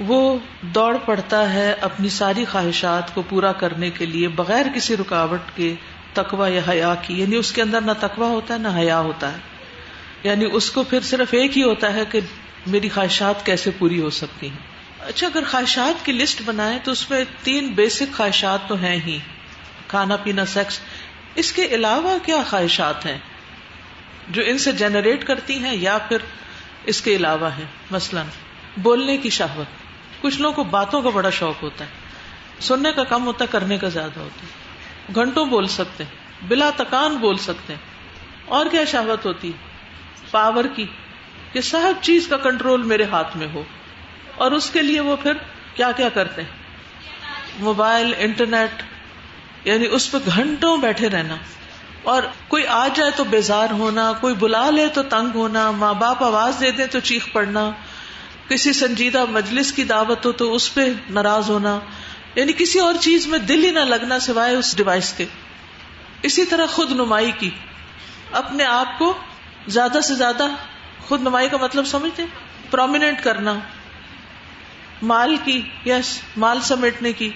وہ 0.00 0.38
دوڑ 0.62 0.96
پڑتا 1.04 1.52
ہے 1.52 1.74
اپنی 1.80 2.08
ساری 2.08 2.44
خواہشات 2.44 3.14
کو 3.14 3.22
پورا 3.28 3.52
کرنے 3.52 3.90
کے 3.90 4.06
لیے 4.06 4.28
بغیر 4.28 4.66
کسی 4.74 4.96
رکاوٹ 4.96 5.40
کے 5.56 5.74
تقوا 6.12 6.48
یا 6.48 6.60
حیا 6.68 6.94
کی 7.02 7.20
یعنی 7.20 7.36
اس 7.36 7.52
کے 7.52 7.62
اندر 7.62 7.80
نہ 7.80 7.92
تقوا 8.00 8.26
ہوتا 8.26 8.54
ہے، 8.54 8.58
نہ 8.58 8.68
حیا 8.76 8.98
ہوتا 9.00 9.32
ہے۔ 9.32 9.38
یعنی 10.22 10.44
اس 10.52 10.70
کو 10.70 10.82
پھر 10.82 11.00
صرف 11.00 11.28
ایک 11.30 11.58
ہی 11.58 11.62
ہوتا 11.62 11.92
ہے 11.92 12.04
کہ 12.10 12.20
میری 12.66 12.88
خواہشات 12.88 13.46
کیسے 13.46 13.70
پوری 13.78 14.00
ہو 14.00 14.10
سکتی 14.10 14.48
ہیں۔ 14.48 14.56
اچھا 15.00 15.26
اگر 15.26 15.42
خواہشات 15.44 16.04
کی 16.04 16.12
لسٹ 16.12 16.42
بنائے 16.44 16.78
تو 16.84 16.90
اس 16.90 17.10
میں 17.10 17.24
تین 17.42 17.66
بیسک 17.66 18.16
خواہشات 18.16 18.68
تو 18.68 18.74
ہیں 18.74 18.96
ہی۔ 18.96 19.18
کھانا 19.88 20.16
پینا، 20.16 20.44
سیکس۔ 20.46 20.78
اس 21.34 21.52
کے 21.52 21.64
علاوہ 21.66 22.18
کیا 22.22 22.42
خواہشات 22.50 23.06
ہیں 23.06 23.18
جو 24.28 24.42
ان 24.46 24.58
سے 24.58 24.72
جنریٹ 24.72 25.26
کرتی 25.26 25.58
ہیں 25.58 25.76
یا 25.76 25.98
پھر 25.98 26.16
اس 26.84 27.00
کے 27.00 27.16
علاوہ 27.16 27.48
ہے 27.58 27.64
مثلاً 27.90 28.26
بولنے 28.76 29.16
کی 29.16 29.30
شہوت۔ 29.30 29.66
کچھ 30.22 30.40
لوگوں 30.40 30.54
کو 30.54 30.64
باتوں 30.64 31.02
کا 31.02 31.10
بڑا 31.10 31.30
شوق 31.30 31.62
ہوتا 31.62 31.84
ہے۔ 31.84 31.90
سننے 32.60 32.92
کا 32.92 33.04
کم 33.04 33.26
ہوتا 33.26 33.44
ہے، 33.44 33.48
کرنے 33.52 33.78
کا 33.78 33.88
زیادہ 33.88 34.20
ہوتا 34.20 34.46
ہے۔ 34.46 34.52
گھنٹوں 35.14 35.46
بول 35.46 35.66
سکتے 35.66 36.04
ہیں، 36.04 36.10
بلا 36.48 36.70
تکان 36.76 37.16
بول 37.16 37.36
سکتے 37.36 37.72
ہیں۔ 37.72 37.80
اور 38.44 38.66
کیا 38.70 38.84
شہوت 38.84 39.26
ہوتی 39.26 39.52
پاور 40.30 40.64
کی، 40.76 40.86
کہ 41.52 41.60
صاحب 41.60 42.02
چیز 42.02 42.28
کا 42.28 42.36
کنٹرول 42.36 42.82
میرے 42.82 43.04
ہاتھ 43.04 43.36
میں 43.36 43.46
ہو۔ 43.54 43.62
اور 44.34 44.52
اس 44.52 44.70
کے 44.70 44.82
لیے 44.82 45.00
وہ 45.00 45.16
پھر 45.16 45.32
کیا 45.74 45.92
کیا 45.92 46.08
کرتے 46.08 46.42
ہیں؟ 46.42 46.48
موبائل، 47.58 48.14
انٹرنیٹ 48.18 48.82
یعنی 49.64 49.86
اس 49.90 50.10
پہ 50.10 50.18
گھنٹوں 50.34 50.76
بیٹھے 50.76 51.08
رہنا۔ 51.10 51.36
اور 52.02 52.22
کوئی 52.48 52.66
آ 52.66 52.88
جائے 52.94 53.10
تو 53.16 53.24
بیزار 53.24 53.70
ہونا، 53.70 54.12
کوئی 54.20 54.34
بلا 54.34 54.70
لے 54.70 54.88
تو 54.88 55.02
تنگ 55.02 55.34
ہونا، 55.34 55.70
ماں 55.70 55.94
باپ 55.94 56.22
آواز 56.22 56.56
دے 56.60 56.70
دیں 56.70 56.86
تو 56.86 57.00
چیخ 57.00 57.28
پڑنا۔ 57.32 57.70
کسی 58.48 58.72
سنجیدہ 58.72 59.24
مجلس 59.24 59.72
کی 59.72 59.84
دعوت 59.84 60.26
ہو 60.26 60.32
تو 60.32 60.54
اس 60.54 60.74
پہ 60.74 60.92
ناراض 61.10 61.50
ہونا 61.50 61.80
یعنی 62.34 62.52
کسی 62.52 62.78
اور 62.78 62.94
چیز 63.00 63.26
میں 63.26 63.38
دل 63.38 63.64
ہی 63.64 63.70
نہ 63.70 63.78
لگنا 63.78 64.18
سوائے 64.18 64.56
اس 64.56 64.76
ڈیوائس 64.76 65.12
کے۔ 65.12 65.24
اسی 66.22 66.44
طرح 66.44 66.66
خود 66.66 66.92
نمائی 66.92 67.32
کی۔ 67.38 67.50
اپنے 68.32 68.64
آپ 68.64 68.98
کو 68.98 69.18
زیادہ 69.66 69.98
سے 70.00 70.14
زیادہ 70.14 70.46
خود 71.08 71.20
نمائی 71.20 71.48
کا 71.48 71.56
مطلب 71.56 71.86
سمجھتے؟ 71.86 72.24
پرومیننٹ 72.70 73.24
کرنا۔ 73.24 73.54
مال 75.02 75.36
کی 75.44 75.62
یس 75.86 76.20
مال 76.36 76.60
سمیٹنے 76.60 77.12
کی۔ 77.12 77.30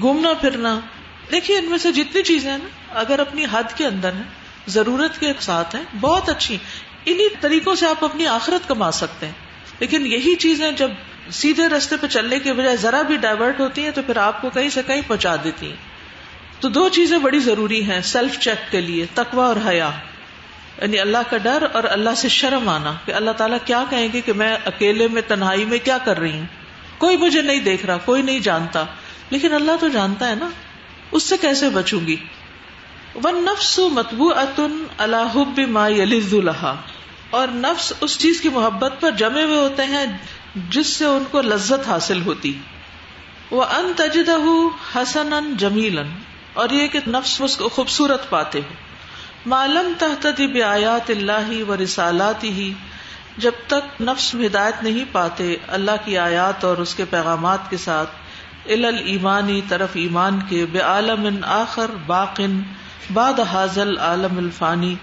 گھومنا، 0.00 0.32
پھرنا۔ 0.32 0.80
دیکھیے، 1.32 1.58
ان 1.58 1.64
میں 1.64 1.78
سے 1.78 1.92
جتنی 1.92 2.22
چیزیں 2.22 2.50
ہیں 2.50 2.58
نا، 2.58 2.98
اگر 3.00 3.18
اپنی 3.18 3.46
حد 3.52 3.62
کے 3.74 3.86
اندر 3.86 4.12
ہیں، 4.12 4.22
ضرورت 4.66 5.20
کے 5.20 5.32
ساتھ 5.40 5.76
ہیں، 5.76 5.82
بہت 6.00 6.28
اچھی 6.28 6.58
انہی 7.04 7.28
طریقوں 7.40 7.74
سے 7.74 7.86
آپ 7.86 8.04
اپنی 8.04 8.26
آخرت 8.26 8.68
کما 8.68 8.90
سکتے 8.90 9.26
ہیں۔ 9.26 9.43
لیکن 9.80 10.06
یہی 10.06 10.34
چیزیں 10.34 10.72
جب 10.72 10.90
سیدھے 11.30 11.68
رستے 11.68 11.96
پہ 11.96 12.06
چلنے 12.06 12.38
کے 12.38 12.52
بجائے 12.52 12.76
ذرا 12.76 13.02
بھی 13.02 13.16
ڈائیورٹ 13.16 13.60
ہوتی 13.60 13.82
ہیں 13.82 13.90
تو 13.90 14.02
پھر 14.02 14.16
آپ 14.16 14.42
کو 14.42 14.50
کہیں 14.50 14.68
سے 14.68 14.82
کہیں 14.86 15.00
پہنچا 15.06 15.36
دیتی 15.44 15.68
ہیں۔ 15.68 15.76
تو 16.60 16.68
دو 16.68 16.88
چیزیں 16.88 17.18
بڑی 17.18 17.38
ضروری 17.38 17.84
ہیں 17.84 18.00
سیلف 18.00 18.38
چیک 18.38 18.72
کے 18.72 18.80
لیے 18.80 19.06
تقوا 19.14 19.46
اور 19.46 19.56
حیا۔ 19.66 19.90
یعنی 20.82 20.98
اللہ 20.98 21.18
کا 21.30 21.36
ڈر 21.36 21.66
اور 21.72 21.84
اللہ 21.84 22.10
سے 22.16 22.28
شرم 22.28 22.68
آنا 22.68 22.94
کہ 23.04 23.12
اللہ 23.12 23.30
تعالیٰ 23.30 23.58
کیا 23.64 23.84
کہیں 23.90 24.08
گے 24.12 24.20
کہ 24.20 24.32
میں 24.32 24.56
اکیلے 24.64 25.08
میں، 25.08 25.22
تنہائی 25.28 25.64
میں 25.64 25.78
کیا 25.84 25.98
کر 25.98 26.18
رہی 26.18 26.38
ہوں؟ 26.38 26.46
کوئی 26.98 27.16
مجھے 27.16 27.42
نہیں 27.42 27.60
دیکھ 27.60 27.86
رہا، 27.86 27.96
کوئی 27.96 28.22
نہیں 28.22 28.40
جانتا۔ 28.40 28.84
لیکن 29.30 29.54
اللہ 29.54 29.72
تو 29.80 29.88
جانتا 29.88 30.28
ہے 30.28 30.34
نا، 30.34 30.50
اس 31.12 31.22
سے 31.22 31.36
کیسے 31.40 31.68
بچوں 31.68 32.00
گی؟ 32.06 32.16
ون 33.24 33.44
نفس 33.44 33.78
متبو 33.78 34.32
اتن 34.32 34.84
اللہ 34.98 35.62
ما 35.68 35.88
یلز 35.88 36.34
الحا 36.34 36.74
اور 37.34 37.48
نفس 37.48 37.92
اس 38.00 38.18
چیز 38.18 38.40
کی 38.40 38.48
محبت 38.48 38.92
پر 39.00 39.10
جمے 39.10 39.42
ہوئے 39.42 39.58
ہوتے 39.58 39.84
ہیں 39.84 40.06
جس 40.70 40.86
سے 40.86 41.04
ان 41.04 41.24
کو 41.30 41.40
لذت 41.40 41.88
حاصل 41.88 42.22
ہوتی۔ 42.22 42.52
وہ 43.50 43.64
ان 43.64 43.92
تجدہ 43.96 44.36
حسن 44.94 45.56
جمیلن 45.56 46.08
اور 46.52 46.70
یہ 46.70 46.88
کہ 46.88 46.98
نفس 47.08 47.40
اس 47.40 47.56
کو 47.56 47.68
خوبصورت 47.68 48.30
پاتے 48.30 48.58
ہو 48.58 48.74
معلوم 49.46 49.92
تحت 49.98 50.26
آیات 50.64 51.10
اللہ 51.10 51.70
و 51.70 51.76
رسالات 51.76 52.44
ہی 52.44 52.72
جب 53.38 53.52
تک 53.66 54.02
نفس 54.02 54.34
ہدایت 54.34 54.82
نہیں 54.82 55.04
پاتے 55.12 55.56
اللہ 55.68 55.96
کی 56.04 56.18
آیات 56.18 56.64
اور 56.64 56.76
اس 56.76 56.94
کے 56.94 57.04
پیغامات 57.04 57.70
کے 57.70 57.76
ساتھ۔ 57.76 58.10
ال 58.66 58.84
ایمانی 59.04 59.60
طرف 59.68 59.88
ایمان 59.94 60.38
کے 60.48 60.66
بے 60.72 60.78
عالم 60.78 61.28
آخر 61.42 61.90
باقن 62.06 62.60
باد 63.14 63.40
حاضل 63.40 63.98
عالم 63.98 64.38
الفانی۔ 64.38 64.94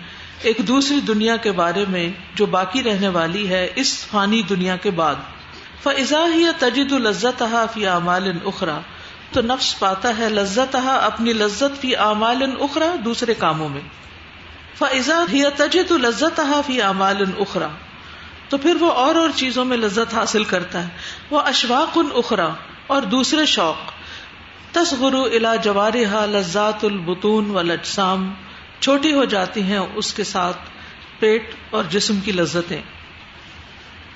ایک 0.41 0.58
دوسری 0.67 0.99
دنیا 0.99 1.36
کے 1.38 1.51
بارے 1.51 1.86
میں 1.89 2.10
جو 2.36 2.45
باقی 2.45 2.84
رہنے 2.84 3.08
والی 3.08 3.49
ہے 3.49 3.69
اس 3.75 4.06
فانی 4.12 4.41
دنیا 4.41 4.75
کے 4.75 4.91
بعد۔ 4.91 5.15
فضا 5.84 6.25
ہی 6.36 6.45
تجد 6.60 6.91
الزت 6.91 7.43
فی 7.73 7.88
اعمال 7.88 8.32
اخرا 8.45 8.80
تو 9.32 9.41
نفس 9.41 9.80
پاتا 9.80 10.17
ہے 10.17 10.30
لذت 10.30 10.75
اپنی 10.84 11.34
لذت 11.34 11.82
فی 11.82 11.95
اعمال 11.95 12.43
اخرا 12.60 12.95
دوسرے 13.06 13.34
کاموں 13.34 13.69
میں۔ 13.69 13.82
فضا 14.77 15.23
ہی 15.34 15.43
تجد 15.58 15.91
الزت 15.91 16.41
فی 16.67 16.82
اعمال 16.82 17.23
اخرا 17.39 17.67
تو 18.49 18.58
پھر 18.58 18.75
وہ 18.80 18.91
اور 18.91 19.15
اور 19.15 19.30
چیزوں 19.36 19.65
میں 19.65 19.77
لذت 19.77 20.13
حاصل 20.13 20.43
کرتا 20.43 20.84
ہے۔ 20.84 20.89
وہ 21.30 21.39
اشواق 21.39 21.91
ان 21.95 22.08
اخرا 22.15 22.49
اور 22.88 23.01
دوسرے 23.01 23.45
شوق۔ 23.45 23.91
تصغر 24.71 25.13
الا 25.13 25.56
جوارحا 25.56 26.25
لذات 26.25 26.86
البتون 26.86 27.49
و 27.49 27.62
لجسام 27.62 28.34
چھوٹی 28.82 29.13
ہو 29.13 29.26
جاتی 29.26 29.63
ہیں 29.63 29.78
اس 29.78 30.13
کے 30.13 30.24
ساتھ 30.24 30.58
پیٹ 31.20 31.54
اور 31.70 31.84
جسم 31.89 32.20
کی 32.20 32.32
لذتیں۔ 32.32 32.82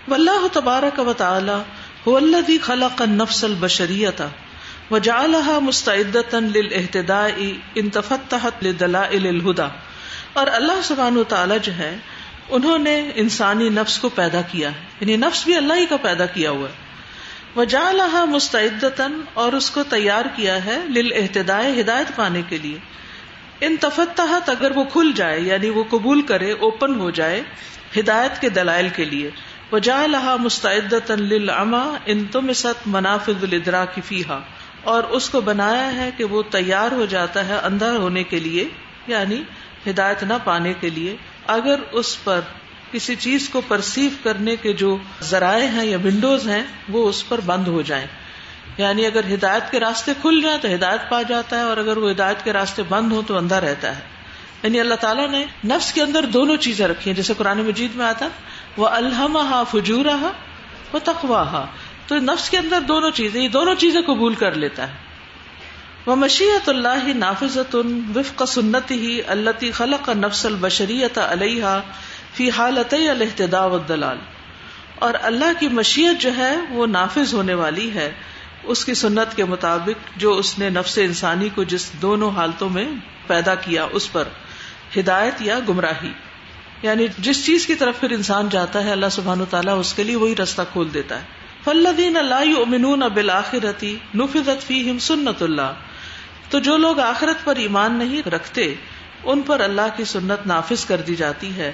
واللہ 0.07 0.47
تبارک 0.53 0.99
و 0.99 1.13
تعالی 1.13 1.61
هو 2.07 2.17
الذي 2.17 2.57
خلق 2.57 3.01
النفس 3.01 3.43
البشریتا 3.43 4.27
وجعلها 4.91 5.59
مستعدتا 5.59 6.39
للاهتداء 6.39 7.53
ان 7.75 7.89
تفتحت 7.89 8.63
لدلائل 8.63 9.27
الهدى 9.27 9.67
اور 10.33 10.47
اللہ 10.47 10.81
سبحانہ 10.83 11.17
وتعالی 11.19 11.55
جو 11.61 11.73
ہے، 11.73 11.97
انہوں 12.49 12.77
نے 12.77 13.11
انسانی 13.15 13.69
نفس 13.69 13.97
کو 13.97 14.09
پیدا 14.09 14.41
کیا 14.41 14.69
ہے۔ 14.69 14.85
یعنی 14.99 15.17
نفس 15.17 15.45
بھی 15.45 15.55
اللہ 15.55 15.73
ہی 15.73 15.85
کا 15.85 15.97
پیدا 15.97 16.25
کیا 16.25 16.51
ہوا 16.51 16.69
ہے۔ 16.69 16.73
وجالہ 17.59 18.25
مستعدتن 18.25 19.21
اور 19.33 19.53
اس 19.53 19.71
کو 19.71 19.83
تیار 19.83 20.25
کیا 20.35 20.65
ہے 20.65 20.79
لل 20.87 21.11
ہدایت 21.13 22.15
پانے 22.15 22.41
کے 22.49 22.57
لیے۔ 22.57 22.77
ان 23.61 23.75
تفتحت 23.79 24.49
اگر 24.49 24.71
وہ 24.75 24.83
کھل 24.83 25.11
جائے 25.15 25.39
یعنی 25.39 25.69
وہ 25.69 25.83
قبول 25.89 26.21
کرے 26.21 26.51
اوپن 26.51 26.99
ہو 26.99 27.11
جائے 27.11 27.41
ہدایت 27.99 28.41
کے 28.41 28.49
دلائل 28.49 28.89
کے 28.89 29.05
لیے۔ 29.05 29.29
وجالہ 29.71 30.35
مستعدتن 30.39 31.23
للعما 31.23 31.97
ان 32.05 32.25
تم 32.25 32.53
ست 32.53 32.87
منافذ 32.87 33.43
الدرا 33.43 33.85
کی 33.85 34.01
فیحا 34.01 34.39
اور 34.83 35.03
اس 35.03 35.29
کو 35.29 35.41
بنایا 35.41 35.95
ہے 35.95 36.09
کہ 36.17 36.23
وہ 36.23 36.43
تیار 36.49 36.91
ہو 36.91 37.05
جاتا 37.05 37.47
ہے 37.47 37.55
اندھا 37.63 37.91
ہونے 37.91 38.23
کے 38.23 38.39
لیے 38.39 38.69
یعنی 39.07 39.43
ہدایت 39.87 40.23
نہ 40.23 40.33
پانے 40.43 40.73
کے 40.79 40.89
لیے۔ 40.89 41.15
اگر 41.47 41.79
اس 41.91 42.23
پر 42.23 42.39
کسی 42.91 43.15
چیز 43.15 43.49
کو 43.49 43.61
پرسیو 43.67 44.09
کرنے 44.23 44.55
کے 44.55 44.73
جو 44.73 44.97
ذرائع 45.21 45.67
ہیں 45.67 45.85
یا 45.85 45.97
ونڈوز 45.97 46.47
ہیں، 46.47 46.63
وہ 46.89 47.09
اس 47.09 47.29
پر 47.29 47.39
بند 47.45 47.67
ہو 47.67 47.81
جائیں۔ 47.81 48.07
یعنی 48.77 49.05
اگر 49.05 49.33
ہدایت 49.33 49.71
کے 49.71 49.79
راستے 49.79 50.11
کھل 50.21 50.41
جائیں 50.43 50.57
تو 50.61 50.67
ہدایت 50.75 51.09
پا 51.09 51.21
جاتا 51.21 51.57
ہے 51.57 51.61
اور 51.61 51.77
اگر 51.77 51.97
وہ 51.97 52.11
ہدایت 52.11 52.43
کے 52.43 52.53
راستے 52.53 52.81
بند 52.89 53.11
ہو 53.11 53.21
تو 53.27 53.37
اندھا 53.37 53.61
رہتا 53.61 53.95
ہے۔ 53.95 54.01
یعنی 54.63 54.79
اللہ 54.79 54.95
تعالیٰ 54.95 55.29
نے 55.29 55.45
نفس 55.65 55.93
کے 55.93 56.01
اندر 56.01 56.25
دونوں 56.25 56.57
چیزیں 56.57 56.87
رکھی 56.87 57.11
ہیں۔ 57.11 57.15
جیسے 57.15 57.33
قرآن 57.37 57.57
مجید 57.57 57.95
میں 57.95 58.05
آتا 58.05 58.27
وہ 58.77 58.87
الحم 58.87 59.37
ہا 59.37 59.63
فجورا 59.63 60.31
وہ 60.93 60.99
تخوا 61.03 61.65
تو 62.07 62.15
نفس 62.15 62.49
کے 62.49 62.57
اندر 62.57 62.81
دونوں 62.81 63.11
چیزیں، 63.11 63.43
یہ 63.43 63.49
دونوں 63.49 63.75
چیزیں 63.75 64.01
قبول 64.01 64.35
کر 64.35 64.51
لیتا 64.51 64.87
ہے۔ 64.87 64.93
وہ 66.05 66.15
مشیت 66.15 66.69
اللہ 66.69 67.07
نافذت 67.07 67.75
وفق 68.15 68.43
سنت 68.47 68.91
ہی 68.91 69.21
اللہ 69.27 69.71
خلق 69.73 70.09
نفس 70.09 70.45
البشریت 70.45 71.17
علیہ 71.17 71.79
فی 72.33 72.49
حالت 72.49 72.93
الحتدا 72.93 73.67
دلال 73.87 74.17
اور 74.99 75.13
اللہ 75.21 75.59
کی 75.59 75.67
مشیت 75.67 76.21
جو 76.21 76.29
ہے 76.37 76.55
وہ 76.69 76.87
نافذ 76.87 77.33
ہونے 77.33 77.53
والی 77.53 77.93
ہے۔ 77.93 78.11
اس 78.65 78.85
کی 78.85 78.93
سنت 78.93 79.35
کے 79.35 79.45
مطابق 79.45 80.19
جو 80.19 80.33
اس 80.33 80.59
نے 80.59 80.69
نفس 80.69 80.97
انسانی 80.97 81.49
کو 81.49 81.63
جس 81.63 81.91
دونوں 82.01 82.31
حالتوں 82.31 82.69
میں 82.69 82.87
پیدا 83.27 83.55
کیا، 83.55 83.87
اس 83.91 84.11
پر 84.11 84.23
ہدایت 84.97 85.41
یا 85.41 85.59
گمراہی۔ 85.69 86.11
یعنی 86.81 87.07
جس 87.19 87.45
چیز 87.45 87.67
کی 87.67 87.75
طرف 87.75 87.99
پھر 87.99 88.11
انسان 88.11 88.49
جاتا 88.49 88.83
ہے، 88.83 88.91
اللہ 88.91 89.05
سبحان 89.11 89.41
و 89.41 89.45
تعالیٰ 89.45 89.79
اس 89.79 89.93
کے 89.93 90.03
لیے 90.03 90.15
وہی 90.15 90.35
رستہ 90.35 90.61
کھول 90.71 90.93
دیتا 90.93 91.19
ہے۔ 91.19 91.23
فلدین 91.63 92.17
اللہ 92.17 92.59
امنون 92.59 92.99
بالآخرتی 92.99 93.97
نفذت 94.15 94.67
فیہم 94.67 94.99
سنت 94.99 95.43
اللہ 95.43 95.73
تو 96.49 96.59
جو 96.59 96.77
لوگ 96.77 96.99
آخرت 96.99 97.45
پر 97.45 97.55
ایمان 97.55 97.93
نہیں 97.93 98.29
رکھتے، 98.29 98.75
ان 99.23 99.41
پر 99.41 99.59
اللہ 99.59 99.87
کی 99.97 100.03
سنت 100.03 100.47
نافذ 100.47 100.85
کر 100.85 100.97
دی 100.97 101.15
جاتی 101.15 101.55
ہے۔ 101.55 101.71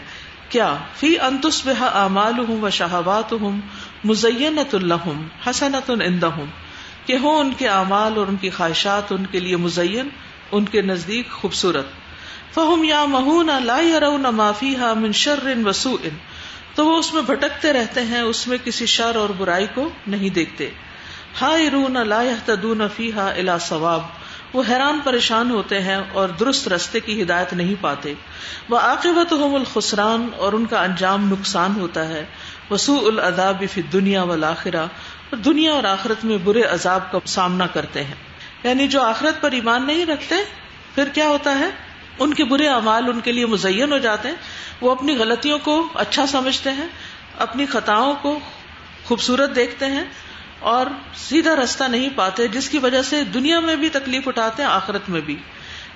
کیا؟ 0.50 0.76
فی 0.96 1.20
انتس 1.20 1.68
بہ 1.68 1.84
امال 1.84 2.34
ہوں 2.48 2.62
و 2.62 2.70
شہبات 2.70 3.32
ہوں 3.32 3.62
مزینت 4.04 4.76
اللہ 4.76 5.10
حسنت 5.50 5.90
ہوں 6.24 6.46
کہ 7.06 7.18
ہوں 7.18 7.40
ان 7.40 7.54
کے 7.58 7.68
اعمال 7.68 8.18
اور 8.18 8.28
ان 8.28 8.36
کی 8.36 8.50
خواہشات 8.50 9.12
ان 9.12 9.26
کے 9.26 9.40
لیے 9.40 9.56
مزین، 9.58 10.10
ان 10.52 10.66
کے 10.66 10.82
نزدیک 10.82 11.32
خوبصورت۔ 11.32 11.86
فہم 12.54 12.84
یا 12.84 13.06
مہون 13.06 13.50
لا 13.64 13.80
یرون 13.80 14.22
ما 14.22 14.52
فیہا 14.52 14.94
من 14.94 15.12
شر 15.12 15.48
وسوء 15.66 16.08
تو 16.76 16.86
وہ 16.86 16.98
اس 16.98 17.14
میں 17.14 17.22
بھٹکتے 17.22 17.74
رہتے 17.74 18.02
ہیں، 18.02 18.22
اس 18.22 18.48
میں 18.48 18.58
کسی 18.64 18.86
شر 18.86 19.16
اور 19.16 19.30
برائی 19.38 19.68
کو 19.74 19.90
نہیں 20.08 20.30
دیکھتے۔ 20.30 20.70
ہائرون 21.42 22.08
لا 22.08 22.24
يهتدون 22.24 22.82
فیہا 22.96 23.30
الى 23.30 23.52
ثواب۔ 23.62 24.02
وہ 24.54 24.64
حیران 24.70 25.00
پریشان 25.04 25.52
ہوتے 25.52 25.80
ہیں 25.80 25.98
اور 26.14 26.30
درست 26.30 26.68
رستے 26.68 27.00
کی 27.00 27.24
ہدایت 27.24 27.54
نہیں 27.54 27.76
پاتے۔ 27.82 28.14
وہ 28.70 28.78
عاقبت 28.78 29.34
الخسران 29.34 30.28
اور 30.38 30.54
ان 30.54 30.66
کا 30.66 30.84
انجام 30.84 31.32
نقصان 31.32 31.80
ہوتا 31.80 32.08
ہے۔ 32.08 32.26
وسوء 32.72 33.08
العذاب 33.08 33.64
فی 33.72 33.82
دنیا 33.82 34.24
والآخرہ 34.24 34.86
دنیا 35.36 35.72
اور 35.72 35.84
آخرت 35.84 36.26
میں 36.26 36.38
برے 36.38 36.62
عذاب 36.62 37.12
کا 37.12 37.20
سامنا 37.26 37.68
کرتے 37.68 38.04
ہیں۔ 38.04 38.14
یعنی 38.64 38.88
جو 38.88 39.02
آخرت 39.02 39.42
پر 39.42 39.52
ایمان 39.52 39.88
نہیں 39.88 40.06
رکھتے، 40.06 40.36
پھر 40.96 41.10
کیا 41.10 41.28
ہوتا 41.28 41.60
ہے؟ 41.60 41.70
ان 42.20 42.34
کے 42.34 42.44
برے 42.44 42.68
اعمال 42.68 43.04
ان 43.10 43.20
کے 43.20 43.32
لیے 43.32 43.46
مزین 43.46 43.94
ہو 43.94 43.98
جاتے 43.98 44.28
ہیں۔ 44.28 44.36
وہ 44.82 44.92
اپنی 44.92 45.18
غلطیوں 45.18 45.60
کو 45.60 45.88
اچھا 45.96 46.28
سمجھتے 46.28 46.72
ہیں، 46.72 46.88
اپنی 47.38 47.66
خطاؤں 47.66 48.16
کو 48.22 48.40
خوبصورت 49.06 49.56
دیکھتے 49.56 49.86
ہیں 49.86 50.04
اور 50.60 50.86
سیدھا 51.16 51.56
رستہ 51.56 51.84
نہیں 51.84 52.10
پاتے، 52.16 52.48
جس 52.48 52.70
کی 52.70 52.78
وجہ 52.78 53.02
سے 53.02 53.24
دنیا 53.24 53.60
میں 53.60 53.76
بھی 53.76 53.90
تکلیف 53.90 54.28
اٹھاتے 54.28 54.64
ہیں، 54.64 54.70
آخرت 54.70 55.10
میں 55.10 55.22
بھی۔ 55.22 55.36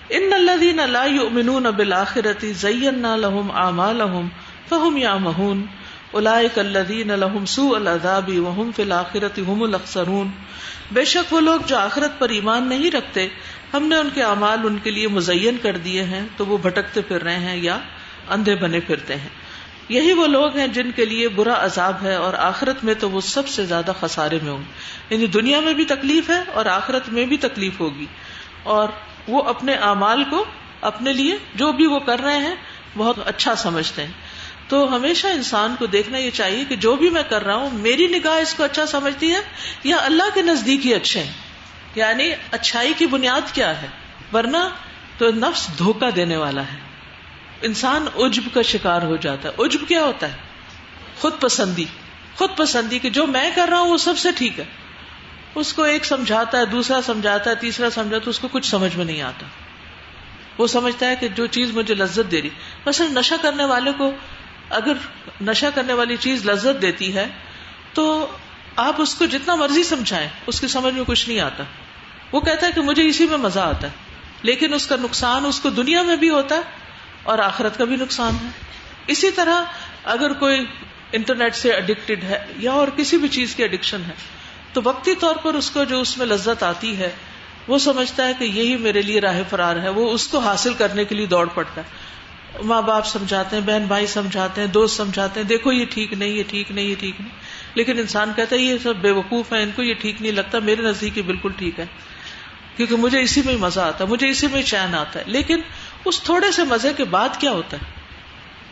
ان 0.10 0.34
الذین 0.34 0.80
لا 0.90 1.06
یؤمنون 1.06 1.64
بالآخرۃ 1.64 2.46
زینا 2.56 3.16
لهم 3.16 3.52
اعمالهم 3.54 4.28
فهم 4.70 4.98
یعمهون 4.98 5.66
اولئک 6.16 6.60
الذین 6.60 7.08
لهم 7.08 7.46
سوء 7.46 7.76
العذاب 7.76 8.30
وهم 8.30 8.72
فی 8.76 8.84
الاخرۃ 8.84 9.54
هم 9.54 9.64
الاخسرون۔ 9.64 10.28
بے 10.92 11.06
شک 11.06 11.34
وہ 11.34 11.42
لوگ 11.42 11.60
جو 11.66 11.78
آخرت 11.78 12.20
پر 12.20 12.30
ایمان 12.30 12.70
نہیں 12.70 12.92
رکھتے، 12.92 13.28
ہم 13.74 13.88
نے 13.88 13.96
ان 13.96 14.10
کے 14.14 14.24
اعمال 14.24 14.58
ان 14.64 14.78
کے 14.78 14.92
لیے 14.92 15.08
مزین 15.08 15.58
کر 15.62 15.78
دیے 15.78 16.04
ہیں، 16.04 16.28
تو 16.38 16.46
وہ 16.46 16.58
بھٹکتے 16.58 17.02
پھر 17.02 17.24
رہے 17.24 17.40
ہیں 17.40 17.56
یا 17.56 17.80
اندھے 18.30 18.56
بنے 18.56 18.80
پھرتے 18.80 19.16
ہیں۔ 19.16 19.30
یہی 19.90 20.14
وہ 20.14 20.28
لوگ 20.28 20.58
ہیں 20.58 20.68
جن 20.68 20.92
کے 20.92 21.06
لیے 21.06 21.28
برا 21.28 21.66
عذاب 21.66 21.94
ہے 22.02 22.16
اور 22.16 22.34
آخرت 22.34 22.84
میں 22.84 22.94
تو 22.94 23.10
وہ 23.10 23.22
سب 23.22 23.48
سے 23.48 23.66
زیادہ 23.66 23.92
خسارے 24.00 24.40
میں 24.44 24.52
ہوں۔ 24.52 24.64
یعنی 25.10 25.28
دنیا 25.28 25.60
میں 25.60 25.74
بھی 25.74 25.86
تکلیف 25.86 26.30
ہے 26.30 26.44
اور 26.54 26.66
آخرت 26.66 27.10
میں 27.10 27.26
بھی 27.26 27.38
تکلیف 27.38 27.80
ہوگی۔ 27.80 28.06
اور 28.64 28.88
وہ 29.28 29.42
اپنے 29.42 29.74
اعمال 29.74 30.24
کو 30.24 30.46
اپنے 30.82 31.14
لیے 31.14 31.38
جو 31.56 31.72
بھی 31.72 31.86
وہ 31.86 32.00
کر 32.00 32.20
رہے 32.20 32.38
ہیں، 32.38 32.56
بہت 32.98 33.16
اچھا 33.26 33.56
سمجھتے 33.56 34.04
ہیں۔ 34.04 34.12
تو 34.68 34.96
ہمیشہ 34.96 35.28
انسان 35.28 35.76
کو 35.80 35.86
دیکھنا 35.86 36.18
یہ 36.18 36.30
چاہیے 36.32 36.66
کہ 36.66 36.76
جو 36.76 36.96
بھی 36.96 37.10
میں 37.10 37.24
کر 37.30 37.46
رہا 37.46 37.56
ہوں، 37.56 37.70
میری 37.74 38.08
نگاہ 38.08 38.34
اس 38.34 38.54
کو 38.54 38.64
اچھا 38.64 38.86
سمجھتی 38.86 39.32
ہے 39.32 39.40
یا 39.84 39.98
اللہ 39.98 40.24
کے 40.34 40.42
نزدیک 40.42 40.86
ہی 40.86 40.94
اچھے 40.94 41.24
ہیں؟ 41.24 41.32
یعنی 41.96 42.32
اچھائی 42.52 42.94
کی 42.98 43.06
بنیاد 43.06 43.42
کیا 43.54 43.82
ہے؟ 43.82 43.88
ورنہ 44.34 44.70
تو 45.18 45.32
نفس 45.32 45.78
دھوکا 45.78 46.10
دینے 46.16 46.38
والا 46.38 46.62
ہے۔ 46.62 46.78
انسان 47.62 48.08
عجب 48.16 48.42
کا 48.54 48.62
شکار 48.62 49.02
ہو 49.02 49.16
جاتا 49.16 49.50
ہے۔ 49.50 49.66
عجب 49.66 49.80
کیا 49.88 50.04
ہوتا 50.04 50.28
ہے؟ 50.32 50.38
خود 51.20 51.34
پسندی۔ 51.40 51.86
خود 52.36 52.50
پسندی 52.56 53.00
کہ 53.00 53.10
جو 53.10 53.28
میں 53.28 53.52
کر 53.56 53.68
رہا 53.70 53.80
ہوں، 53.80 53.90
وہ 53.90 53.98
سب 53.98 54.18
سے 54.18 54.30
ٹھیک 54.36 54.60
ہے۔ 54.60 54.66
اس 55.56 55.74
کو 55.74 55.84
ایک 55.84 56.06
سمجھاتا 56.06 56.58
ہے، 56.58 56.66
دوسرا 56.66 57.00
سمجھاتا 57.06 57.50
ہے، 57.50 57.56
تیسرا 57.56 57.90
سمجھاتا 57.90 58.26
ہے 58.26 58.30
اس 58.30 58.40
کو 58.40 58.48
کچھ 58.52 58.66
سمجھ 58.66 58.98
میں 58.98 59.06
نہیں 59.06 59.22
آتا۔ 59.22 59.46
وہ 60.58 60.68
سمجھتا 60.68 61.10
ہے 61.10 61.16
کہ 61.16 61.28
جو 61.28 61.46
چیز 61.46 61.72
مجھے 61.72 61.96
لذت 61.96 62.32
دے 62.32 62.42
رہی۔ 62.42 62.50
مثلا 62.86 63.08
نشا 63.20 63.36
کرنے 63.42 63.66
والے 63.66 63.92
کو 63.98 64.12
اگر 64.70 64.94
نشا 65.42 65.70
کرنے 65.70 65.94
والی 65.94 66.18
چیز 66.18 66.46
لذت 66.46 66.82
دیتی 66.82 67.16
ہے، 67.16 67.28
تو 67.94 68.28
آپ 68.76 69.02
اس 69.02 69.16
کو 69.16 69.26
جتنا 69.26 69.56
مرضی 69.56 69.84
سمجھائیں، 69.84 70.28
اس 70.48 70.62
کی 70.62 70.68
سمجھ 70.68 70.94
میں 70.94 71.04
کچھ 71.08 71.30
نہیں 71.30 71.40
آتا۔ 71.40 71.64
وہ 72.32 72.40
کہتا 72.40 72.68
ہے 72.68 72.72
کہ 72.72 72.82
مجھے 72.82 73.08
اسی 73.08 73.26
میں 73.26 73.38
مزہ 73.38 73.60
آتا 73.60 73.88
ہے۔ 73.88 73.92
لیکن 74.42 74.74
اس 74.74 74.88
کا 74.88 74.96
نقصان 74.96 75.46
اس 75.46 75.60
کو 75.60 75.70
دنیا 75.70 76.02
میں 76.02 76.16
بھی 76.16 76.30
ہوتا 76.30 76.56
ہے 76.56 76.62
اور 77.24 77.40
آخرت 77.40 77.78
کا 77.78 77.86
بھی 77.86 77.96
نقصان 77.96 78.36
ہے۔ 78.44 78.50
اسی 79.08 79.32
طرح 79.32 79.64
اگر 80.04 80.34
کوئی 80.34 80.66
انٹرنیٹ 81.12 81.56
سے 81.56 81.74
اڈکٹیڈ 81.74 82.24
ہے 82.24 82.46
یا 82.58 82.72
اور 82.72 82.88
کسی 82.96 83.18
بھی 83.18 83.28
چیز 83.28 83.56
کی 83.56 83.64
اڈکشن 83.64 84.02
ہے، 84.08 84.14
تو 84.74 84.82
وقتی 84.84 85.16
طور 85.16 85.36
پر 85.36 85.54
اس 85.54 85.72
کو 85.72 85.84
جو 85.84 86.02
اس 86.02 86.18
میں 86.18 86.26
لذت 86.26 86.64
آتی 86.64 86.98
ہے، 86.98 87.10
وہ 87.68 87.78
سمجھتا 87.78 88.28
ہے 88.28 88.34
کہ 88.40 88.44
یہی 88.44 88.78
میرے 88.78 89.02
لیے 89.02 89.22
راہ 89.22 89.42
فرار 89.50 89.76
ہے، 89.76 89.90
وہ 89.90 90.12
اس 90.12 90.28
کو 90.28 90.40
حاصل 90.40 90.74
کرنے 90.74 91.06
کے 91.06 91.16
لیے 91.16 91.26
دوڑ 91.26 91.48
پڑتا 91.54 91.82
ہے۔ 91.82 91.88
ماں 92.64 92.82
باپ 92.82 93.06
سمجھاتے 93.08 93.56
ہیں، 93.56 93.64
بہن 93.64 93.86
بھائی 93.88 94.08
سمجھاتے 94.08 94.62
ہیں، 94.62 94.68
دوست 94.68 94.98
سمجھاتے 94.98 95.40
ہیں، 95.40 95.48
دیکھو 95.48 95.72
یہ 95.72 95.86
ٹھیک 95.90 96.14
نہیں، 96.14 96.30
یہ 96.30 96.44
ٹھیک 96.48 96.72
نہیں، 96.72 96.86
یہ 96.86 96.96
ٹھیک 97.00 97.22
نہیں۔ 97.22 97.32
لیکن 97.74 98.00
انسان 98.00 98.32
کہتا 98.36 98.56
ہے، 98.56 98.62
یہ 98.62 98.78
سب 98.84 98.96
بے 98.96 99.12
وقوف 99.12 99.54
ہے 99.54 99.64
ان 99.64 99.72
کو 99.76 99.84
یہ 99.84 99.94
ٹھیک 99.94 100.22
نہیں 100.22 100.32
لگتا، 100.32 100.60
میرے 100.60 100.82
نزدیک 100.82 101.18
یہ 101.18 101.24
بالکل 101.24 101.52
ٹھیک 101.58 101.80
ہے۔ 101.80 101.86
کیونکہ 102.78 102.96
مجھے 102.96 103.22
اسی 103.22 103.42
میں 103.46 103.58
مزہ 103.58 103.80
آتا 103.80 104.04
ہے، 104.04 104.10
مجھے 104.10 104.30
اسی 104.30 104.48
میں 104.48 104.62
چین 104.62 104.96
آتا 104.96 105.20
ہے۔ 105.20 105.24
لیکن 105.28 105.62
اس 106.06 106.22
تھوڑے 106.22 106.52
سے 106.52 106.64
مزے 106.64 106.94
کے 106.94 107.04
بعد 107.04 107.30
کیا 107.40 107.52
ہوتا 107.52 107.78
ہے؟ 107.78 107.92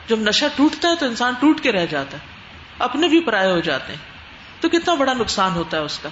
جب 0.07 0.19
نشا 0.19 0.47
ٹوٹتا 0.55 0.89
ہے 0.89 0.95
تو 0.95 1.05
انسان 1.05 1.33
ٹوٹ 1.39 1.61
کے 1.61 1.71
رہ 1.71 1.85
جاتا 1.85 2.17
ہے، 2.17 2.23
اپنے 2.79 3.07
بھی 3.07 3.19
پرائے 3.19 3.51
ہو 3.51 3.59
جاتے 3.59 3.93
ہیں۔ 3.93 3.99
تو 4.61 4.69
کتنا 4.69 4.93
بڑا 4.93 5.13
نقصان 5.13 5.51
ہوتا 5.51 5.77
ہے 5.77 5.81
اس 5.81 5.99
کا۔ 5.99 6.09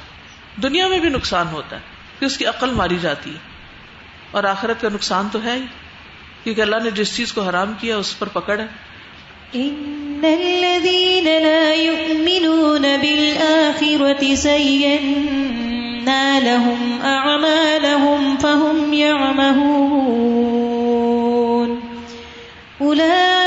دنیا 0.64 0.88
میں 0.88 1.00
بھی 1.00 1.10
نقصان 1.10 1.48
ہوتا 1.48 1.76
ہے 1.76 1.82
کہ 2.20 2.26
اس 2.26 2.38
کی 2.38 2.46
عقل 2.46 2.70
ماری 2.72 2.98
جاتی 3.02 3.30
ہے۔ 3.30 3.38
اور 4.32 4.44
آخرت 4.44 4.82
کا 4.82 4.90
نقصان 4.90 5.28
تو 5.32 5.44
ہے 5.44 5.52
ہی۔ 5.52 5.66
کیونکہ 6.44 6.62
اللہ 6.62 6.76
نے 6.84 6.92
جس 6.92 7.16
چیز 7.16 7.34
کو 7.34 7.42
حرام 7.42 7.74
کیا 7.80 7.98
اس 7.98 8.20
پر 8.20 8.28
پکڑ 8.28 8.60
ہے۔ 8.60 8.66
ان 9.54 10.20
الذين 10.24 11.24
لا 11.24 11.74
يؤمنون 11.74 12.86
بالآخرة 13.02 14.36
سيئنا 14.36 16.40
لهم 16.40 17.00
أعمالهم 17.04 18.36
فهم 18.42 18.94
يعمهون 18.94 21.80
أولئك 22.82 23.41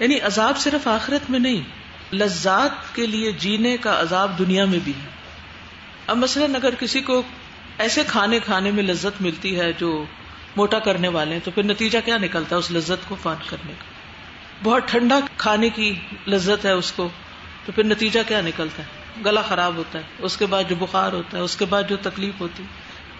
یعنی 0.00 0.20
عذاب 0.20 0.58
صرف 0.58 0.88
آخرت 0.88 1.30
میں 1.30 1.38
نہیں، 1.38 1.62
لذات 2.12 2.94
کے 2.94 3.06
لیے 3.06 3.32
جینے 3.32 3.76
کا 3.76 4.00
عذاب 4.00 4.38
دنیا 4.38 4.64
میں 4.64 4.78
بھی 4.84 4.92
ہے۔ 4.92 5.08
اب 6.06 6.16
مثلاً 6.16 6.54
اگر 6.54 6.74
کسی 6.74 7.00
کو 7.00 7.22
ایسے 7.78 8.02
کھانے 8.06 8.38
کھانے 8.38 8.70
میں 8.70 8.82
لذت 8.82 9.22
ملتی 9.22 9.58
ہے 9.58 9.72
جو 9.78 10.04
موٹا 10.56 10.78
کرنے 10.78 11.08
والے 11.08 11.32
ہیں، 11.32 11.40
تو 11.44 11.50
پھر 11.50 11.62
نتیجہ 11.62 11.98
کیا 12.04 12.18
نکلتا 12.18 12.56
ہے 12.56 12.60
اس 12.60 12.70
لذت 12.70 13.08
کو 13.08 13.16
فان 13.22 13.36
کرنے 13.50 13.72
کا؟ 13.78 13.84
بہت 14.62 14.82
ٹھنڈا 14.86 15.20
کھانے 15.36 15.68
کی 15.68 15.94
لذت 16.28 16.64
ہے 16.64 16.70
اس 16.70 16.92
کو، 16.92 17.08
تو 17.66 17.72
پھر 17.72 17.84
نتیجہ 17.84 18.20
کیا 18.28 18.40
نکلتا 18.40 18.82
ہے؟ 18.82 18.88
گلا 19.24 19.42
خراب 19.42 19.76
ہوتا 19.76 19.98
ہے، 19.98 20.04
اس 20.18 20.36
کے 20.36 20.46
بعد 20.46 20.64
جو 20.68 20.76
بخار 20.78 21.12
ہوتا 21.12 21.38
ہے، 21.38 21.42
اس 21.42 21.56
کے 21.56 21.64
بعد 21.64 21.82
جو 21.88 21.96
تکلیف 22.02 22.40
ہوتی 22.40 22.62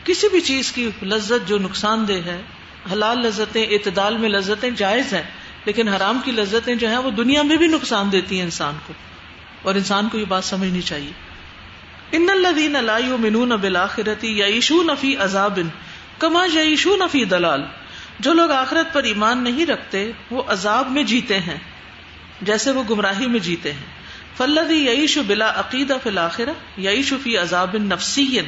کسی 0.04 0.28
بھی 0.28 0.40
چیز 0.40 0.72
کی 0.72 0.90
لذت 1.02 1.48
جو 1.48 1.58
نقصان 1.58 2.08
دہ 2.08 2.12
ہے، 2.12 2.42
حلال 2.92 3.18
لذتیں، 3.18 3.66
اعتدال 3.66 4.18
میں 4.18 4.28
لذتیں 4.28 4.70
جائز 4.70 5.14
ہیں، 5.14 5.22
لیکن 5.64 5.88
حرام 5.88 6.20
کی 6.24 6.30
لذتیں 6.30 6.74
جو 6.74 6.88
ہیں، 6.88 6.98
وہ 6.98 7.10
دنیا 7.10 7.42
میں 7.42 7.56
بھی 7.56 7.66
نقصان 7.66 8.12
دیتی 8.12 8.36
ہیں 8.36 8.44
انسان 8.44 8.74
کو۔ 8.86 8.92
اور 9.62 9.74
انسان 9.74 10.08
کو 10.08 10.18
یہ 10.18 10.24
بات 10.24 10.44
سمجھنی 10.44 10.82
چاہیے۔ 10.82 11.10
ان 12.12 12.26
الدین 12.30 12.76
اللہ 12.76 13.16
منون 13.20 13.48
بلاخرتی 13.48 14.38
یعیشو 14.38 14.82
نفی 14.82 15.16
عذاب 15.16 15.58
کما 16.18 16.46
یعیشو 16.52 16.96
نفی 16.96 17.24
دلال۔ 17.24 17.62
جو 18.20 18.32
لوگ 18.32 18.50
آخرت 18.50 18.94
پر 18.94 19.02
ایمان 19.02 19.44
نہیں 19.44 19.66
رکھتے، 19.66 20.12
وہ 20.30 20.42
عذاب 20.46 20.90
میں 20.90 21.02
جیتے 21.02 21.38
ہیں، 21.38 21.56
جیسے 22.42 22.70
وہ 22.70 22.82
گمراہی 22.90 23.26
میں 23.26 23.40
جیتے 23.40 23.72
ہیں۔ 23.72 24.00
فلدی 24.36 24.84
یعیش 24.84 25.18
بلا 25.26 25.60
عقیدہ 25.60 25.96
فلاخر 26.02 26.48
یعیش 26.76 27.14
فی 27.22 27.36
عذاب 27.36 27.76
نفسی 27.76 28.40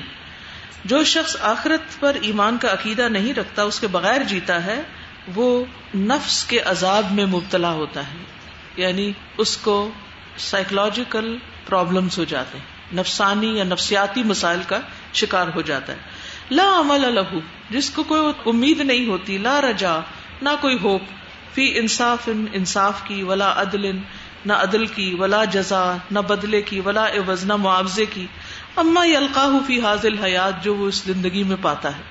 جو 0.84 1.04
شخص 1.04 1.36
آخرت 1.40 2.00
پر 2.00 2.16
ایمان 2.22 2.58
کا 2.58 2.72
عقیدہ 2.72 3.08
نہیں 3.08 3.34
رکھتا، 3.34 3.62
اس 3.62 3.80
کے 3.80 3.86
بغیر 3.86 4.22
جیتا 4.22 4.64
ہے، 4.64 4.82
وہ 5.34 5.64
نفس 5.96 6.44
کے 6.44 6.58
عذاب 6.58 7.12
میں 7.12 7.26
مبتلا 7.26 7.70
ہوتا 7.70 8.00
ہے۔ 8.00 8.16
یعنی 8.76 9.12
اس 9.38 9.56
کو 9.56 9.90
سائیکولوجیکل 10.36 11.38
پرابلمس 11.66 12.18
ہو 12.18 12.24
جاتے 12.24 12.58
ہیں۔ 12.58 12.96
نفسانی 12.96 13.58
یا 13.58 13.64
نفسیاتی 13.64 14.22
مسائل 14.22 14.60
کا 14.66 14.78
شکار 15.14 15.46
ہو 15.54 15.60
جاتا 15.60 15.92
ہے۔ 15.92 15.98
لا 16.50 16.80
عمل 16.80 17.14
لہو 17.14 17.40
جس 17.70 17.90
کو 17.90 18.02
کوئی 18.02 18.32
امید 18.46 18.80
نہیں 18.80 19.06
ہوتی، 19.06 19.38
لا 19.38 19.60
رجا 19.60 19.98
نہ 20.42 20.48
کوئی 20.60 20.78
ہوپ۔ 20.82 21.02
فی 21.54 21.78
انصاف 21.78 22.28
انصاف 22.52 22.94
کی، 23.04 23.22
ولا 23.22 23.60
عدل، 23.62 23.96
نہ 24.46 24.52
عدل 24.52 24.86
کی، 24.86 25.14
ولا 25.14 25.44
جزا 25.44 25.96
نہ 26.10 26.18
بدلے 26.18 26.62
کی، 26.62 26.80
ولا 26.80 27.06
عوض، 27.06 27.44
نہ 27.44 27.56
معاوضے 27.56 28.06
کی۔ 28.06 28.26
اما 28.76 29.00
القاہ 29.00 29.58
فی 29.66 29.80
حاضل 29.80 30.18
حیات، 30.18 30.64
جو 30.64 30.74
وہ 30.74 30.88
اس 30.88 31.02
زندگی 31.06 31.42
میں 31.42 31.56
پاتا 31.60 31.96
ہے۔ 31.96 32.02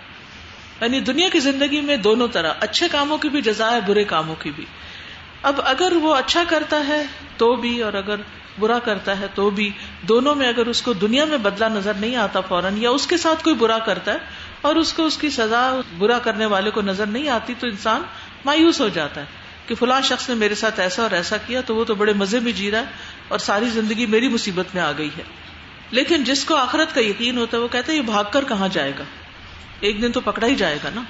یعنی 0.81 0.99
دنیا 0.99 1.29
کی 1.29 1.39
زندگی 1.39 1.81
میں 1.81 1.97
دونوں 1.97 2.27
طرح، 2.27 2.53
اچھے 2.59 2.87
کاموں 2.91 3.17
کی 3.17 3.29
بھی 3.29 3.41
جزا 3.41 3.71
ہے، 3.71 3.79
برے 3.87 4.03
کاموں 4.03 4.35
کی 4.35 4.51
بھی۔ 4.55 4.65
اب 5.41 5.61
اگر 5.63 5.93
وہ 6.01 6.15
اچھا 6.15 6.43
کرتا 6.47 6.87
ہے، 6.87 7.03
تو 7.37 7.55
بھی، 7.55 7.81
اور 7.81 7.93
اگر 7.93 8.15
برا 8.59 8.79
کرتا 8.79 9.19
ہے، 9.19 9.27
تو 9.33 9.49
بھی۔ 9.49 9.69
دونوں 10.01 10.35
میں 10.35 10.47
اگر 10.47 10.65
اس 10.65 10.81
کو 10.81 10.93
دنیا 10.93 11.25
میں 11.25 11.37
بدلا 11.37 11.67
نظر 11.67 11.93
نہیں 11.93 12.15
آتا 12.15 12.41
فوراً، 12.41 12.77
یا 12.77 12.89
اس 12.89 13.07
کے 13.07 13.17
ساتھ 13.17 13.43
کوئی 13.43 13.55
برا 13.55 13.79
کرتا 13.79 14.13
ہے، 14.13 14.17
اور 14.61 14.75
اس 14.75 14.93
کو 14.93 15.05
اس 15.05 15.17
کی 15.17 15.29
سزا 15.29 15.75
برا 15.97 16.19
کرنے 16.19 16.45
والے 16.45 16.71
کو 16.71 16.81
نظر 16.81 17.05
نہیں 17.05 17.29
آتی، 17.29 17.53
تو 17.59 17.67
انسان 17.67 18.01
مایوس 18.45 18.81
ہو 18.81 18.89
جاتا 18.89 19.21
ہے 19.21 19.25
کہ 19.67 19.75
فلاں 19.75 20.01
شخص 20.01 20.29
نے 20.29 20.35
میرے 20.35 20.55
ساتھ 20.55 20.79
ایسا 20.79 21.01
اور 21.01 21.11
ایسا 21.11 21.37
کیا، 21.37 21.61
تو 21.61 21.75
وہ 21.75 21.83
تو 21.83 21.95
بڑے 21.95 22.13
مزے 22.13 22.39
میں 22.39 22.51
جی 22.51 22.71
رہا 22.71 22.79
ہے، 22.79 22.85
اور 23.27 23.39
ساری 23.39 23.69
زندگی 23.69 24.05
میری 24.05 24.27
مصیبت 24.27 24.65
میں 24.73 24.81
آ 24.81 24.91
گئی 24.97 25.09
ہے۔ 25.17 25.23
لیکن 25.91 26.23
جس 26.23 26.45
کو 26.45 26.55
آخرت 26.55 26.95
کا 26.95 27.01
یقین 27.01 27.37
ہوتا 27.37 27.57
ہے، 27.57 27.61
وہ 27.61 27.67
کہتا 27.67 27.91
ہے، 27.91 27.97
یہ 27.97 28.01
بھاگ 28.01 28.23
کر 28.31 28.43
کہاں 28.43 28.67
جائے 28.67 28.91
گا؟ 28.99 29.03
ایک 29.79 30.01
دن 30.01 30.11
تو 30.11 30.21
پکڑا 30.21 30.47
ہی 30.47 30.55
جائے 30.55 30.77
گا 30.83 30.89
نا۔ 30.95 31.01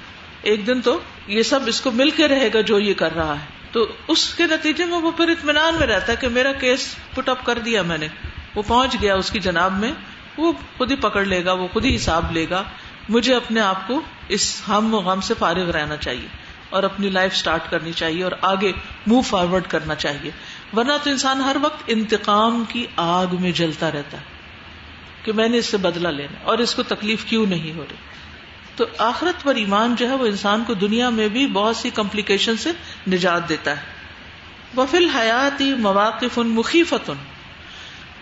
ایک 0.42 0.66
دن 0.66 0.80
تو 0.80 1.00
یہ 1.26 1.42
سب 1.42 1.60
اس 1.66 1.80
کو 1.80 1.90
مل 1.90 2.10
کے 2.10 2.28
رہے 2.28 2.48
گا 2.54 2.60
جو 2.60 2.78
یہ 2.78 2.94
کر 2.94 3.14
رہا 3.14 3.34
ہے۔ 3.34 3.46
تو 3.72 3.86
اس 4.08 4.34
کے 4.34 4.42
نتیجے 4.42 4.84
میں 4.84 4.98
وہ 4.98 5.10
پھر 5.10 5.28
اطمینان 5.28 5.74
میں 5.74 5.86
رہتا 5.86 6.12
ہے 6.12 6.16
کہ 6.20 6.28
میرا 6.28 6.52
کیس 6.52 6.94
پٹ 7.14 7.28
اپ 7.28 7.44
کر 7.44 7.58
دیا 7.58 7.82
میں 7.82 7.98
نے۔ 7.98 8.08
وہ 8.54 8.62
پہنچ 8.66 8.96
گیا 9.02 9.14
اس 9.14 9.30
کی 9.30 9.40
جناب 9.40 9.78
میں۔ 9.78 9.92
وہ 10.36 10.52
خود 10.76 10.90
ہی 10.90 10.96
پکڑ 10.96 11.24
لے 11.24 11.44
گا، 11.44 11.52
وہ 11.52 11.68
خود 11.72 11.84
ہی 11.84 11.96
حساب 11.96 12.32
لے 12.32 12.46
گا۔ 12.50 12.62
مجھے 13.08 13.34
اپنے 13.34 13.60
آپ 13.60 13.88
کو 13.88 14.00
اس 14.28 14.62
ہم 14.68 14.94
و 14.94 14.98
غم 14.98 15.20
سے 15.20 15.34
فارغ 15.38 15.70
رہنا 15.70 15.96
چاہیے 15.96 16.28
اور 16.70 16.82
اپنی 16.82 17.08
لائف 17.08 17.36
سٹارٹ 17.36 17.70
کرنی 17.70 17.92
چاہیے 17.92 18.24
اور 18.24 18.32
آگے 18.40 18.72
موو 19.06 19.20
فارورڈ 19.20 19.62
کرنا 19.68 19.94
چاہیے۔ 19.94 20.30
ورنہ 20.76 20.92
تو 21.02 21.10
انسان 21.10 21.40
ہر 21.40 21.56
وقت 21.62 21.82
انتقام 21.86 22.64
کی 22.68 22.86
آگ 22.96 23.26
میں 23.40 23.50
جلتا 23.50 23.90
رہتا 23.90 24.18
ہے۔ 24.18 24.31
کہ 25.22 25.32
میں 25.32 25.48
نے 25.48 25.58
اس 25.58 25.66
سے 25.66 25.76
بدلا 25.76 26.10
لینا 26.10 26.38
اور 26.42 26.58
اس 26.58 26.74
کو 26.74 26.82
تکلیف 26.82 27.24
کیوں 27.24 27.46
نہیں 27.46 27.78
ہو 27.78 27.84
رہی؟ 27.90 27.96
تو 28.76 28.84
آخرت 28.98 29.42
پر 29.42 29.54
ایمان 29.54 29.94
جو 29.94 30.08
ہے 30.08 30.14
وہ 30.14 30.26
انسان 30.26 30.64
کو 30.66 30.74
دنیا 30.74 31.08
میں 31.08 31.28
بھی 31.28 31.46
بہت 31.46 31.76
سی 31.76 31.90
کمپلیکیشن 31.90 32.56
سے 32.56 32.70
نجات 33.08 33.48
دیتا 33.48 33.70
ہے۔ 33.70 33.82
وفل 34.76 35.08
حیاتی 35.08 35.74
مواقف 35.74 36.38
ان 36.38 36.48
مخیفت 36.48 37.10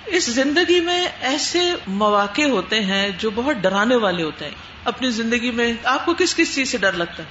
اس 0.06 0.26
زندگی 0.26 0.80
میں 0.80 1.08
ایسے 1.20 1.60
مواقع 1.86 2.42
ہوتے 2.42 2.80
ہیں 2.80 3.10
جو 3.18 3.30
بہت 3.34 3.56
ڈرانے 3.56 3.96
والے 3.96 4.22
ہوتے 4.22 4.44
ہیں۔ 4.44 4.52
اپنی 4.84 5.10
زندگی 5.10 5.50
میں 5.50 5.72
آپ 5.84 6.06
کو 6.06 6.14
کس 6.14 6.34
کس 6.34 6.54
چیز 6.54 6.68
سے 6.70 6.78
ڈر 6.78 6.92
لگتا 6.92 7.22
ہے؟ 7.22 7.28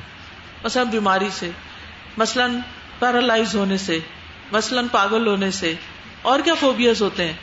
مثلاً 0.63 0.87
بیماری 0.87 1.29
سے، 1.31 1.51
مثلاً 2.17 2.55
پیرالائز 2.99 3.55
ہونے 3.55 3.77
سے، 3.77 3.99
مثلاً 4.51 4.87
پاگل 4.91 5.27
ہونے 5.27 5.51
سے، 5.51 5.73
اور 6.21 6.39
کیا 6.39 6.53
فوبیاز 6.53 7.01
ہوتے 7.01 7.25
ہیں؟ 7.25 7.33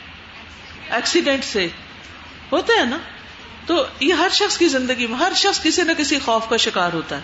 ایکسیڈنٹ 0.89 1.43
سے۔ 1.43 1.67
ہوتے 2.51 2.73
ہیں 2.77 2.85
نا؟ 2.85 2.97
تو 3.65 3.85
یہ 3.99 4.13
ہر 4.13 4.27
شخص 4.31 4.57
کی 4.57 4.67
زندگی 4.67 5.07
میں، 5.07 5.17
ہر 5.17 5.31
شخص 5.35 5.63
کسی 5.63 5.81
نہ 5.81 5.91
کسی 5.97 6.19
خوف 6.19 6.49
کا 6.49 6.57
شکار 6.57 6.93
ہوتا 6.93 7.15
ہے۔ 7.15 7.21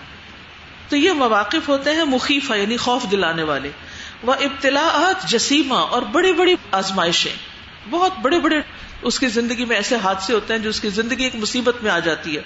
تو 0.88 0.96
یہ 0.96 1.12
مواقف 1.12 1.68
ہوتے 1.68 1.90
ہیں 1.90 2.04
مخیفہ 2.04 2.54
یعنی 2.54 2.76
خوف 2.76 3.04
دلانے 3.10 3.42
والے۔ 3.42 3.70
وہ 4.22 4.32
ابتلاحات 4.32 5.28
جسیمہ 5.28 5.74
اور 5.74 6.02
بڑی 6.02 6.32
بڑی 6.32 6.54
آزمائشیں۔ 6.70 7.32
بہت 7.90 8.18
بڑے 8.22 8.40
بڑے 8.40 8.60
اس 9.02 9.18
کی 9.18 9.28
زندگی 9.28 9.64
میں 9.64 9.76
ایسے 9.76 9.96
حادثے 9.96 10.32
ہوتے 10.32 10.54
ہیں 10.54 10.60
جو 10.60 10.70
اس 10.70 10.80
کی 10.80 10.88
زندگی 10.88 11.24
ایک 11.24 11.34
مصیبت 11.34 11.76
میں 11.82 11.90
آ 11.90 11.98
جاتی 11.98 12.36
ہے۔ 12.36 12.42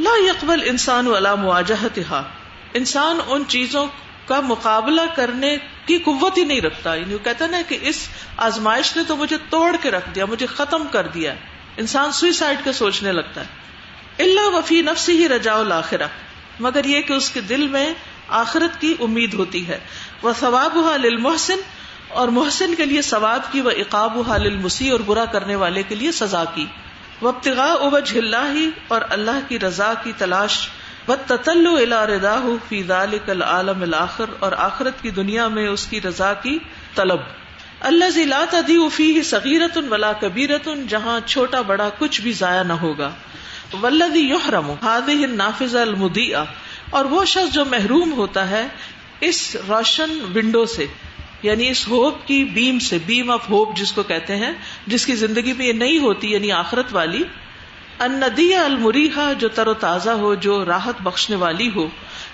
لا 0.00 0.10
یقبل 0.26 0.62
انسان 0.64 1.06
والا 1.06 1.34
مواجہت 1.34 1.98
انسان 2.74 3.18
ان 3.26 3.42
چیزوں 3.48 3.86
کا 4.24 4.40
مقابلہ 4.40 5.00
کرنے 5.16 5.56
کی 5.86 5.98
قوت 5.98 6.38
ہی 6.38 6.44
نہیں 6.44 6.60
رکھتا۔ 6.60 6.94
یعنی 6.94 7.14
وہ 7.14 7.24
کہتا 7.24 7.46
نا 7.46 7.62
کہ 7.68 7.78
اس 7.80 8.08
آزمائش 8.36 8.96
نے 8.96 9.02
تو 9.08 9.16
مجھے 9.16 9.36
توڑ 9.50 9.76
کے 9.82 9.90
رکھ 9.90 10.10
دیا، 10.14 10.24
مجھے 10.24 10.46
ختم 10.46 10.86
کر 10.90 11.06
دیا۔ 11.06 11.34
انسان 11.76 12.12
سوئسائڈ 12.12 12.58
کا 12.64 12.72
سوچنے 12.72 13.12
لگتا 13.12 13.40
ہے۔ 13.40 13.46
اللہ 14.18 14.56
وفی 14.56 14.80
نفسی 14.80 15.22
ہی 15.22 15.28
رجاؤ 15.28 15.60
الآخرہ 15.60 16.06
مگر 16.60 16.84
یہ 16.84 17.00
کہ 17.00 17.12
اس 17.12 17.30
کے 17.30 17.40
دل 17.40 17.68
میں 17.68 17.94
آخرت 18.28 18.80
کی 18.80 18.94
امید 19.00 19.34
ہوتی 19.34 19.68
ہے۔ 19.68 19.78
وہ 20.22 20.32
ثواب 20.40 20.78
حال 20.78 21.16
محسن 21.16 21.56
اور 22.08 22.28
محسن 22.28 22.74
کے 22.74 22.84
لیے 22.84 23.02
ثواب 23.02 23.40
کی 23.52 23.60
وہ 23.60 23.70
اقاب 23.70 24.20
حال 24.30 24.66
اور 24.90 25.00
برا 25.00 25.24
کرنے 25.24 25.54
والے 25.54 25.82
کے 25.82 25.94
لیے 25.94 26.12
سزا 26.12 26.44
کی۔ 26.54 26.66
وہ 27.20 27.28
ابتغا 27.28 27.74
اللہ 28.14 28.68
اور 28.88 29.00
اللہ 29.10 29.38
کی 29.48 29.58
رضا 29.58 29.94
کی 30.02 30.12
تلاش۔ 30.18 30.68
و 31.08 31.14
تتل 31.26 31.66
الا 31.66 32.06
ردا 32.06 32.40
فی 32.68 32.82
ذالک 32.82 33.30
العالم 33.30 33.82
الآخر۔ 33.82 34.24
اور 34.38 34.52
آخرت 34.52 35.02
کی 35.02 35.10
دنیا 35.10 35.48
میں 35.48 35.68
اس 35.68 35.86
کی 35.86 36.00
رضا 36.00 36.32
کی 36.34 36.58
طلب۔ 36.94 37.20
اللہ 37.84 38.10
ضلع 38.10 38.44
تدی 38.50 38.88
فی 38.92 39.22
صغیرت 39.22 39.78
ولا 39.90 40.12
کبیرت 40.12 40.68
جہاں 40.88 41.20
چھوٹا 41.26 41.60
بڑا 41.60 41.88
کچھ 41.98 42.20
بھی 42.20 42.32
ضائع 42.32 42.62
نہ 42.62 42.72
ہوگا۔ 42.72 43.10
ولدی 43.82 44.20
یحرم 44.20 44.70
هذه 44.70 45.22
النافذ 45.22 45.76
المدیع 45.76 46.38
اور 46.90 47.04
وہ 47.04 47.24
شخص 47.24 47.54
جو 47.54 47.64
محروم 47.64 48.12
ہوتا 48.12 48.50
ہے 48.50 48.68
اس 49.20 49.56
روشن 49.68 50.18
ونڈو 50.34 50.66
سے 50.66 50.86
یعنی 51.42 51.68
اس 51.68 51.88
ہوپ 51.88 52.26
کی 52.26 52.44
بیم 52.44 52.78
سے 52.78 52.98
بیم 53.06 53.30
آف 53.30 53.50
ہوپ 53.50 53.76
جس 53.76 53.92
کو 53.92 54.02
کہتے 54.02 54.36
ہیں، 54.36 54.52
جس 54.86 55.06
کی 55.06 55.12
زندگی 55.12 55.52
میں 55.52 55.66
یہ 55.66 55.72
نہیں 55.72 55.98
ہوتی 55.98 56.32
یعنی 56.32 56.52
آخرت 56.52 56.86
والی۔ 56.92 57.22
اندیا 58.00 58.64
المریحا 58.64 59.32
جو 59.32 59.48
تر 59.48 59.66
و 59.66 59.74
تازہ 59.74 60.10
ہو، 60.10 60.34
جو 60.34 60.64
راحت 60.64 61.02
بخشنے 61.02 61.36
والی 61.36 61.70
ہو۔ 61.74 61.88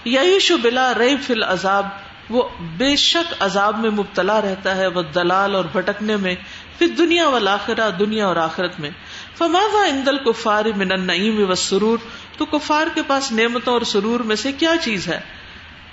یعیش 0.04 0.52
بلا 0.52 0.92
ریب 0.98 1.18
فل 1.26 1.42
عذاب 1.42 1.86
وہ 2.30 2.48
بے 2.76 2.96
شک 2.96 3.34
عذاب 3.40 3.78
میں 3.78 3.90
مبتلا 3.90 4.40
رہتا 4.40 4.76
ہے، 4.76 4.86
وہ 4.86 5.02
دلال 5.02 5.54
اور 5.54 5.64
بھٹکنے 5.72 6.16
میں، 6.16 6.34
پھر 6.78 6.86
دنیا 6.86 7.28
والا 7.28 7.56
دنیا 7.98 8.26
اور 8.26 8.36
آخرت 8.36 8.80
میں۔ 8.80 8.90
فماوا 9.38 9.84
اندل 9.84 10.18
کفار 10.18 10.64
من 10.76 10.92
النعیم 10.92 11.50
و 11.50 11.54
سرور 11.54 11.98
تو 12.36 12.44
کفار 12.44 12.86
کے 12.94 13.02
پاس 13.06 13.32
نعمتوں 13.32 13.72
اور 13.72 13.82
سرور 13.82 14.20
میں 14.20 14.36
سے 14.36 14.52
کیا 14.52 14.74
چیز 14.80 15.08
ہے؟ 15.08 15.20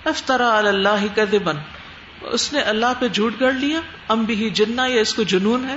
افطرا 0.05 0.57
اللہ 0.57 1.05
کذبا۔ 1.15 1.51
اس 2.21 2.53
نے 2.53 2.59
اللہ 2.59 2.85
پہ 2.99 3.07
جھوٹ 3.07 3.33
گڑ 3.39 3.51
لیا۔ 3.51 3.79
ام 4.07 4.23
بھی 4.23 4.49
جنہ 4.49 4.81
یا 4.87 5.01
اس 5.01 5.13
کو 5.13 5.23
جنون 5.23 5.69
ہے۔ 5.69 5.75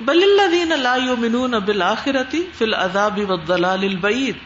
بل 0.00 0.22
اللہ 0.22 0.50
دین 0.50 0.80
لا 0.80 0.96
یؤمنون 0.96 1.50
بالآخرتی 1.50 2.46
فی 2.58 2.64
العذاب 2.64 3.20
والضلال 3.28 3.78
البعید۔ 3.82 4.36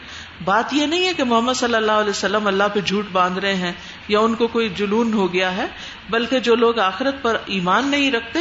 بات 0.43 0.73
یہ 0.73 0.85
نہیں 0.85 1.07
ہے 1.07 1.13
کہ 1.13 1.23
محمد 1.23 1.53
صلی 1.53 1.75
اللہ 1.75 1.91
علیہ 1.91 2.09
وسلم 2.09 2.47
اللہ 2.47 2.63
پہ 2.73 2.79
جھوٹ 2.79 3.05
باندھ 3.11 3.39
رہے 3.39 3.55
ہیں۔ 3.55 3.71
یا 4.07 4.19
ان 4.19 4.35
کو 4.35 4.47
کوئی 4.47 4.69
جنون 4.69 5.13
ہو 5.13 5.33
گیا 5.33 5.57
ہے، 5.57 5.65
بلکہ 6.09 6.39
جو 6.39 6.55
لوگ 6.55 6.79
آخرت 6.79 7.15
پر 7.21 7.37
ایمان 7.45 7.87
نہیں 7.87 8.11
رکھتے، 8.11 8.39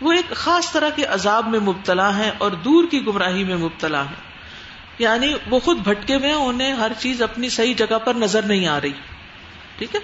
وہ 0.00 0.12
ایک 0.12 0.34
خاص 0.34 0.72
طرح 0.72 0.88
کے 0.88 1.04
عذاب 1.04 1.48
میں 1.48 1.60
مبتلا 1.60 2.18
ہیں 2.18 2.30
اور 2.38 2.50
دور 2.50 2.84
کی 2.90 3.06
گمراہی 3.06 3.44
میں 3.44 3.56
مبتلا 3.56 4.02
ہیں۔ 4.02 4.28
یعنی 4.98 5.34
وہ 5.50 5.60
خود 5.60 5.78
بھٹکے 5.78 6.14
ہوئے 6.14 6.32
انہیں 6.32 6.72
ہر 6.72 6.92
چیز 6.98 7.22
اپنی 7.22 7.48
صحیح 7.48 7.74
جگہ 7.76 7.98
پر 8.04 8.14
نظر 8.14 8.42
نہیں 8.42 8.66
آ 8.66 8.80
رہی۔ 8.80 8.92
ٹھیک 9.78 9.94
ہے؟ 9.94 10.00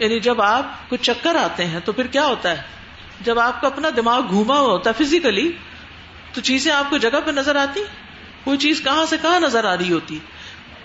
یعنی 0.00 0.20
جب 0.20 0.42
آپ 0.42 0.90
کو 0.90 0.96
چکر 0.96 1.34
آتے 1.34 1.64
ہیں 1.64 1.80
تو 1.84 1.92
پھر 1.92 2.06
کیا 2.06 2.26
ہوتا 2.26 2.50
ہے؟ 2.50 2.62
جب 3.20 3.38
آپ 3.38 3.60
کا 3.60 3.66
اپنا 3.66 3.88
دماغ 3.96 4.20
گھوما 4.28 4.58
ہوا 4.58 4.72
ہوتا 4.72 4.90
ہے 4.90 5.04
فزیکلی 5.04 5.52
تو 6.32 6.40
چیزیں 6.40 6.72
آپ 6.72 6.90
کو 6.90 6.96
جگہ 6.96 7.20
پہ 7.24 7.30
نظر 7.30 7.56
آتی؟ 7.56 7.80
کوئی 8.44 8.58
چیز 8.58 8.80
کہاں 8.84 9.06
سے 9.06 9.16
کہاں 9.22 9.40
نظر 9.40 9.64
آ 9.64 9.76
رہی 9.76 9.92
ہوتی؟ 9.92 10.18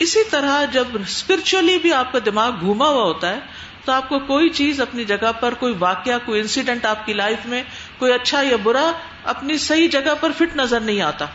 اسی 0.03 0.23
طرح 0.29 0.65
جب 0.65 0.87
اسپرچلی 0.93 1.77
بھی 1.77 1.93
آپ 1.93 2.11
کا 2.11 2.19
دماغ 2.25 2.51
گھوما 2.59 2.87
ہوا 2.87 3.03
ہوتا 3.03 3.29
ہے، 3.29 3.39
تو 3.85 3.91
آپ 3.91 4.09
کو 4.09 4.19
کوئی 4.19 4.49
چیز 4.49 4.81
اپنی 4.81 5.05
جگہ 5.05 5.31
پر، 5.39 5.53
کوئی 5.53 5.73
واقعہ، 5.79 6.17
کوئی 6.25 6.41
انسیڈنٹ 6.41 6.85
آپ 6.85 7.05
کی 7.05 7.13
لائف 7.13 7.45
میں، 7.45 7.63
کوئی 7.97 8.13
اچھا 8.13 8.41
یا 8.41 8.55
برا، 8.63 8.91
اپنی 9.23 9.57
صحیح 9.57 9.87
جگہ 9.87 10.13
پر 10.19 10.31
فٹ 10.31 10.55
نظر 10.55 10.79
نہیں 10.79 11.01
آتا۔ 11.01 11.25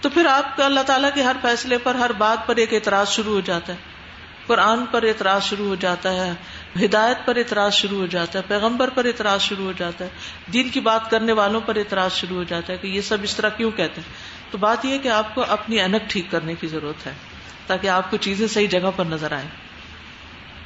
تو 0.00 0.08
پھر 0.08 0.26
آپ 0.26 0.56
کا 0.56 0.64
اللہ 0.64 0.80
تعالیٰ 0.80 1.10
کے 1.14 1.22
ہر 1.22 1.36
فیصلے 1.42 1.78
پر، 1.78 1.94
ہر 1.94 2.12
بات 2.12 2.46
پر 2.46 2.56
ایک 2.56 2.74
اعتراض 2.74 3.08
شروع 3.08 3.34
ہو 3.34 3.40
جاتا 3.40 3.72
ہے۔ 3.72 3.78
قرآن 4.46 4.84
پر 4.90 5.02
اعتراض 5.02 5.42
شروع 5.42 5.66
ہو 5.66 5.74
جاتا 5.74 6.12
ہے، 6.12 6.32
ہدایت 6.84 7.18
پر 7.24 7.36
اعتراض 7.36 7.74
شروع 7.74 7.98
ہو 7.98 8.06
جاتا 8.06 8.38
ہے، 8.38 8.44
پیغمبر 8.48 8.88
پر 8.88 9.04
اعتراض 9.04 9.40
شروع 9.40 9.64
ہو 9.64 9.72
جاتا 9.78 10.04
ہے، 10.04 10.10
دین 10.52 10.68
کی 10.68 10.80
بات 10.80 11.10
کرنے 11.10 11.32
والوں 11.32 11.60
پر 11.66 11.76
اعتراض 11.76 12.12
شروع 12.12 12.36
ہو 12.36 12.42
جاتا 12.42 12.72
ہے 12.72 12.78
کہ 12.78 12.86
یہ 12.86 13.00
سب 13.00 13.16
اس 13.22 13.36
طرح 13.36 13.48
کیوں 13.48 13.70
کہتے 13.70 14.00
ہیں؟ 14.00 14.14
تو 14.50 14.58
بات 14.58 14.84
یہ 14.84 14.98
کہ 14.98 15.08
آپ 15.08 15.34
کو 15.34 15.44
اپنی 15.48 15.80
انک 15.80 16.10
ٹھیک 16.10 16.30
کرنے 16.30 16.54
کی 16.54 16.66
ضرورت 16.66 17.06
ہے۔ 17.06 17.12
تاکہ 17.66 17.88
آپ 17.88 18.10
کو 18.10 18.16
چیزیں 18.16 18.46
صحیح 18.46 18.68
جگہ 18.68 18.90
پر 18.96 19.04
نظر 19.04 19.32
آئے 19.32 19.46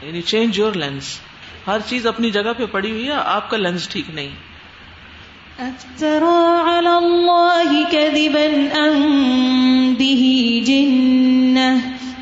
یعنی 0.03 0.23
چینج 0.23 0.59
یور 0.59 0.73
لینس 0.73 1.21
ہر 1.67 1.79
چیز 1.87 2.07
اپنی 2.07 2.31
جگہ 2.31 2.53
پہ 2.59 2.67
پڑی 2.67 2.91
ہوئی 2.91 3.07
ہے 3.07 3.13
آپ 3.13 3.51
کا 3.51 3.57
لینس 3.57 3.89
ٹھیک 3.89 4.11
نہیں۔ 4.11 4.29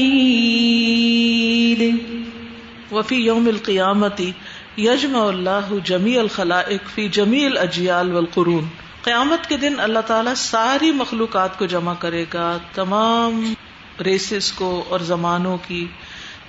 وفي 2.93 3.17
يوم 3.17 3.47
القيامة 3.47 4.31
يجمع 4.79 5.27
الله 5.29 5.79
جميع 5.85 6.21
الخلائق 6.21 6.81
في 6.95 7.09
جميع 7.09 7.47
الأجيال 7.47 8.13
والقرون۔ 8.13 8.65
قیامت 9.03 9.49
کے 9.49 9.57
دن 9.57 9.81
اللہ 9.81 9.99
تعالیٰ 9.99 10.35
ساری 10.35 10.93
مخلوقات 10.93 11.59
کو 11.59 11.67
جمع 11.67 11.95
کرے 11.99 12.25
گا، 12.35 12.59
تمام 12.75 13.55
ریسز 14.05 14.53
کو 14.53 14.85
اور 14.89 15.01
زمانوں 15.01 15.57
کی۔ 15.69 15.87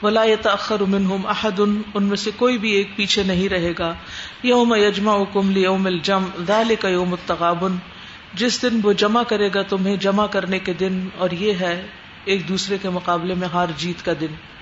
ولا 0.03 0.24
تاخر 0.41 0.80
منہم 0.80 1.26
احد 1.28 1.59
ان 1.93 2.03
میں 2.03 2.17
سے 2.17 2.32
کوئی 2.36 2.57
بھی 2.57 2.71
ایک 2.71 2.95
پیچھے 2.95 3.24
نہیں 3.24 3.49
رہے 3.49 3.74
گا۔ 3.80 3.93
یوم 4.43 4.74
یجما 4.74 5.24
کم 5.34 5.51
لیوم 5.51 5.86
الجم 5.86 6.24
ذالک 6.47 6.86
یوم 6.89 7.11
التغابن۔ 7.11 7.76
جس 8.34 8.61
دن 8.61 8.80
وہ 8.84 8.93
جمع 8.93 9.24
کرے 9.24 9.49
گا 9.53 9.61
تمہیں 9.61 9.95
جمع 9.95 10.26
کرنے 10.26 10.59
کے 10.59 10.74
دن، 10.74 11.07
اور 11.17 11.30
یہ 11.32 11.53
ہے 11.53 11.86
ایک 12.26 12.49
دوسرے 12.49 12.78
کے 12.82 12.89
مقابلے 12.89 13.34
میں 13.34 13.47
ہار 13.47 13.67
جیت 13.78 14.05
کا 14.05 14.11
دن۔ 14.21 14.53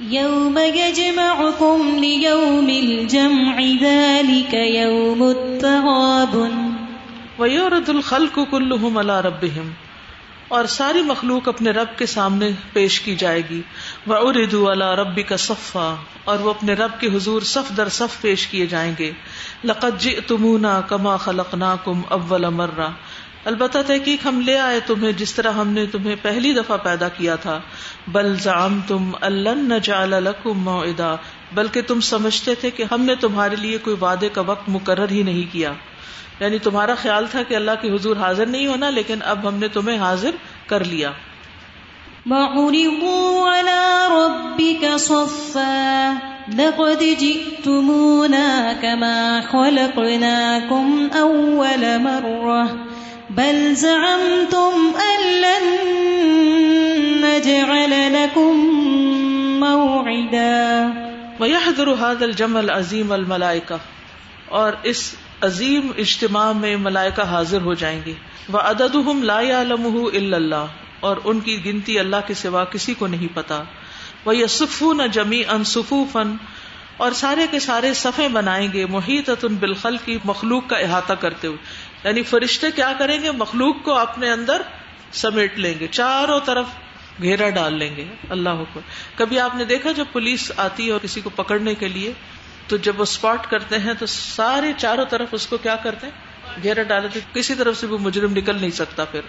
یوم 0.00 0.58
یجمعکم 0.74 1.94
لیوم 1.98 2.66
الجمع 2.66 3.56
ذالک 3.80 4.54
یوم 4.54 5.22
التغابن 5.22 6.76
ویورد 7.38 7.88
الخلق 7.88 8.38
کلہم 8.50 8.98
علی 8.98 9.12
ربہم 9.24 9.70
اور 10.48 10.64
ساری 10.64 11.02
مخلوق 11.02 11.48
اپنے 11.48 11.70
رب 11.70 11.98
کے 11.98 12.06
سامنے 12.06 12.50
پیش 12.72 13.00
کی 13.00 13.14
جائے 13.16 13.42
گی. 13.50 13.62
وہ 14.06 14.14
اردو 14.14 14.70
اللہ 14.70 14.84
ربی 14.84 15.22
کا 15.22 15.36
صفا 15.36 15.94
اور 16.24 16.38
وہ 16.38 16.50
اپنے 16.50 16.74
رب 16.74 17.00
کے 17.00 17.06
حضور 17.06 17.42
صف 17.42 17.76
در 17.76 17.88
صف 17.88 18.20
پیش 18.20 18.46
کیے 18.46 18.66
جائیں 18.66 18.94
گے. 18.98 19.12
لقت 19.64 20.00
جی 20.00 20.14
تمونا 20.26 20.80
کما 20.80 21.16
خلق 21.16 21.54
نا 21.54 21.76
کم 21.84 22.00
اول 22.08 22.44
مرہ 22.44 22.88
البتہ 23.48 23.78
تحقیق 23.86 24.26
ہم 24.26 24.40
لے 24.40 24.58
آئے 24.58 24.80
تمہیں 24.86 25.12
جس 25.12 25.34
طرح 25.34 25.52
ہم 25.52 25.68
نے 25.68 25.86
تمہیں 25.86 26.16
پہلی 26.22 26.52
دفعہ 26.52 26.76
پیدا 26.76 27.08
کیا 27.08 27.36
تھا۔ 27.36 27.60
بل 28.08 28.36
زام 28.36 28.80
تم 28.88 29.10
اللہ 29.20 31.16
بلکہ 31.54 31.82
تم 31.82 32.00
سمجھتے 32.00 32.54
تھے 32.54 32.70
کہ 32.70 32.84
ہم 32.92 33.00
نے 33.00 33.14
تمہارے 33.14 33.56
لیے 33.56 33.78
کوئی 33.78 33.96
وعدے 34.00 34.28
کا 34.28 34.40
وقت 34.40 34.68
مقرر 34.68 35.10
ہی 35.10 35.22
نہیں 35.22 35.52
کیا۔ 35.52 35.72
یعنی 36.40 36.58
تمہارا 36.58 36.94
خیال 36.94 37.26
تھا 37.30 37.42
کہ 37.42 37.54
اللہ 37.54 37.70
کے 37.82 37.94
حضور 37.94 38.16
حاضر 38.16 38.46
نہیں 38.46 38.66
ہونا، 38.66 38.90
لیکن 38.90 39.18
اب 39.24 39.48
ہم 39.48 39.54
نے 39.54 39.68
تمہیں 39.68 39.98
حاضر 39.98 40.30
کر 40.66 40.84
لیا۔ 40.84 41.10
لقد 46.58 47.02
جئتمونا 47.18 48.72
كما 48.80 49.40
خلقناكم 49.50 51.06
أول 51.14 51.98
مرة۔ 51.98 52.62
بل 53.30 53.74
زعمتم 53.74 54.90
أن 55.00 55.22
لن 55.24 55.64
نجعل 57.24 58.12
لكم 58.12 58.54
موعدا. 59.60 60.90
ويحضر 61.40 61.90
هذا 61.90 62.24
الجمع 62.24 62.60
العظيم 62.60 63.12
الملائكة. 63.12 63.76
اور 64.48 64.72
اس 64.82 65.14
عظیم 65.40 65.90
اجتماع 65.96 66.52
میں 66.52 66.76
ملائکہ 66.76 67.20
حاضر 67.20 67.60
ہو 67.60 67.74
جائیں 67.74 68.00
گے. 68.06 68.12
وہ 68.48 68.58
عدد 68.58 68.96
لا 69.22 69.38
اللہ 69.38 70.66
اور 71.00 71.16
ان 71.24 71.40
کی 71.40 71.64
گنتی 71.66 71.98
اللہ 71.98 72.16
کے 72.26 72.34
سوا 72.34 72.64
کسی 72.64 72.94
کو 72.94 73.06
نہیں 73.06 73.28
پتا. 73.34 73.62
وہ 74.24 74.36
یہ 74.36 74.46
نہ 74.80 75.06
جمی 75.12 75.42
ان 75.48 75.64
سفو 75.64 76.04
فن 76.12 76.34
اور 76.96 77.12
سارے 77.12 77.46
کے 77.50 77.58
سارے 77.58 77.94
صفے 77.94 78.28
بنائیں 78.28 78.68
گے. 78.72 78.86
محیط 78.86 79.30
بالخل 79.60 79.96
کی 80.04 80.18
مخلوق 80.24 80.68
کا 80.68 80.76
احاطہ 80.76 81.12
کرتے 81.12 81.46
ہوئے. 81.46 81.87
یعنی 82.04 82.22
فرشتے 82.22 82.70
کیا 82.70 82.92
کریں 82.98 83.22
گے؟ 83.22 83.30
مخلوق 83.30 83.76
کو 83.82 83.94
اپنے 83.94 84.30
اندر 84.30 84.62
سمیٹ 85.12 85.58
لیں 85.58 85.74
گے، 85.80 85.86
چاروں 85.86 86.40
طرف 86.44 86.66
گھیرا 87.22 87.50
ڈال 87.50 87.74
لیں 87.74 87.96
گے۔ 87.96 88.04
اللہ 88.30 88.50
حکم 88.50 88.80
کبھی 89.16 89.40
آپ 89.40 89.54
نے 89.54 89.64
دیکھا 89.64 89.92
جب 89.92 90.04
پولیس 90.12 90.52
آتی 90.56 90.86
ہے 90.86 90.92
اور 90.92 91.00
کسی 91.00 91.20
کو 91.20 91.30
پکڑنے 91.30 91.74
کے 91.74 91.88
لیے، 91.88 92.12
تو 92.68 92.76
جب 92.76 92.98
وہ 92.98 93.02
اسپاٹ 93.02 93.50
کرتے 93.50 93.78
ہیں 93.78 93.94
تو 93.98 94.06
سارے 94.06 94.72
چاروں 94.76 95.04
طرف 95.04 95.28
اس 95.32 95.46
کو 95.46 95.56
کیا 95.56 95.76
کرتے 95.76 96.06
ہیں؟ 96.06 96.28
گھیرا 96.62 96.82
ڈالے 96.82 97.20
کسی 97.34 97.54
طرف 97.54 97.76
سے 97.76 97.86
وہ 97.86 97.98
مجرم 97.98 98.32
نکل 98.32 98.60
نہیں 98.60 98.70
سکتا 98.70 99.04
پھر۔ 99.04 99.20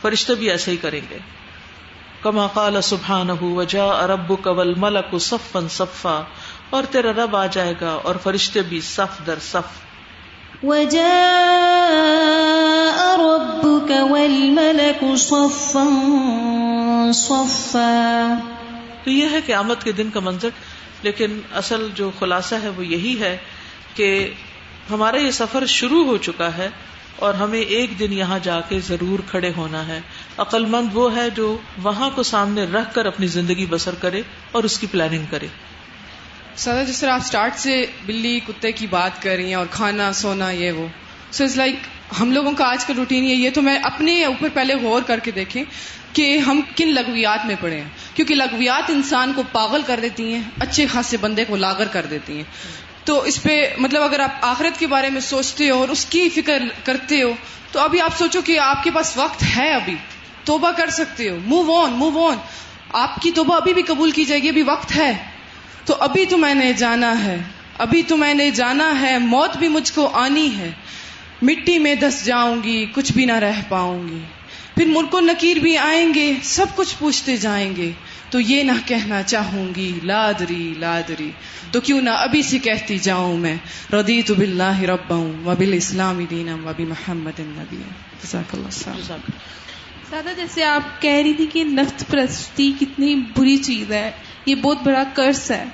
فرشتے 0.00 0.34
بھی 0.34 0.50
ایسے 0.50 0.70
ہی 0.70 0.76
کریں 0.76 1.00
گے۔ 1.10 1.18
کما 2.22 2.46
قال 2.46 2.82
سبحان 2.82 3.30
وجا 3.40 3.84
ارب 3.84 4.34
قبل 4.42 4.74
ملک 4.76 5.16
صفا۔ 5.20 6.22
اور 6.70 6.82
تیرا 6.90 7.12
رب 7.12 7.36
آ 7.36 7.46
جائے 7.46 7.74
گا 7.80 7.90
اور 7.90 8.14
فرشتے 8.22 8.62
بھی 8.62 8.80
صف 8.80 9.26
در 9.26 9.38
صف۔ 9.38 9.93
ربك 13.18 13.90
والملك 14.10 15.16
صفا 15.16 15.84
صفا 17.14 18.34
تو 19.04 19.10
یہ 19.10 19.26
ہے 19.30 19.40
قیامت 19.46 19.84
کے 19.84 19.92
دن 19.92 20.10
کا 20.10 20.20
منظر، 20.20 20.48
لیکن 21.02 21.40
اصل 21.52 21.88
جو 21.94 22.10
خلاصہ 22.18 22.54
ہے 22.62 22.68
وہ 22.68 22.86
یہی 22.86 23.20
ہے 23.20 23.36
کہ 23.94 24.34
ہمارا 24.90 25.16
یہ 25.16 25.30
سفر 25.30 25.66
شروع 25.66 26.04
ہو 26.04 26.16
چکا 26.16 26.56
ہے 26.56 26.68
اور 27.16 27.34
ہمیں 27.34 27.60
ایک 27.60 27.98
دن 27.98 28.12
یہاں 28.12 28.38
جا 28.42 28.60
کے 28.60 28.80
ضرور 28.80 29.18
کھڑے 29.30 29.52
ہونا 29.56 29.86
ہے۔ 29.88 30.00
عقل 30.38 30.64
مند 30.64 30.88
وہ 30.92 31.16
ہے 31.16 31.30
جو 31.30 31.56
وہاں 31.82 32.10
کو 32.14 32.22
سامنے 32.22 32.64
رکھ 32.64 32.94
کر 32.94 33.06
اپنی 33.06 33.26
زندگی 33.26 33.66
بسر 33.70 33.94
کرے 33.94 34.22
اور 34.52 34.64
اس 34.64 34.78
کی 34.78 34.86
پلاننگ 34.86 35.24
کرے۔ 35.30 35.46
سر 36.56 36.84
جس 36.84 37.00
طرح 37.00 37.12
آپ 37.12 37.20
اسٹارٹ 37.20 37.56
سے 37.56 37.86
بلی 38.06 38.40
کتے 38.48 38.72
کی 38.72 38.86
بات 38.86 39.22
کر 39.22 39.30
رہی 39.30 39.46
ہیں 39.46 39.54
اور 39.54 39.66
کھانا، 39.70 40.12
سونا، 40.12 40.50
یہ 40.50 40.72
وہ۔ 40.72 40.86
سو 41.30 41.44
اٹس 41.44 41.56
لائک 41.56 41.74
ہم 42.20 42.32
لوگوں 42.32 42.52
کا 42.52 42.70
آج 42.70 42.84
کا 42.84 42.94
روٹین 42.96 43.24
یہ 43.24 43.50
تو 43.50 43.62
میں 43.62 43.78
اپنے 43.82 44.24
اوپر 44.24 44.48
پہلے 44.54 44.74
غور 44.74 45.02
کر 45.02 45.18
کے 45.18 45.30
دیکھیں 45.30 45.64
کہ 46.12 46.38
ہم 46.38 46.60
کن 46.76 46.88
لغویات 46.88 47.46
میں 47.46 47.54
پڑے 47.60 47.76
ہیں۔ 47.76 47.88
کیونکہ 48.14 48.34
لغویات 48.34 48.90
انسان 48.90 49.32
کو 49.36 49.42
پاگل 49.52 49.82
کر 49.86 50.00
دیتی 50.02 50.34
ہیں، 50.34 50.42
اچھے 50.60 50.86
خاصے 50.86 51.16
بندے 51.16 51.44
کو 51.44 51.56
لاگر 51.56 51.86
کر 51.86 52.06
دیتی 52.06 52.36
ہیں۔ 52.36 52.44
تو 53.04 53.20
اس 53.20 53.42
پہ 53.42 53.74
مطلب 53.78 54.02
اگر 54.02 54.20
آپ 54.20 54.30
آخرت 54.40 54.80
کے 54.80 54.86
بارے 54.86 55.10
میں 55.10 55.20
سوچتے 55.20 55.70
ہو 55.70 55.78
اور 55.78 55.88
اس 55.88 56.04
کی 56.04 56.28
فکر 56.28 56.62
کرتے 56.84 57.22
ہو، 57.22 57.32
تو 57.72 57.80
ابھی 57.80 58.00
آپ 58.00 58.18
سوچو 58.18 58.40
کہ 58.40 58.58
آپ 58.58 58.84
کے 58.84 58.90
پاس 58.90 59.16
وقت 59.16 59.44
ہے 59.56 59.74
ابھی۔ 59.74 59.94
توبہ 60.44 60.70
کر 60.70 60.90
سکتے 60.90 61.28
ہو۔ 61.28 61.38
موو 61.44 61.84
آن 61.84 61.92
موو 61.92 62.28
آن 62.28 62.36
آپ 62.92 63.22
کی 63.22 63.30
توبہ 63.30 63.56
ابھی 63.56 63.74
بھی 63.74 63.82
قبول 63.82 64.10
کی 64.10 64.24
جائے 64.24 64.42
گی، 64.42 64.48
ابھی 64.48 64.62
وقت 64.62 64.96
ہے۔ 64.96 65.33
تو 65.84 65.94
ابھی 65.98 66.26
تو 66.26 66.38
میں 66.38 66.54
نے 66.54 66.72
جانا 66.72 67.24
ہے، 67.24 67.38
ابھی 67.78 68.02
تو 68.02 68.16
میں 68.16 68.34
نے 68.34 68.50
جانا 68.50 69.00
ہے، 69.00 69.18
موت 69.18 69.56
بھی 69.56 69.68
مجھ 69.68 69.92
کو 69.92 70.06
آنی 70.06 70.50
ہے۔ 70.56 70.70
مٹی 71.42 71.78
میں 71.78 71.94
دس 71.94 72.24
جاؤں 72.24 72.62
گی، 72.64 72.86
کچھ 72.94 73.12
بھی 73.12 73.24
نہ 73.24 73.32
رہ 73.32 73.52
پاؤں 73.68 74.08
گی۔ 74.08 74.18
پھر 74.74 74.86
ملک 74.86 75.14
و 75.14 75.20
نکیر 75.20 75.56
بھی 75.56 75.78
آئیں 75.78 76.14
گے، 76.14 76.32
سب 76.42 76.66
کچھ 76.74 76.94
پوچھتے 76.98 77.36
جائیں 77.36 77.76
گے۔ 77.76 77.90
تو 78.30 78.40
یہ 78.40 78.62
نہ 78.62 78.72
کہنا 78.86 79.22
چاہوں 79.22 79.74
گی، 79.76 80.00
لادری 80.02 80.74
لادری۔ 80.78 81.30
تو 81.70 81.80
کیوں 81.80 82.02
نہ 82.02 82.10
ابھی 82.10 82.42
سے 82.42 82.58
کہتی 82.58 82.98
جاؤں 82.98 83.36
میں۔ 83.36 83.56
ردی 83.92 84.22
تو 84.22 84.34
بلّہ 84.34 84.80
رب 84.80 85.12
و 85.46 85.54
بل 85.58 85.72
اسلامی 85.72 86.26
دینم 86.30 86.66
و 86.66 86.72
بھی 86.76 86.84
محمد 86.84 87.40
النبی 87.40 87.76
سادہ 90.14 90.28
جیسے 90.36 90.64
آپ 90.64 91.02
کہہ 91.02 91.22
رہی 91.22 91.32
تھی 91.32 91.46
کہ 91.46 91.64
نفت 91.64 92.04
پرستی 92.10 92.72
کتنی 92.80 93.14
بری 93.14 93.56
چیز 93.56 93.92
ہے، 93.92 94.10
یہ 94.46 94.54
بہت 94.54 94.78
بڑا 94.84 95.04
کرس 95.14 95.50
ہے۔ 95.50 95.64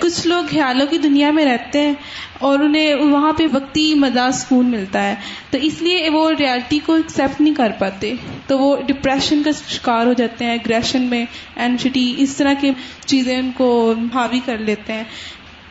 کچھ 0.00 0.26
لوگ 0.26 0.44
خیالوں 0.50 0.86
کی 0.86 0.98
دنیا 0.98 1.30
میں 1.30 1.44
رہتے 1.44 1.80
ہیں 1.80 1.92
اور 2.38 2.58
انہیں 2.58 2.94
وہاں 2.94 3.32
پہ 3.32 3.44
وقتی 3.52 3.94
مزاج 3.94 4.34
سکون 4.34 4.66
ملتا 4.66 5.02
ہے۔ 5.02 5.14
تو 5.50 5.58
اس 5.58 5.82
لیے 5.82 6.10
وہ 6.10 6.30
ریالٹی 6.38 6.78
کو 6.78 6.94
ایکسپٹ 6.94 7.40
نہیں 7.40 7.54
کر 7.54 7.72
پاتے۔ 7.78 8.14
تو 8.46 8.58
وہ 8.58 8.76
ڈپریشن 8.76 9.42
کا 9.42 9.50
شکار 9.68 10.06
ہو 10.06 10.12
جاتے 10.12 10.44
ہیں 10.44 10.54
اگریشن 10.54 11.02
میں 11.02 11.24
اینشٹی 11.56 12.14
اس 12.18 12.36
طرح 12.36 12.52
کی 12.60 12.70
چیزیں 13.06 13.38
ان 13.38 13.50
کو 13.56 13.94
حاوی 14.14 14.40
کر 14.44 14.58
لیتے 14.58 14.92
ہیں۔ 14.92 15.04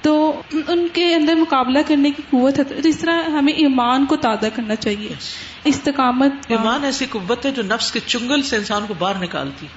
تو 0.01 0.41
ان 0.68 0.88
کے 0.93 1.16
اندر 1.16 1.36
مقابلہ 1.36 1.80
کرنے 1.88 2.11
کی 2.11 2.22
قوت 2.30 2.59
ہے۔ 2.59 2.63
تو 2.63 2.89
اس 2.89 2.97
طرح 2.97 3.30
ہمیں 3.30 3.53
ایمان 3.53 4.05
کو 4.05 4.16
تازہ 4.16 4.47
کرنا 4.55 4.76
چاہیے۔ 4.76 5.09
استقامت 5.66 6.32
ایمان 6.47 6.84
ایسی 6.84 7.05
قوت 7.05 7.45
ہے 7.45 7.51
جو 7.51 7.63
نفس 7.63 7.91
کے 7.91 7.99
چنگل 7.99 8.41
سے 8.41 8.55
انسان 8.55 8.86
کو 8.88 8.93
باہر 8.93 9.16
نکالتی۔ 9.16 9.68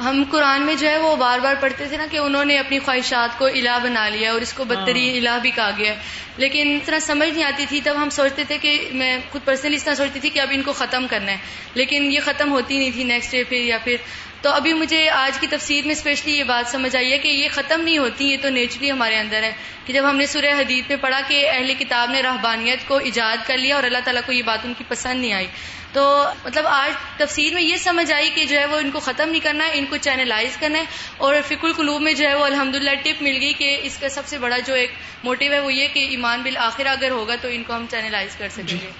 ہم 0.00 0.24
قرآن 0.30 0.62
میں 0.62 0.74
جو 0.74 0.88
ہے 0.88 0.98
وہ 0.98 1.16
بار 1.16 1.38
بار 1.38 1.54
پڑھتے 1.60 1.86
تھے 1.86 1.96
نا 1.96 2.06
کہ 2.10 2.16
انہوں 2.16 2.44
نے 2.44 2.58
اپنی 2.58 2.78
خواہشات 2.78 3.38
کو 3.38 3.46
الہ 3.46 3.78
بنا 3.82 4.08
لیا 4.08 4.32
اور 4.32 4.40
اس 4.40 4.52
کو 4.52 4.64
بدترین 4.64 5.16
الہ 5.16 5.38
بھی 5.42 5.50
کہا 5.50 5.70
گیا۔ 5.78 5.94
لیکن 6.36 6.78
اس 6.82 6.86
طرح 6.86 6.98
سمجھ 6.98 7.28
نہیں 7.28 7.44
آتی 7.44 7.66
تھی۔ 7.68 7.80
تب 7.84 7.94
ہم 7.96 8.10
سوچتے 8.10 8.44
تھے 8.44 8.58
کہ 8.58 8.88
میں 8.92 9.18
خود 9.32 9.44
پرسنلی 9.44 9.76
اس 9.76 9.84
طرح 9.84 9.94
سوچتی 9.94 10.20
تھی 10.20 10.30
کہ 10.30 10.40
اب 10.40 10.48
ان 10.50 10.62
کو 10.62 10.72
ختم 10.72 11.06
کرنا 11.10 11.32
ہے۔ 11.32 11.36
لیکن 11.74 12.12
یہ 12.12 12.20
ختم 12.24 12.50
ہوتی 12.52 12.78
نہیں 12.78 12.90
تھی۔ 12.90 13.04
نیکسٹ 13.04 13.32
ڈے 13.32 13.44
پھر 13.44 13.56
یا 13.56 13.78
پھر 13.84 13.96
تو 14.42 14.50
ابھی 14.50 14.72
مجھے 14.72 15.08
آج 15.08 15.40
کی 15.40 15.46
تفسیر 15.46 15.84
میں 15.84 15.92
اسپیشلی 15.92 16.38
یہ 16.38 16.44
بات 16.44 16.70
سمجھ 16.70 16.96
آئی 16.96 17.12
ہے 17.12 17.18
کہ 17.18 17.28
یہ 17.28 17.48
ختم 17.52 17.80
نہیں 17.80 17.98
ہوتی 17.98 18.24
یہ 18.24 18.36
تو 18.42 18.48
نیچرلی 18.48 18.90
ہمارے 18.92 19.16
اندر 19.16 19.42
ہے 19.42 19.52
کہ 19.86 19.92
جب 19.92 20.10
ہم 20.10 20.16
نے 20.16 20.26
سورہ 20.26 20.60
حدید 20.60 20.84
میں 20.88 20.96
پڑھا 20.96 21.20
کہ 21.28 21.50
اہل 21.50 21.74
کتاب 21.78 22.10
نے 22.10 22.22
رہبانیت 22.22 22.78
کو 22.88 22.96
ایجاد 22.96 23.36
کر 23.46 23.58
لیا 23.58 23.74
اور 23.76 23.84
اللہ 23.84 23.98
تعالیٰ 24.04 24.22
کو 24.26 24.32
یہ 24.32 24.42
بات 24.42 24.58
ان 24.64 24.72
کی 24.78 24.84
پسند 24.88 25.20
نہیں 25.20 25.32
آئی۔ 25.32 25.46
تو 25.92 26.24
مطلب 26.44 26.66
آج 26.66 27.18
تفسیر 27.18 27.54
میں 27.54 27.62
یہ 27.62 27.76
سمجھ 27.76 28.12
آئی 28.12 28.30
کہ 28.34 28.44
جو 28.44 28.58
ہے 28.58 28.66
وہ 28.66 28.76
ان 28.76 28.90
کو 28.90 29.00
ختم 29.00 29.28
نہیں 29.28 29.44
کرنا 29.44 29.66
ہے 29.66 29.70
ان 29.74 29.84
کو 29.90 29.96
چینلائز 29.96 30.56
کرنا 30.60 30.78
ہے 30.78 30.84
اور 31.16 31.34
فکر 31.46 31.64
القلوب 31.64 32.02
میں 32.02 32.14
جو 32.14 32.28
ہے 32.28 32.34
وہ 32.34 32.44
الحمد 32.44 32.74
للہ 32.74 32.94
ٹپ 33.02 33.22
مل 33.22 33.38
گئی 33.40 33.52
کہ 33.52 33.80
اس 33.82 33.96
کا 33.96 34.08
سب 34.08 34.26
سے 34.26 34.38
بڑا 34.38 34.58
جو 34.58 34.74
ایک 34.74 34.90
موٹو 35.24 35.52
ہے 35.52 35.60
وہ 35.60 35.72
یہ 35.72 35.88
کہ 35.92 36.06
ایمان 36.10 36.42
بل 36.42 36.56
آخر 36.56 36.86
اگر 36.86 37.10
ہوگا 37.10 37.36
تو 37.36 37.48
ان 37.48 37.62
کو 37.62 37.76
ہم 37.76 37.86
چینلائز 37.90 38.36
کر 38.36 38.48
سکیں 38.48 38.78
گے۔ 38.82 38.90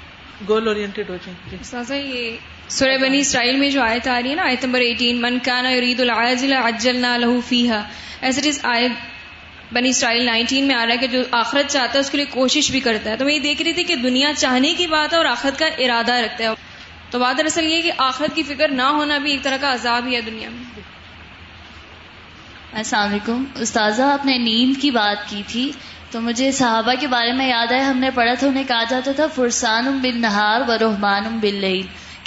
گول 0.49 0.69
اورینٹیڈ 0.69 1.11
ہو 1.11 1.17
جائیں۔ 1.27 1.57
جی۔ 1.89 1.95
یہ 1.95 2.37
سورہ 2.71 2.97
بنی 2.97 3.19
اسرائیل 3.19 3.57
میں 3.57 3.71
جو 3.71 3.83
آیت 3.83 4.09
آ 4.09 4.21
رہی 4.23 4.31
ہے 4.31 4.35
نا، 4.35 4.43
آیت 4.43 4.65
نمبر 4.65 4.81
ایٹین 4.81 5.21
من 5.21 5.39
کانا 5.39 5.71
یرید 5.71 6.01
العاجل 6.01 6.53
عجلنا 6.53 7.17
له 7.17 7.39
فیہا. 7.49 7.83
ایز 8.21 8.39
اٹ 8.39 8.47
از 8.47 8.61
آیت 8.63 8.91
بنی 9.75 9.89
اسرائیل 9.89 10.27
نائنٹین 10.27 10.65
میں 10.65 10.75
آ 10.75 10.87
رہا 10.87 10.93
ہے 10.93 10.99
کہ 10.99 11.07
جو 11.07 11.23
آخرت 11.31 11.71
چاہتا 11.71 11.95
ہے، 11.95 11.99
اس 11.99 12.11
کے 12.11 12.17
لیے 12.17 12.27
کوشش 12.27 12.71
بھی 12.71 12.81
کرتا 12.81 13.11
ہے۔ 13.11 13.17
تو 13.17 13.25
میں 13.25 13.35
یہ 13.35 13.39
دیکھ 13.39 13.63
رہی 13.63 13.73
تھی 13.73 13.85
کہ 13.85 13.97
دنیا 13.97 14.33
چاہنے 14.37 14.75
کی 14.75 14.87
بات 14.87 15.13
ہے 15.13 15.19
اور 15.19 15.27
آخرت 15.27 15.59
کا 15.59 15.67
ارادہ 15.67 16.13
رکھتا 16.13 16.45
ہے۔ 16.45 16.49
تو 17.11 17.19
بات 17.19 17.39
دراصل 17.39 17.67
یہ 17.67 17.83
کہ 17.83 17.93
آخرت 17.99 18.37
کی 18.37 18.43
فکر 18.43 18.69
نہ 18.69 18.83
ہونا 18.83 19.19
بھی 19.19 19.31
ایک 19.31 19.43
طرح 19.43 19.57
کا 19.61 19.73
عذاب 19.73 20.07
ہی 20.07 20.15
ہے 20.17 20.21
دنیا 20.21 20.49
میں۔ 20.49 20.81
السلام 22.73 23.09
علیکم۔ 23.09 23.45
استاذہ، 23.55 24.03
آپ 24.03 24.27
نے 24.27 24.39
نیند 24.39 24.83
کی 24.83 24.91
بات 24.91 25.31
کی 25.31 25.43
تھی۔ 25.47 25.73
تو 26.11 26.21
مجھے 26.21 26.53
صحابہ 26.53 26.93
کے 27.01 27.07
بارے 27.07 27.33
میں 27.33 27.49
یاد 27.49 27.73
ہے 27.73 27.81
ہم 27.81 27.99
نے 27.99 28.11
پڑھا 28.11 28.35
تھا، 28.35 28.47
انہیں 28.47 28.65
کہا 28.69 28.85
جاتا 28.91 29.13
تھا، 29.13 29.27
فرسان 29.27 29.99
بن 29.99 30.21
نہار 30.21 30.61
و 30.69 30.79
رحمان 30.79 31.39
بل 31.41 31.81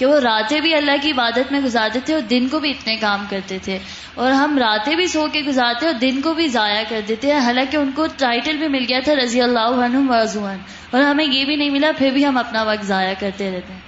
کہ 0.03 0.07
وہ 0.07 0.19
راتیں 0.19 0.59
بھی 0.59 0.75
اللہ 0.75 0.91
کی 1.01 1.11
عبادت 1.11 1.51
میں 1.51 1.59
گزارتے 1.59 1.99
تھے 2.05 2.13
اور 2.13 2.21
دن 2.21 2.47
کو 2.51 2.59
بھی 2.59 2.69
اتنے 2.69 2.95
کام 2.95 3.25
کرتے 3.29 3.57
تھے۔ 3.63 3.79
اور 4.13 4.31
ہم 4.31 4.57
راتیں 4.57 4.95
بھی 4.95 5.07
سو 5.07 5.27
کے 5.31 5.41
گزارتے 5.41 5.85
اور 5.85 5.93
دن 5.93 6.21
کو 6.21 6.33
بھی 6.33 6.47
ضائع 6.47 6.83
کر 6.89 7.01
دیتے 7.07 7.33
ہیں۔ 7.33 7.39
حالانکہ 7.39 7.77
ان 7.77 7.91
کو 7.95 8.07
ٹائٹل 8.17 8.57
بھی 8.57 8.67
مل 8.67 8.85
گیا 8.89 8.99
تھا 8.99 9.15
رضی 9.15 9.41
اللہ 9.41 9.59
عنہ۔ 9.59 10.11
وضوان 10.11 10.57
اور 10.91 11.01
ہمیں 11.01 11.25
یہ 11.25 11.45
بھی 11.45 11.55
نہیں 11.55 11.69
ملا، 11.69 11.91
پھر 11.97 12.09
بھی 12.09 12.25
ہم 12.25 12.37
اپنا 12.37 12.63
وقت 12.63 12.85
ضائع 12.85 13.13
کرتے 13.19 13.51
رہتے 13.51 13.73
ہیں۔ 13.73 13.79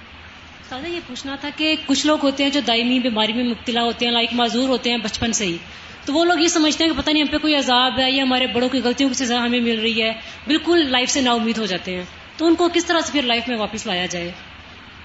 سادہ 0.68 0.86
یہ 0.86 1.00
پوچھنا 1.06 1.36
تھا 1.40 1.48
کہ 1.56 1.76
کچھ 1.86 2.06
لوگ 2.06 2.18
ہوتے 2.22 2.42
ہیں 2.42 2.50
جو 2.50 2.60
دائمی 2.66 2.98
بیماری 2.98 3.32
میں 3.32 3.44
مبتلا 3.44 3.82
ہوتے 3.82 4.06
ہیں 4.06 4.12
لائک 4.12 4.28
معذور 4.32 4.68
ہوتے 4.68 4.90
ہیں 4.90 4.96
بچپن 4.96 5.32
سے 5.32 5.44
ہی۔ 5.44 5.56
تو 6.04 6.12
وہ 6.12 6.24
لوگ 6.24 6.38
یہ 6.38 6.48
سمجھتے 6.48 6.84
ہیں 6.84 6.92
کہ 6.92 7.00
پتہ 7.00 7.10
نہیں 7.10 7.22
ہم 7.22 7.32
پہ 7.32 7.38
کوئی 7.38 7.54
عذاب 7.54 7.98
ہے 7.98 8.10
یا 8.10 8.22
ہمارے 8.22 8.46
بڑوں 8.46 8.68
کی 8.68 8.80
غلطیوں 8.84 9.08
کی 9.08 9.14
سزا 9.14 9.38
ہمیں 9.38 9.60
مل 9.60 9.80
رہی 9.80 10.02
ہے۔ 10.02 10.12
بالکل 10.46 10.90
لائف 10.90 11.10
سے 11.10 11.20
نا 11.20 11.32
امید 11.32 11.58
ہو 11.58 11.66
جاتے 11.66 11.96
ہیں۔ 11.96 12.04
تو 12.36 12.46
ان 12.46 12.54
کو 12.54 12.68
کس 12.74 12.86
طرح 12.86 13.00
سے 13.00 13.12
پھر 13.12 13.22
لائف 13.22 13.48
میں 13.48 13.58
واپس 13.58 13.86
لایا 13.86 14.06
جائے؟ 14.06 14.32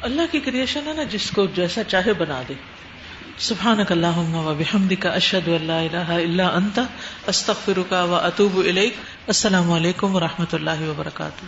اللہ 0.02 0.22
کی 0.32 0.40
کریشن 0.40 0.88
ہے 0.88 0.94
نا 0.94 1.04
جس 1.04 1.32
کو 1.32 1.46
جیسا 1.46 1.84
چاہے 1.84 2.14
بنا 2.14 2.42
دے۔ 2.50 2.54
سبحان 3.38 3.80
اللہ 3.90 4.18
و 4.18 4.54
کا 5.00 5.10
اشد 5.10 5.48
اللہ 5.48 5.72
الہ 5.72 6.12
الا 6.12 6.48
انت، 6.48 6.80
استغفرک 7.28 7.92
و 7.92 8.16
اتوب 8.16 8.58
الیک۔ 8.58 8.94
السلام 9.28 9.72
علیکم 9.72 10.16
و 10.16 10.20
رحمۃ 10.20 10.54
اللہ 10.54 10.82
وبرکاتہ۔ 10.82 11.46